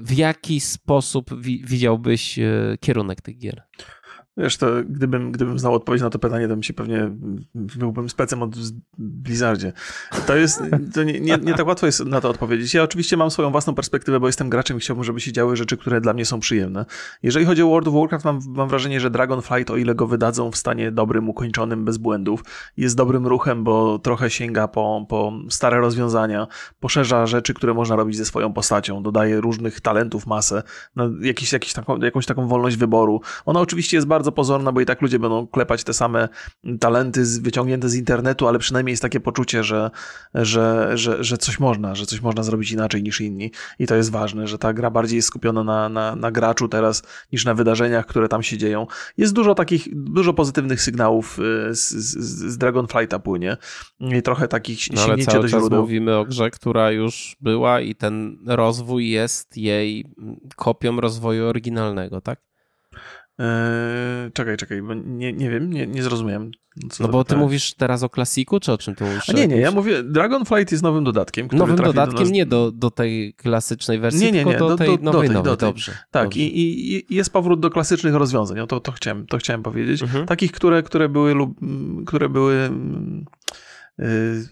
W 0.01 0.13
jaki 0.13 0.59
sposób 0.59 1.41
widziałbyś 1.41 2.39
kierunek 2.79 3.21
tych 3.21 3.37
gier? 3.37 3.63
Wiesz, 4.37 4.57
to 4.57 4.67
gdybym, 4.89 5.31
gdybym 5.31 5.59
znał 5.59 5.73
odpowiedź 5.73 6.01
na 6.01 6.09
to 6.09 6.19
pytanie, 6.19 6.47
to 6.47 6.53
bym 6.53 6.63
się 6.63 6.73
pewnie 6.73 7.11
byłbym 7.55 8.09
specem 8.09 8.43
od 8.43 8.55
Blizzardzie. 8.97 9.73
To 10.27 10.35
jest, 10.35 10.63
to 10.93 11.03
nie, 11.03 11.19
nie, 11.19 11.37
nie, 11.37 11.53
tak 11.53 11.67
łatwo 11.67 11.85
jest 11.85 12.05
na 12.05 12.21
to 12.21 12.29
odpowiedzieć. 12.29 12.73
Ja 12.73 12.83
oczywiście 12.83 13.17
mam 13.17 13.31
swoją 13.31 13.51
własną 13.51 13.75
perspektywę, 13.75 14.19
bo 14.19 14.27
jestem 14.27 14.49
graczem 14.49 14.77
i 14.77 14.79
chciałbym, 14.79 15.03
żeby 15.03 15.21
się 15.21 15.31
działy 15.31 15.55
rzeczy, 15.55 15.77
które 15.77 16.01
dla 16.01 16.13
mnie 16.13 16.25
są 16.25 16.39
przyjemne. 16.39 16.85
Jeżeli 17.23 17.45
chodzi 17.45 17.63
o 17.63 17.67
World 17.67 17.87
of 17.87 17.93
Warcraft, 17.93 18.25
mam, 18.25 18.39
mam 18.47 18.69
wrażenie, 18.69 18.99
że 18.99 19.09
Dragonflight, 19.09 19.71
o 19.71 19.77
ile 19.77 19.95
go 19.95 20.07
wydadzą 20.07 20.51
w 20.51 20.57
stanie 20.57 20.91
dobrym, 20.91 21.29
ukończonym, 21.29 21.85
bez 21.85 21.97
błędów, 21.97 22.43
jest 22.77 22.97
dobrym 22.97 23.27
ruchem, 23.27 23.63
bo 23.63 23.99
trochę 23.99 24.29
sięga 24.29 24.67
po, 24.67 25.05
po 25.09 25.33
stare 25.49 25.77
rozwiązania, 25.77 26.47
poszerza 26.79 27.27
rzeczy, 27.27 27.53
które 27.53 27.73
można 27.73 27.95
robić 27.95 28.17
ze 28.17 28.25
swoją 28.25 28.53
postacią, 28.53 29.03
dodaje 29.03 29.41
różnych 29.41 29.81
talentów 29.81 30.27
masę, 30.27 30.63
jakiś, 31.21 31.53
jakiś 31.53 31.73
taką, 31.73 31.97
jakąś 31.97 32.25
taką 32.25 32.47
wolność 32.47 32.77
wyboru. 32.77 33.21
Ona 33.45 33.59
oczywiście 33.59 33.97
jest 33.97 34.07
bardzo 34.07 34.24
bardzo 34.25 34.31
pozorna, 34.31 34.71
bo 34.71 34.81
i 34.81 34.85
tak 34.85 35.01
ludzie 35.01 35.19
będą 35.19 35.47
klepać 35.47 35.83
te 35.83 35.93
same 35.93 36.29
talenty 36.79 37.23
wyciągnięte 37.41 37.89
z 37.89 37.95
internetu, 37.95 38.47
ale 38.47 38.59
przynajmniej 38.59 38.91
jest 38.91 39.01
takie 39.01 39.19
poczucie, 39.19 39.63
że, 39.63 39.91
że, 40.33 40.91
że, 40.97 41.23
że 41.23 41.37
coś 41.37 41.59
można, 41.59 41.95
że 41.95 42.05
coś 42.05 42.21
można 42.21 42.43
zrobić 42.43 42.71
inaczej 42.71 43.03
niż 43.03 43.21
inni. 43.21 43.51
I 43.79 43.87
to 43.87 43.95
jest 43.95 44.11
ważne, 44.11 44.47
że 44.47 44.57
ta 44.57 44.73
gra 44.73 44.91
bardziej 44.91 45.15
jest 45.15 45.27
skupiona 45.27 45.63
na, 45.63 45.89
na, 45.89 46.15
na 46.15 46.31
graczu 46.31 46.67
teraz 46.67 47.03
niż 47.31 47.45
na 47.45 47.53
wydarzeniach, 47.53 48.05
które 48.05 48.27
tam 48.27 48.43
się 48.43 48.57
dzieją. 48.57 48.87
Jest 49.17 49.33
dużo 49.33 49.55
takich, 49.55 49.87
dużo 49.93 50.33
pozytywnych 50.33 50.81
sygnałów 50.81 51.39
y, 51.39 51.75
z, 51.75 51.89
z, 51.89 52.51
z 52.51 52.57
Dragonflighta 52.57 53.19
płynie 53.19 53.57
i 53.99 54.21
trochę 54.21 54.47
takich 54.47 54.79
no, 54.93 55.01
ale 55.01 55.17
do 55.17 55.47
źródeł. 55.47 55.49
Czas 55.49 55.69
mówimy 55.69 56.15
o 56.15 56.25
grze, 56.25 56.49
która 56.49 56.91
już 56.91 57.35
była 57.41 57.81
i 57.81 57.95
ten 57.95 58.37
rozwój 58.47 59.09
jest 59.09 59.57
jej 59.57 60.05
kopią 60.55 61.01
rozwoju 61.01 61.45
oryginalnego, 61.45 62.21
tak? 62.21 62.54
Eee, 63.39 64.31
czekaj, 64.33 64.57
czekaj, 64.57 64.81
bo 64.81 64.93
nie, 64.93 65.33
nie 65.33 65.49
wiem, 65.49 65.73
nie, 65.73 65.87
nie 65.87 66.03
zrozumiałem. 66.03 66.51
no 66.99 67.07
bo 67.07 67.23
ty 67.23 67.37
mówisz 67.37 67.73
teraz 67.73 68.03
o 68.03 68.09
klasiku, 68.09 68.59
czy 68.59 68.71
o 68.71 68.77
czym 68.77 68.95
ty 68.95 69.03
mówisz? 69.03 69.29
A 69.29 69.33
nie, 69.33 69.47
nie, 69.47 69.57
ja 69.57 69.71
mówię, 69.71 70.03
Dragonflight 70.03 70.71
jest 70.71 70.83
nowym 70.83 71.03
dodatkiem. 71.03 71.47
nowym 71.51 71.75
dodatkiem, 71.75 72.15
do 72.15 72.21
nas... 72.21 72.31
nie 72.31 72.45
do, 72.45 72.71
do 72.71 72.91
tej 72.91 73.33
klasycznej 73.33 73.99
wersji, 73.99 74.25
nie, 74.25 74.31
nie, 74.31 74.45
nie, 74.45 74.51
tylko 74.51 74.69
do, 74.69 74.77
tej 74.77 74.87
do, 74.87 75.03
nowej, 75.03 75.29
do 75.29 75.33
tej, 75.33 75.43
nowej, 75.43 75.57
dobrze. 75.57 75.91
Tak, 76.11 76.23
dobrze. 76.23 76.39
I, 76.39 76.95
I, 76.95 77.15
jest 77.15 77.33
powrót 77.33 77.59
do 77.59 77.69
klasycznych 77.69 78.15
rozwiązań, 78.15 78.59
o 78.59 78.67
to, 78.67 78.79
to, 78.79 78.91
chciałem, 78.91 79.27
to 79.27 79.37
chciałem 79.37 79.63
powiedzieć. 79.63 80.01
Mhm. 80.01 80.25
Takich, 80.25 80.51
które, 80.51 80.83
które 80.83 81.09
były 81.09 81.33
lub, 81.33 81.59
które 82.05 82.29
były 82.29 82.69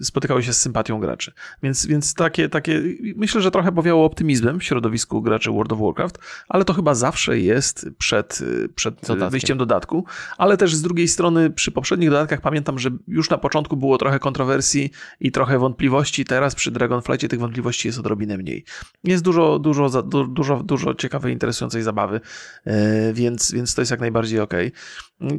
spotykały 0.02 0.44
się 0.44 0.54
z 0.54 0.62
sympatią 0.62 1.00
graczy. 1.00 1.34
Więc, 1.64 1.86
więc 1.86 2.14
takie, 2.14 2.50
takie, 2.50 2.82
myślę, 3.16 3.42
że 3.42 3.52
trochę 3.52 3.72
powiało 3.72 4.06
optymizmem 4.06 4.60
w 4.60 4.64
środowisku 4.64 5.22
graczy 5.22 5.52
World 5.52 5.72
of 5.72 5.80
Warcraft, 5.80 6.18
ale 6.50 6.66
to 6.66 6.74
chyba 6.74 6.96
zawsze 6.96 7.40
jest 7.40 7.90
przed, 7.98 8.40
przed 8.76 9.08
wyjściem 9.30 9.58
dodatku. 9.58 10.06
Ale 10.38 10.58
też 10.58 10.76
z 10.76 10.82
drugiej 10.82 11.08
strony 11.08 11.50
przy 11.50 11.72
poprzednich 11.72 12.10
dodatkach 12.10 12.42
pamiętam, 12.42 12.80
że 12.80 12.90
już 13.08 13.30
na 13.30 13.38
początku 13.38 13.78
było 13.78 13.98
trochę 13.98 14.20
kontrowersji 14.20 14.92
i 15.20 15.32
trochę 15.32 15.60
wątpliwości. 15.60 16.26
Teraz 16.26 16.56
przy 16.56 16.72
Dragonflightie 16.72 17.28
tych 17.28 17.40
wątpliwości 17.40 17.88
jest 17.88 18.00
odrobinę 18.00 18.38
mniej. 18.38 18.66
Jest 19.04 19.24
dużo, 19.24 19.60
dużo, 19.60 20.04
dużo, 20.28 20.64
dużo 20.64 20.96
ciekawej, 20.96 21.34
interesującej 21.34 21.84
zabawy, 21.84 22.22
y, 22.68 22.72
więc, 23.14 23.52
więc 23.52 23.76
to 23.76 23.82
jest 23.82 23.92
jak 23.92 24.00
najbardziej 24.00 24.40
ok. 24.40 24.54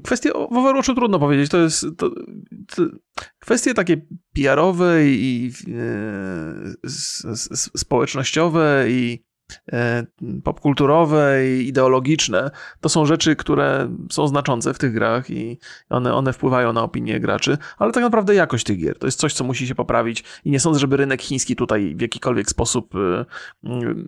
Kwestie 0.05 0.31
w 0.31 0.57
Overwatchu 0.57 0.95
trudno 0.95 1.19
powiedzieć. 1.19 1.51
To 1.51 1.59
jest 1.59 1.87
to, 1.97 2.11
to 2.67 2.83
kwestie 3.39 3.75
takie 3.75 3.94
PR-owe 4.35 5.07
i, 5.07 5.51
e, 5.69 6.89
społecznościowe 7.77 8.85
i 8.89 9.25
popkulturowe 10.45 11.49
i 11.49 11.69
ideologiczne, 11.69 12.51
to 12.81 12.89
są 12.89 13.07
rzeczy, 13.07 13.37
które 13.37 13.89
są 14.11 14.29
znaczące 14.29 14.75
w 14.75 14.79
tych 14.79 14.93
grach 14.93 15.31
i 15.31 15.59
one, 15.91 16.15
one 16.15 16.33
wpływają 16.33 16.73
na 16.73 16.83
opinię 16.83 17.21
graczy, 17.21 17.59
ale 17.79 17.93
tak 17.93 18.03
naprawdę 18.03 18.35
jakość 18.35 18.65
tych 18.65 18.79
gier 18.79 18.99
to 18.99 19.07
jest 19.07 19.19
coś, 19.19 19.35
co 19.35 19.45
musi 19.45 19.67
się 19.67 19.75
poprawić 19.75 20.25
i 20.45 20.51
nie 20.51 20.61
sądzę, 20.61 20.81
żeby 20.81 20.97
rynek 20.97 21.23
chiński 21.23 21.57
tutaj 21.57 21.95
w 21.97 22.01
jakikolwiek 22.01 22.51
sposób 22.51 22.95
e, 22.95 23.25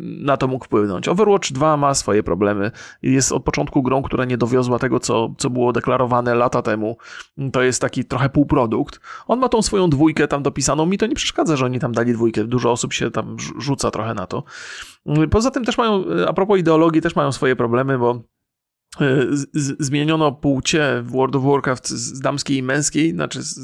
na 0.01 0.37
to 0.37 0.49
mógł 0.49 0.65
wpłynąć. 0.65 1.09
Overwatch 1.09 1.53
2 1.53 1.77
ma 1.77 1.95
swoje 1.95 2.23
problemy. 2.23 2.71
Jest 3.03 3.33
od 3.33 3.45
początku 3.45 3.83
grą, 3.83 4.03
która 4.03 4.25
nie 4.25 4.39
dowiozła 4.39 4.79
tego, 4.79 5.01
co, 5.01 5.35
co 5.39 5.51
było 5.51 5.73
deklarowane 5.73 6.35
lata 6.35 6.63
temu. 6.63 6.97
To 7.53 7.63
jest 7.63 7.81
taki 7.81 8.05
trochę 8.05 8.29
półprodukt. 8.29 9.01
On 9.27 9.39
ma 9.39 9.49
tą 9.49 9.63
swoją 9.63 9.91
dwójkę 9.91 10.29
tam 10.29 10.43
dopisaną. 10.43 10.87
Mi 10.87 10.99
to 10.99 11.07
nie 11.07 11.15
przeszkadza, 11.15 11.57
że 11.57 11.65
oni 11.65 11.81
tam 11.81 11.93
dali 11.93 12.13
dwójkę. 12.13 12.45
Dużo 12.45 12.73
osób 12.73 12.93
się 12.93 13.11
tam 13.11 13.37
rzuca 13.59 13.91
trochę 13.91 14.15
na 14.15 14.27
to. 14.27 14.43
Poza 15.31 15.51
tym 15.51 15.65
też 15.65 15.79
mają, 15.79 16.05
a 16.29 16.33
propos 16.33 16.59
ideologii, 16.59 17.03
też 17.03 17.17
mają 17.17 17.33
swoje 17.33 17.57
problemy, 17.57 17.99
bo 17.99 18.11
e, 18.11 18.21
z, 19.31 19.77
zmieniono 19.81 20.33
płcie 20.33 21.03
w 21.03 21.11
World 21.11 21.37
of 21.37 21.45
Warcraft 21.45 21.89
z 21.89 22.21
damskiej 22.21 22.57
i 22.57 22.63
męskiej, 22.63 23.13
znaczy 23.13 23.43
z, 23.43 23.55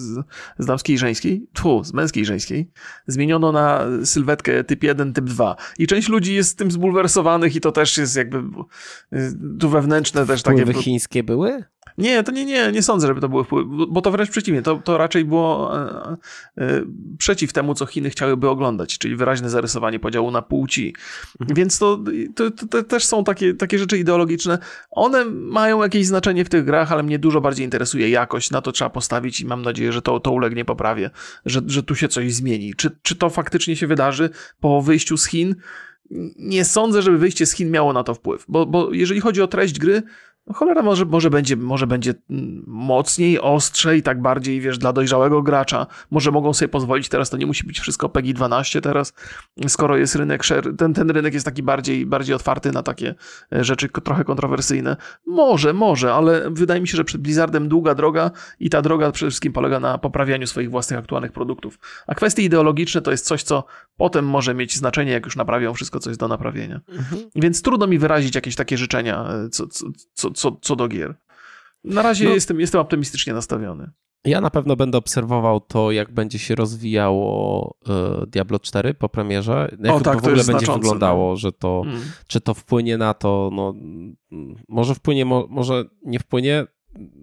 z 0.58 0.66
damskiej 0.66 0.96
i 0.96 0.98
żeńskiej, 0.98 1.46
tfu, 1.52 1.84
z 1.84 1.92
męskiej 1.92 2.22
i 2.22 2.26
żeńskiej, 2.26 2.70
zmieniono 3.06 3.52
na 3.52 3.86
sylwetkę 4.04 4.64
typ 4.64 4.82
1, 4.82 5.12
typ 5.12 5.24
2. 5.24 5.56
I 5.78 5.86
część 5.86 6.08
ludzi 6.08 6.34
jest 6.34 6.50
z 6.50 6.54
tym 6.54 6.70
zbulwersowanych 6.70 7.56
i 7.56 7.60
to 7.60 7.72
też 7.72 7.96
jest 7.96 8.16
jakby 8.16 8.42
tu 9.60 9.68
wewnętrzne 9.68 10.26
też 10.26 10.40
Wpływy 10.40 10.66
takie... 10.66 10.82
chińskie 10.82 11.22
były? 11.22 11.64
Nie, 11.98 12.22
to 12.22 12.32
nie, 12.32 12.44
nie, 12.44 12.72
nie 12.72 12.82
sądzę, 12.82 13.06
żeby 13.06 13.20
to 13.20 13.28
były 13.28 13.44
wpływy, 13.44 13.86
bo 13.88 14.00
to 14.00 14.10
wręcz 14.10 14.30
przeciwnie, 14.30 14.62
to, 14.62 14.76
to 14.76 14.98
raczej 14.98 15.24
było 15.24 15.78
e, 15.78 16.16
e, 16.58 16.82
przeciw 17.18 17.52
temu, 17.52 17.74
co 17.74 17.86
Chiny 17.86 18.10
chciałyby 18.10 18.48
oglądać, 18.48 18.98
czyli 18.98 19.16
wyraźne 19.16 19.50
zarysowanie 19.50 19.98
podziału 19.98 20.30
na 20.30 20.42
płci. 20.42 20.94
Mhm. 21.40 21.56
Więc 21.56 21.78
to, 21.78 21.98
to, 22.34 22.50
to, 22.50 22.82
też 22.82 23.04
są 23.04 23.24
takie, 23.24 23.54
takie 23.54 23.78
rzeczy 23.78 23.98
ideologiczne. 23.98 24.58
One 24.90 25.21
mają 25.30 25.82
jakieś 25.82 26.06
znaczenie 26.06 26.44
w 26.44 26.48
tych 26.48 26.64
grach, 26.64 26.92
ale 26.92 27.02
mnie 27.02 27.18
dużo 27.18 27.40
bardziej 27.40 27.64
interesuje 27.64 28.08
jakość, 28.08 28.50
na 28.50 28.60
to 28.60 28.72
trzeba 28.72 28.90
postawić 28.90 29.40
i 29.40 29.46
mam 29.46 29.62
nadzieję, 29.62 29.92
że 29.92 30.02
to, 30.02 30.20
to 30.20 30.30
ulegnie 30.30 30.64
poprawie, 30.64 31.10
że, 31.46 31.60
że 31.66 31.82
tu 31.82 31.94
się 31.94 32.08
coś 32.08 32.34
zmieni. 32.34 32.74
Czy, 32.74 32.90
czy 33.02 33.16
to 33.16 33.30
faktycznie 33.30 33.76
się 33.76 33.86
wydarzy 33.86 34.30
po 34.60 34.82
wyjściu 34.82 35.16
z 35.16 35.26
Chin? 35.26 35.54
Nie 36.38 36.64
sądzę, 36.64 37.02
żeby 37.02 37.18
wyjście 37.18 37.46
z 37.46 37.52
Chin 37.52 37.70
miało 37.70 37.92
na 37.92 38.04
to 38.04 38.14
wpływ, 38.14 38.44
bo, 38.48 38.66
bo 38.66 38.92
jeżeli 38.92 39.20
chodzi 39.20 39.42
o 39.42 39.46
treść 39.46 39.78
gry, 39.78 40.02
no 40.46 40.54
cholera, 40.54 40.82
może, 40.82 41.04
może, 41.04 41.30
będzie, 41.30 41.56
może 41.56 41.86
będzie 41.86 42.14
mocniej, 42.66 43.40
ostrzej, 43.40 44.02
tak 44.02 44.22
bardziej, 44.22 44.60
wiesz, 44.60 44.78
dla 44.78 44.92
dojrzałego 44.92 45.42
gracza. 45.42 45.86
Może 46.10 46.30
mogą 46.30 46.52
sobie 46.52 46.68
pozwolić 46.68 47.08
teraz, 47.08 47.30
to 47.30 47.36
nie 47.36 47.46
musi 47.46 47.66
być 47.66 47.80
wszystko 47.80 48.08
PEGI 48.08 48.34
12 48.34 48.80
teraz, 48.80 49.12
skoro 49.68 49.96
jest 49.96 50.14
rynek, 50.14 50.42
ten, 50.78 50.94
ten 50.94 51.10
rynek 51.10 51.34
jest 51.34 51.46
taki 51.46 51.62
bardziej, 51.62 52.06
bardziej 52.06 52.34
otwarty 52.34 52.72
na 52.72 52.82
takie 52.82 53.14
e, 53.52 53.64
rzeczy 53.64 53.88
trochę 53.88 54.24
kontrowersyjne. 54.24 54.96
Może, 55.26 55.72
może, 55.72 56.14
ale 56.14 56.50
wydaje 56.50 56.80
mi 56.80 56.88
się, 56.88 56.96
że 56.96 57.04
przed 57.04 57.20
Blizzardem 57.20 57.68
długa 57.68 57.94
droga 57.94 58.30
i 58.60 58.70
ta 58.70 58.82
droga 58.82 59.12
przede 59.12 59.30
wszystkim 59.30 59.52
polega 59.52 59.80
na 59.80 59.98
poprawianiu 59.98 60.46
swoich 60.46 60.70
własnych 60.70 60.98
aktualnych 61.00 61.32
produktów. 61.32 61.78
A 62.06 62.14
kwestie 62.14 62.42
ideologiczne 62.42 63.02
to 63.02 63.10
jest 63.10 63.26
coś, 63.26 63.42
co 63.42 63.64
potem 63.96 64.26
może 64.26 64.54
mieć 64.54 64.76
znaczenie, 64.76 65.12
jak 65.12 65.24
już 65.24 65.36
naprawią 65.36 65.74
wszystko, 65.74 66.00
co 66.00 66.10
jest 66.10 66.20
do 66.20 66.28
naprawienia. 66.28 66.80
Mhm. 66.88 67.22
Więc 67.34 67.62
trudno 67.62 67.86
mi 67.86 67.98
wyrazić 67.98 68.34
jakieś 68.34 68.56
takie 68.56 68.78
życzenia, 68.78 69.28
e, 69.28 69.48
co, 69.48 69.66
co, 69.66 69.86
co 70.14 70.31
co, 70.32 70.56
co 70.62 70.76
do 70.76 70.88
gier. 70.88 71.14
Na 71.84 72.02
razie 72.02 72.24
no, 72.24 72.30
jestem, 72.34 72.60
jestem 72.60 72.80
optymistycznie 72.80 73.32
nastawiony. 73.32 73.90
Ja 74.24 74.40
na 74.40 74.50
pewno 74.50 74.76
będę 74.76 74.98
obserwował 74.98 75.60
to, 75.60 75.92
jak 75.92 76.12
będzie 76.12 76.38
się 76.38 76.54
rozwijało 76.54 77.76
y, 78.22 78.26
Diablo 78.26 78.58
4 78.58 78.94
po 78.94 79.08
premierze. 79.08 79.76
Jak 79.80 79.94
o, 79.94 80.00
tak, 80.00 80.20
w 80.20 80.26
ogóle 80.26 80.44
będzie 80.44 80.72
wyglądało, 80.72 81.30
no. 81.30 81.36
że 81.36 81.52
to, 81.52 81.82
mm. 81.86 82.00
czy 82.26 82.40
to 82.40 82.54
wpłynie 82.54 82.98
na 82.98 83.14
to, 83.14 83.50
no, 83.52 83.74
może 84.68 84.94
wpłynie, 84.94 85.24
mo, 85.24 85.46
może 85.50 85.84
nie 86.04 86.18
wpłynie. 86.18 86.66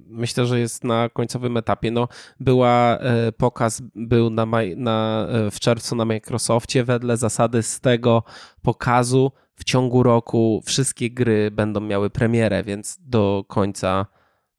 Myślę, 0.07 0.45
że 0.45 0.60
jest 0.60 0.84
na 0.84 1.10
końcowym 1.10 1.57
etapie. 1.57 1.91
No, 1.91 2.07
była 2.39 2.99
y, 3.28 3.32
pokaz, 3.32 3.82
był 3.95 4.30
na, 4.30 4.45
na, 4.76 5.28
y, 5.47 5.51
w 5.51 5.60
czerwcu 5.60 5.95
na 5.95 6.05
Microsoftie. 6.05 6.84
Wedle 6.84 7.18
zasady 7.18 7.64
z 7.64 7.80
tego 7.80 8.24
pokazu 8.62 9.32
w 9.60 9.64
ciągu 9.64 10.03
roku 10.03 10.62
wszystkie 10.66 11.12
gry 11.12 11.51
będą 11.51 11.80
miały 11.80 12.10
premierę, 12.10 12.64
więc 12.64 12.97
do 13.01 13.45
końca 13.47 14.05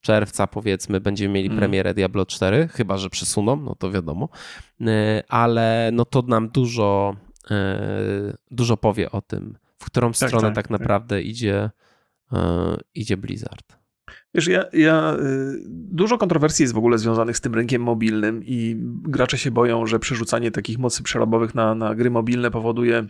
czerwca 0.01 0.47
powiedzmy 0.47 1.01
będziemy 1.01 1.35
mieli 1.35 1.47
mm. 1.47 1.59
premierę 1.59 1.95
Diablo 1.95 2.27
4, 2.27 2.69
chyba 2.69 2.97
że 2.97 3.11
przesuną, 3.11 3.57
no 3.57 3.75
to 3.75 3.91
wiadomo, 3.91 4.29
e, 4.81 5.23
ale 5.29 5.91
no 5.93 6.05
to 6.05 6.23
nam 6.23 6.49
dużo, 6.49 7.17
e, 7.51 8.37
dużo 8.51 8.77
powie 8.77 9.11
o 9.11 9.21
tym, 9.23 9.59
w 9.79 9.85
którą 9.85 10.13
tak, 10.13 10.29
stronę 10.29 10.49
tak, 10.49 10.55
tak 10.55 10.71
naprawdę 10.71 11.17
tak. 11.17 11.25
idzie, 11.25 11.71
e, 12.33 12.77
idzie 12.95 13.17
Blizzard. 13.17 13.81
Wiesz, 14.35 14.49
ja, 14.49 14.65
ja, 14.73 15.17
dużo 15.69 16.19
kontrowersji 16.19 16.63
jest 16.63 16.75
w 16.75 16.79
ogóle 16.79 16.99
związanych 16.99 17.37
z 17.37 17.41
tym 17.41 17.55
rynkiem 17.55 17.83
mobilnym 17.83 18.43
i 18.45 18.77
gracze 19.03 19.39
się 19.39 19.51
boją, 19.51 19.87
że 19.87 19.99
przerzucanie 19.99 20.51
takich 20.51 20.79
mocy 20.79 21.03
przerobowych 21.03 21.55
na, 21.55 21.75
na 21.75 21.95
gry 21.95 22.11
mobilne 22.11 22.51
powoduje 22.51 23.07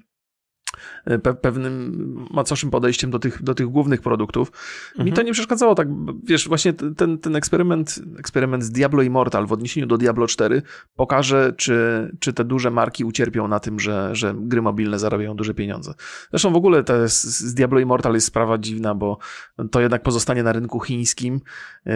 pe 1.23 1.35
pewnym 1.35 2.27
macoszym 2.31 2.71
podejściem 2.71 3.11
do 3.11 3.19
tych, 3.19 3.43
do 3.43 3.55
tych 3.55 3.67
głównych 3.67 4.01
produktów. 4.01 4.53
Mhm. 4.91 5.07
Mi 5.07 5.13
to 5.13 5.23
nie 5.23 5.33
przeszkadzało 5.33 5.75
tak, 5.75 5.89
wiesz, 6.25 6.49
właśnie 6.49 6.73
ten, 6.73 7.19
ten 7.19 7.37
eksperyment, 7.37 8.01
eksperyment 8.19 8.65
z 8.65 8.71
Diablo 8.71 9.03
Immortal 9.03 9.47
w 9.47 9.53
odniesieniu 9.53 9.87
do 9.87 9.99
Diablo 9.99 10.27
4 10.27 10.63
pokaże, 10.97 11.53
czy, 11.57 12.11
czy 12.21 12.33
te 12.33 12.45
duże 12.45 12.71
marki 12.71 13.05
ucierpią 13.05 13.49
na 13.49 13.61
tym, 13.61 13.81
że, 13.81 14.11
że 14.13 14.35
gry 14.37 14.63
mobilne 14.63 14.99
zarabiają 14.99 15.37
duże 15.37 15.55
pieniądze. 15.55 15.95
Zresztą 16.31 16.53
w 16.53 16.57
ogóle 16.57 16.83
jest, 17.03 17.25
z 17.25 17.55
Diablo 17.55 17.81
Immortal 17.81 18.15
jest 18.15 18.27
sprawa 18.27 18.59
dziwna, 18.59 18.95
bo 18.95 19.19
to 19.71 19.81
jednak 19.81 20.03
pozostanie 20.03 20.43
na 20.43 20.53
rynku 20.53 20.81
chińskim, 20.81 21.41
yy, 21.87 21.93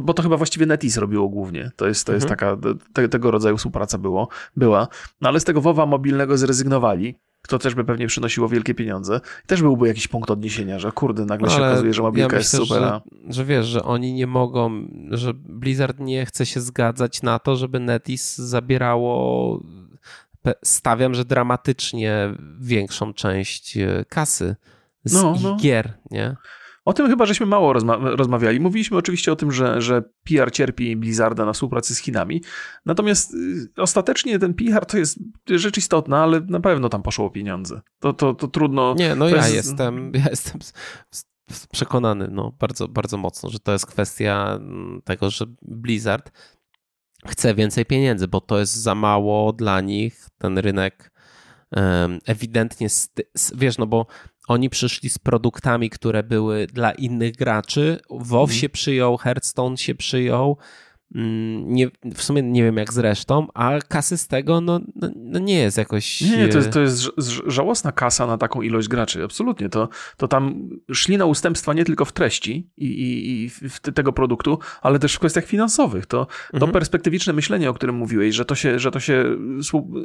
bo 0.00 0.14
to 0.14 0.22
chyba 0.22 0.36
właściwie 0.36 0.66
NetEase 0.66 1.00
robiło 1.00 1.28
głównie. 1.28 1.70
To 1.76 1.88
jest, 1.88 2.06
to 2.06 2.12
jest 2.12 2.30
mhm. 2.30 2.38
taka, 2.38 2.76
te, 2.92 3.08
tego 3.08 3.30
rodzaju 3.30 3.56
współpraca 3.56 3.98
było, 3.98 4.28
była. 4.56 4.88
No 5.20 5.28
ale 5.28 5.40
z 5.40 5.44
tego 5.44 5.60
WoWa 5.60 5.86
mobilnego 5.86 6.38
zrezygnowali 6.38 7.15
to 7.46 7.58
też 7.58 7.74
by 7.74 7.84
pewnie 7.84 8.06
przynosiło 8.06 8.48
wielkie 8.48 8.74
pieniądze. 8.74 9.20
I 9.44 9.46
też 9.46 9.62
byłby 9.62 9.88
jakiś 9.88 10.08
punkt 10.08 10.30
odniesienia, 10.30 10.78
że 10.78 10.92
kurde, 10.92 11.24
nagle 11.24 11.50
się 11.50 11.56
okazuje, 11.56 11.94
że 11.94 12.02
mobilka 12.02 12.32
ja 12.32 12.38
jest 12.38 12.56
super. 12.56 12.82
Że, 12.82 13.00
że 13.28 13.44
wiesz, 13.44 13.66
że 13.66 13.82
oni 13.82 14.12
nie 14.12 14.26
mogą, 14.26 14.88
że 15.10 15.34
Blizzard 15.34 16.00
nie 16.00 16.26
chce 16.26 16.46
się 16.46 16.60
zgadzać 16.60 17.22
na 17.22 17.38
to, 17.38 17.56
żeby 17.56 17.80
Netis 17.80 18.36
zabierało 18.36 19.60
stawiam, 20.64 21.14
że 21.14 21.24
dramatycznie 21.24 22.34
większą 22.60 23.14
część 23.14 23.76
e, 23.76 24.04
kasy 24.08 24.56
z 25.04 25.14
no, 25.14 25.34
no. 25.42 25.56
gier, 25.56 25.92
nie? 26.10 26.36
O 26.86 26.92
tym 26.92 27.08
chyba 27.08 27.26
żeśmy 27.26 27.46
mało 27.46 27.72
rozma 27.72 27.96
rozmawiali. 27.96 28.60
Mówiliśmy 28.60 28.96
oczywiście 28.96 29.32
o 29.32 29.36
tym, 29.36 29.52
że, 29.52 29.80
że 29.80 30.02
PR 30.24 30.52
cierpi 30.52 30.96
Blizzarda 30.96 31.44
na 31.44 31.52
współpracy 31.52 31.94
z 31.94 31.98
Chinami. 31.98 32.42
Natomiast 32.84 33.34
y, 33.34 33.68
ostatecznie 33.76 34.38
ten 34.38 34.54
PR 34.54 34.86
to 34.86 34.98
jest 34.98 35.18
rzecz 35.46 35.78
istotna, 35.78 36.22
ale 36.22 36.40
na 36.40 36.60
pewno 36.60 36.88
tam 36.88 37.02
poszło 37.02 37.30
pieniądze. 37.30 37.80
To, 38.00 38.12
to, 38.12 38.34
to 38.34 38.48
trudno. 38.48 38.94
Nie, 38.98 39.14
no 39.14 39.28
ja 39.28 39.36
jest... 39.36 39.54
jestem, 39.54 40.12
ja 40.14 40.24
jestem 40.30 40.60
przekonany 41.72 42.28
no, 42.30 42.52
bardzo, 42.58 42.88
bardzo 42.88 43.16
mocno, 43.16 43.50
że 43.50 43.58
to 43.58 43.72
jest 43.72 43.86
kwestia 43.86 44.58
mm, 44.60 45.02
tego, 45.04 45.30
że 45.30 45.44
Blizzard 45.62 46.32
chce 47.26 47.54
więcej 47.54 47.86
pieniędzy, 47.86 48.28
bo 48.28 48.40
to 48.40 48.58
jest 48.58 48.74
za 48.74 48.94
mało 48.94 49.52
dla 49.52 49.80
nich. 49.80 50.28
Ten 50.38 50.58
rynek 50.58 51.16
ewidentnie, 52.26 52.88
wiesz, 53.54 53.78
no 53.78 53.86
bo 53.86 54.06
oni 54.46 54.70
przyszli 54.70 55.10
z 55.10 55.18
produktami, 55.18 55.90
które 55.90 56.22
były 56.22 56.66
dla 56.66 56.92
innych 56.92 57.36
graczy. 57.36 57.98
WoW 58.10 58.42
mhm. 58.50 58.60
się 58.60 58.68
przyjął, 58.68 59.16
Hearthstone 59.16 59.76
się 59.76 59.94
przyjął, 59.94 60.56
nie, 61.14 61.88
w 62.14 62.22
sumie 62.22 62.42
nie 62.42 62.62
wiem 62.62 62.76
jak 62.76 62.92
zresztą, 62.92 63.46
a 63.54 63.78
kasy 63.88 64.18
z 64.18 64.28
tego 64.28 64.60
no, 64.60 64.80
no, 64.94 65.08
no 65.16 65.38
nie 65.38 65.58
jest 65.58 65.78
jakoś... 65.78 66.20
Nie, 66.20 66.48
to, 66.48 66.58
jest, 66.58 66.70
to 66.70 66.80
jest 66.80 67.08
żałosna 67.46 67.92
kasa 67.92 68.26
na 68.26 68.38
taką 68.38 68.62
ilość 68.62 68.88
graczy, 68.88 69.24
absolutnie. 69.24 69.68
To, 69.68 69.88
to 70.16 70.28
tam 70.28 70.68
szli 70.92 71.16
na 71.16 71.24
ustępstwa 71.24 71.72
nie 71.72 71.84
tylko 71.84 72.04
w 72.04 72.12
treści 72.12 72.70
i, 72.76 72.86
i, 72.86 73.44
i 73.44 73.50
w 73.50 73.80
tego 73.80 74.12
produktu, 74.12 74.58
ale 74.82 74.98
też 74.98 75.14
w 75.14 75.18
kwestiach 75.18 75.44
finansowych. 75.44 76.06
To, 76.06 76.26
to 76.50 76.54
mhm. 76.54 76.72
perspektywiczne 76.72 77.32
myślenie, 77.32 77.70
o 77.70 77.74
którym 77.74 77.96
mówiłeś, 77.96 78.34
że 78.34 78.44
to, 78.44 78.54
się, 78.54 78.78
że 78.78 78.90
to 78.90 79.00
się 79.00 79.24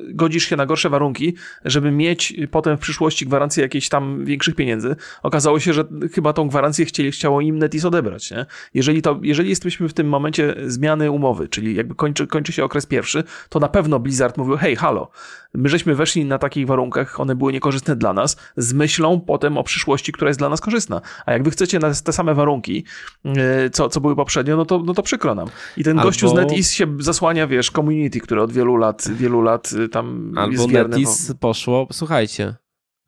godzisz 0.09 0.43
się 0.43 0.55
na 0.55 0.65
gorsze 0.65 0.89
warunki, 0.89 1.35
żeby 1.65 1.91
mieć 1.91 2.33
potem 2.51 2.77
w 2.77 2.79
przyszłości 2.79 3.25
gwarancję 3.25 3.63
jakichś 3.63 3.89
tam 3.89 4.25
większych 4.25 4.55
pieniędzy. 4.55 4.95
Okazało 5.23 5.59
się, 5.59 5.73
że 5.73 5.83
chyba 6.13 6.33
tą 6.33 6.47
gwarancję 6.47 6.85
chcieli, 6.85 7.11
chciało 7.11 7.41
im 7.41 7.59
Netis 7.59 7.85
odebrać. 7.85 8.31
Nie? 8.31 8.45
Jeżeli, 8.73 9.01
to, 9.01 9.19
jeżeli 9.23 9.49
jesteśmy 9.49 9.89
w 9.89 9.93
tym 9.93 10.07
momencie 10.07 10.55
zmiany 10.65 10.90
zmiany 10.91 11.11
umowy, 11.11 11.47
czyli 11.47 11.75
jakby 11.75 11.95
kończy, 11.95 12.27
kończy 12.27 12.51
się 12.51 12.63
okres 12.63 12.85
pierwszy, 12.85 13.23
to 13.49 13.59
na 13.59 13.67
pewno 13.67 13.99
Blizzard 13.99 14.37
mówił, 14.37 14.57
hej, 14.57 14.75
halo, 14.75 15.11
my 15.53 15.69
żeśmy 15.69 15.95
weszli 15.95 16.25
na 16.25 16.37
takich 16.37 16.67
warunkach, 16.67 17.19
one 17.19 17.35
były 17.35 17.53
niekorzystne 17.53 17.95
dla 17.95 18.13
nas, 18.13 18.37
z 18.57 18.73
myślą 18.73 19.19
potem 19.19 19.57
o 19.57 19.63
przyszłości, 19.63 20.11
która 20.11 20.29
jest 20.29 20.39
dla 20.39 20.49
nas 20.49 20.61
korzystna. 20.61 21.01
A 21.25 21.33
jak 21.33 21.43
wy 21.43 21.51
chcecie 21.51 21.79
na 21.79 21.93
te 22.03 22.13
same 22.13 22.33
warunki, 22.33 22.85
e, 23.25 23.69
co, 23.69 23.89
co 23.89 24.01
były 24.01 24.15
poprzednio, 24.15 24.57
no 24.57 24.65
to, 24.65 24.79
no 24.79 24.93
to 24.93 25.03
przykro 25.03 25.35
nam. 25.35 25.47
I 25.77 25.83
ten 25.83 25.99
Albo... 25.99 26.09
gościu 26.09 26.27
z 26.27 26.33
NetEase 26.33 26.73
się 26.73 26.87
zasłania, 26.99 27.47
wiesz, 27.47 27.71
community, 27.71 28.19
które 28.19 28.43
od 28.43 28.51
wielu 28.51 28.75
lat, 28.75 29.03
wielu 29.13 29.41
lat 29.41 29.71
y, 29.71 29.89
tam 29.89 30.33
Albo 30.37 30.51
jest. 30.51 30.73
NetEase 30.73 31.33
poszło, 31.39 31.87
słuchajcie, 31.91 32.55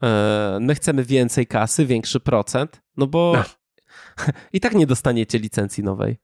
e, 0.04 0.58
my 0.62 0.76
chcemy 0.76 1.04
więcej 1.04 1.48
kasy, 1.48 1.86
większy 1.86 2.20
procent, 2.20 2.82
no 2.98 3.08
bo. 3.08 3.34
i 4.54 4.60
tak 4.60 4.76
nie 4.76 4.88
dostaniecie 4.88 5.40
licencji 5.40 5.84
nowej. 5.84 6.18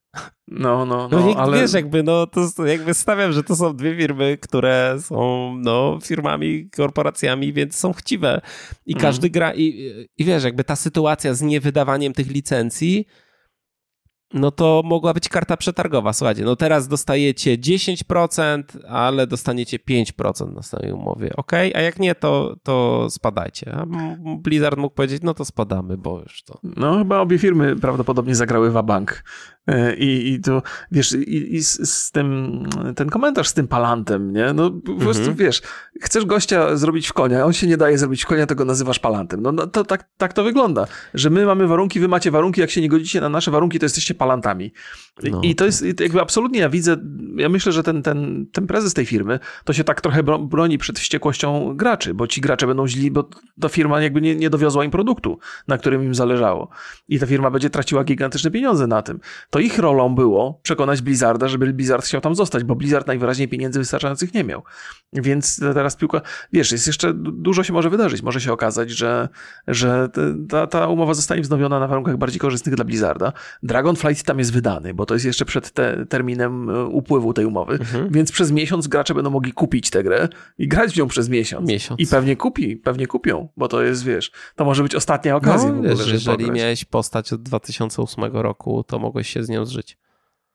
No, 0.47 0.85
no, 0.85 1.07
no, 1.11 1.19
no 1.19 1.35
ale... 1.35 1.61
Wiesz, 1.61 1.73
jakby, 1.73 2.03
no, 2.03 2.27
to 2.27 2.65
jakby 2.65 2.93
stawiam, 2.93 3.31
że 3.31 3.43
to 3.43 3.55
są 3.55 3.75
dwie 3.75 3.97
firmy, 3.97 4.37
które 4.41 4.97
są, 4.99 5.55
no, 5.57 5.99
firmami, 6.03 6.69
korporacjami, 6.69 7.53
więc 7.53 7.75
są 7.75 7.93
chciwe 7.93 8.41
i 8.85 8.93
mhm. 8.93 9.01
każdy 9.01 9.29
gra 9.29 9.53
i, 9.53 9.93
i 10.17 10.25
wiesz, 10.25 10.43
jakby 10.43 10.63
ta 10.63 10.75
sytuacja 10.75 11.33
z 11.33 11.41
niewydawaniem 11.41 12.13
tych 12.13 12.27
licencji 12.27 13.05
no 14.33 14.51
to 14.51 14.81
mogła 14.85 15.13
być 15.13 15.29
karta 15.29 15.57
przetargowa. 15.57 16.13
Słuchajcie, 16.13 16.43
no 16.43 16.55
teraz 16.55 16.87
dostajecie 16.87 17.57
10%, 17.57 18.63
ale 18.87 19.27
dostaniecie 19.27 19.77
5% 19.77 20.53
na 20.53 20.61
samej 20.61 20.91
umowie. 20.91 21.31
Ok, 21.35 21.53
a 21.53 21.81
jak 21.81 21.99
nie, 21.99 22.15
to, 22.15 22.55
to 22.63 23.07
spadajcie. 23.09 23.75
A 23.75 23.85
Blizzard 24.37 24.77
mógł 24.77 24.95
powiedzieć, 24.95 25.21
no 25.23 25.33
to 25.33 25.45
spadamy, 25.45 25.97
bo 25.97 26.19
już 26.19 26.43
to. 26.43 26.59
No 26.63 26.97
chyba 26.97 27.19
obie 27.19 27.39
firmy 27.39 27.75
prawdopodobnie 27.75 28.35
zagrały 28.35 28.71
wabank 28.71 29.23
E, 29.69 29.95
I, 29.95 30.33
i 30.33 30.39
to, 30.39 30.61
wiesz, 30.91 31.11
i, 31.11 31.55
i 31.55 31.63
z, 31.63 31.89
z, 31.89 32.11
tym, 32.11 32.63
ten 32.95 33.09
komentarz 33.09 33.47
z 33.47 33.53
tym 33.53 33.67
palantem, 33.67 34.33
nie? 34.33 34.53
No 34.53 34.71
po 34.71 34.95
prostu, 34.95 35.21
mhm. 35.21 35.37
wiesz, 35.37 35.61
chcesz 36.01 36.25
gościa 36.25 36.75
zrobić 36.77 37.07
w 37.07 37.13
konia, 37.13 37.45
on 37.45 37.53
się 37.53 37.67
nie 37.67 37.77
daje 37.77 37.97
zrobić 37.97 38.23
w 38.23 38.27
konia, 38.27 38.45
to 38.45 38.55
go 38.55 38.65
nazywasz 38.65 38.99
palantem. 38.99 39.41
No, 39.41 39.51
no 39.51 39.67
to 39.67 39.83
tak, 39.83 40.09
tak 40.17 40.33
to 40.33 40.43
wygląda, 40.43 40.87
że 41.13 41.29
my 41.29 41.45
mamy 41.45 41.67
warunki, 41.67 41.99
wy 41.99 42.07
macie 42.07 42.31
warunki, 42.31 42.61
jak 42.61 42.69
się 42.69 42.81
nie 42.81 42.89
godzicie 42.89 43.21
na 43.21 43.29
nasze 43.29 43.51
warunki, 43.51 43.79
to 43.79 43.85
jesteście 43.85 44.13
palantami. 44.19 44.73
No. 45.23 45.41
I 45.43 45.55
to 45.55 45.65
jest 45.65 45.85
jakby 45.99 46.21
absolutnie, 46.21 46.59
ja 46.59 46.69
widzę, 46.69 46.97
ja 47.35 47.49
myślę, 47.49 47.71
że 47.71 47.83
ten, 47.83 48.03
ten, 48.03 48.45
ten 48.51 48.67
prezes 48.67 48.93
tej 48.93 49.05
firmy, 49.05 49.39
to 49.63 49.73
się 49.73 49.83
tak 49.83 50.01
trochę 50.01 50.23
broni 50.23 50.77
przed 50.77 50.99
wściekłością 50.99 51.75
graczy, 51.75 52.13
bo 52.13 52.27
ci 52.27 52.41
gracze 52.41 52.67
będą 52.67 52.87
źli, 52.87 53.11
bo 53.11 53.29
ta 53.61 53.69
firma 53.69 54.01
jakby 54.01 54.21
nie, 54.21 54.35
nie 54.35 54.49
dowiozła 54.49 54.85
im 54.85 54.91
produktu, 54.91 55.39
na 55.67 55.77
którym 55.77 56.03
im 56.03 56.15
zależało. 56.15 56.69
I 57.07 57.19
ta 57.19 57.25
firma 57.25 57.51
będzie 57.51 57.69
traciła 57.69 58.03
gigantyczne 58.03 58.51
pieniądze 58.51 58.87
na 58.87 59.01
tym. 59.01 59.19
To 59.49 59.59
ich 59.59 59.79
rolą 59.79 60.15
było 60.15 60.59
przekonać 60.63 61.01
Blizzarda, 61.01 61.47
żeby 61.47 61.73
Blizzard 61.73 62.05
chciał 62.05 62.21
tam 62.21 62.35
zostać, 62.35 62.63
bo 62.63 62.75
Blizzard 62.75 63.07
najwyraźniej 63.07 63.47
pieniędzy 63.47 63.79
wystarczających 63.79 64.33
nie 64.33 64.43
miał. 64.43 64.63
Więc 65.13 65.59
teraz 65.73 65.95
piłka, 65.95 66.21
wiesz, 66.53 66.71
jest 66.71 66.87
jeszcze 66.87 67.13
dużo 67.13 67.63
się 67.63 67.73
może 67.73 67.89
wydarzyć. 67.89 68.21
Może 68.21 68.41
się 68.41 68.53
okazać, 68.53 68.89
że, 68.91 69.29
że 69.67 70.09
ta, 70.49 70.67
ta 70.67 70.87
umowa 70.87 71.13
zostanie 71.13 71.41
wznowiona 71.41 71.79
na 71.79 71.87
warunkach 71.87 72.17
bardziej 72.17 72.39
korzystnych 72.39 72.75
dla 72.75 72.85
Blizzarda. 72.85 73.33
Dragonflight 74.09 74.27
tam 74.27 74.39
jest 74.39 74.53
wydany, 74.53 74.93
bo 74.93 75.05
to 75.05 75.13
jest 75.13 75.25
jeszcze 75.25 75.45
przed 75.45 75.71
te, 75.71 76.05
terminem 76.05 76.69
e, 76.69 76.85
upływu 76.85 77.33
tej 77.33 77.45
umowy, 77.45 77.73
mhm. 77.73 78.09
więc 78.11 78.31
przez 78.31 78.51
miesiąc 78.51 78.87
gracze 78.87 79.13
będą 79.13 79.29
mogli 79.29 79.53
kupić 79.53 79.89
tę 79.89 80.03
grę 80.03 80.27
i 80.57 80.67
grać 80.67 80.93
w 80.93 80.97
nią 80.97 81.07
przez 81.07 81.29
miesiąc. 81.29 81.69
miesiąc. 81.69 81.99
I 81.99 82.07
pewnie 82.07 82.35
kupi, 82.35 82.75
pewnie 82.75 83.07
kupią, 83.07 83.49
bo 83.57 83.67
to 83.67 83.83
jest, 83.83 84.03
wiesz, 84.03 84.31
to 84.55 84.65
może 84.65 84.83
być 84.83 84.95
ostatnia 84.95 85.35
okazja 85.35 85.71
no, 85.71 85.81
wiesz, 85.81 86.11
Jeżeli 86.11 86.45
pograć. 86.45 86.57
miałeś 86.57 86.85
postać 86.85 87.33
od 87.33 87.41
2008 87.41 88.23
roku, 88.23 88.83
to 88.83 88.99
mogłeś 88.99 89.29
się 89.29 89.43
z 89.43 89.49
nią 89.49 89.65
zżyć. 89.65 89.97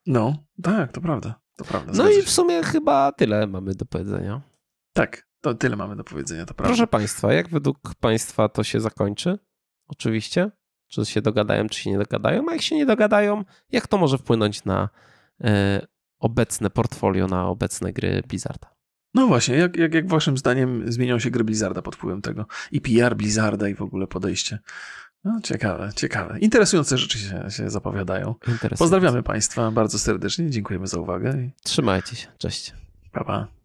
No, 0.07 0.37
tak, 0.63 0.93
to 0.93 1.01
prawda. 1.01 1.41
To 1.57 1.65
prawda 1.65 1.93
no 1.97 2.11
i 2.11 2.23
w 2.23 2.31
sumie 2.31 2.63
chyba 2.63 3.13
tyle 3.13 3.47
mamy 3.47 3.75
do 3.75 3.85
powiedzenia. 3.85 4.41
Tak, 4.93 5.27
to 5.41 5.55
tyle 5.55 5.77
mamy 5.77 5.97
do 5.97 6.05
powiedzenia, 6.05 6.47
to 6.47 6.55
prawda. 6.55 6.69
Proszę 6.69 6.87
Państwa, 6.87 7.33
jak 7.33 7.49
według 7.49 7.95
Państwa 8.01 8.49
to 8.49 8.65
się 8.65 8.81
zakończy? 8.81 9.39
Oczywiście. 9.89 10.51
Czy 10.95 11.05
się 11.05 11.23
dogadają, 11.23 11.69
czy 11.69 11.81
się 11.81 11.91
nie 11.91 11.99
dogadają? 11.99 12.45
A 12.49 12.53
jak 12.53 12.63
się 12.63 12.77
nie 12.77 12.87
dogadają, 12.87 13.45
jak 13.73 13.89
to 13.89 13.99
może 13.99 14.19
wpłynąć 14.19 14.65
na 14.65 14.89
e, 15.45 15.87
obecne 16.19 16.71
portfolio, 16.71 17.27
na 17.27 17.49
obecne 17.49 17.93
gry 17.93 18.23
Blizzarda? 18.29 18.75
No 19.15 19.27
właśnie, 19.27 19.57
jak, 19.57 19.77
jak, 19.77 19.95
jak 19.95 20.09
waszym 20.09 20.39
zdaniem 20.39 20.93
zmienią 20.93 21.19
się 21.19 21.31
gry 21.31 21.45
Blizzarda 21.45 21.83
pod 21.83 21.97
wpływem 21.97 22.23
tego? 22.23 22.47
I 22.73 22.81
PR 22.81 23.17
Blizzarda 23.17 23.69
i 23.69 23.75
w 23.75 23.83
ogóle 23.83 24.07
podejście. 24.07 24.59
No, 25.25 25.41
ciekawe, 25.43 25.91
ciekawe. 25.97 26.39
Interesujące 26.39 26.99
rzeczy 26.99 27.19
się, 27.19 27.45
się 27.49 27.71
zapowiadają. 27.71 28.35
Pozdrawiamy 28.79 29.23
Państwa 29.23 29.71
bardzo 29.71 29.99
serdecznie, 29.99 30.51
dziękujemy 30.51 30.87
za 30.87 31.01
uwagę. 31.01 31.51
Trzymajcie 31.63 32.17
się, 32.17 32.29
cześć. 32.39 32.73
Pa, 33.13 33.25
pa. 33.25 33.64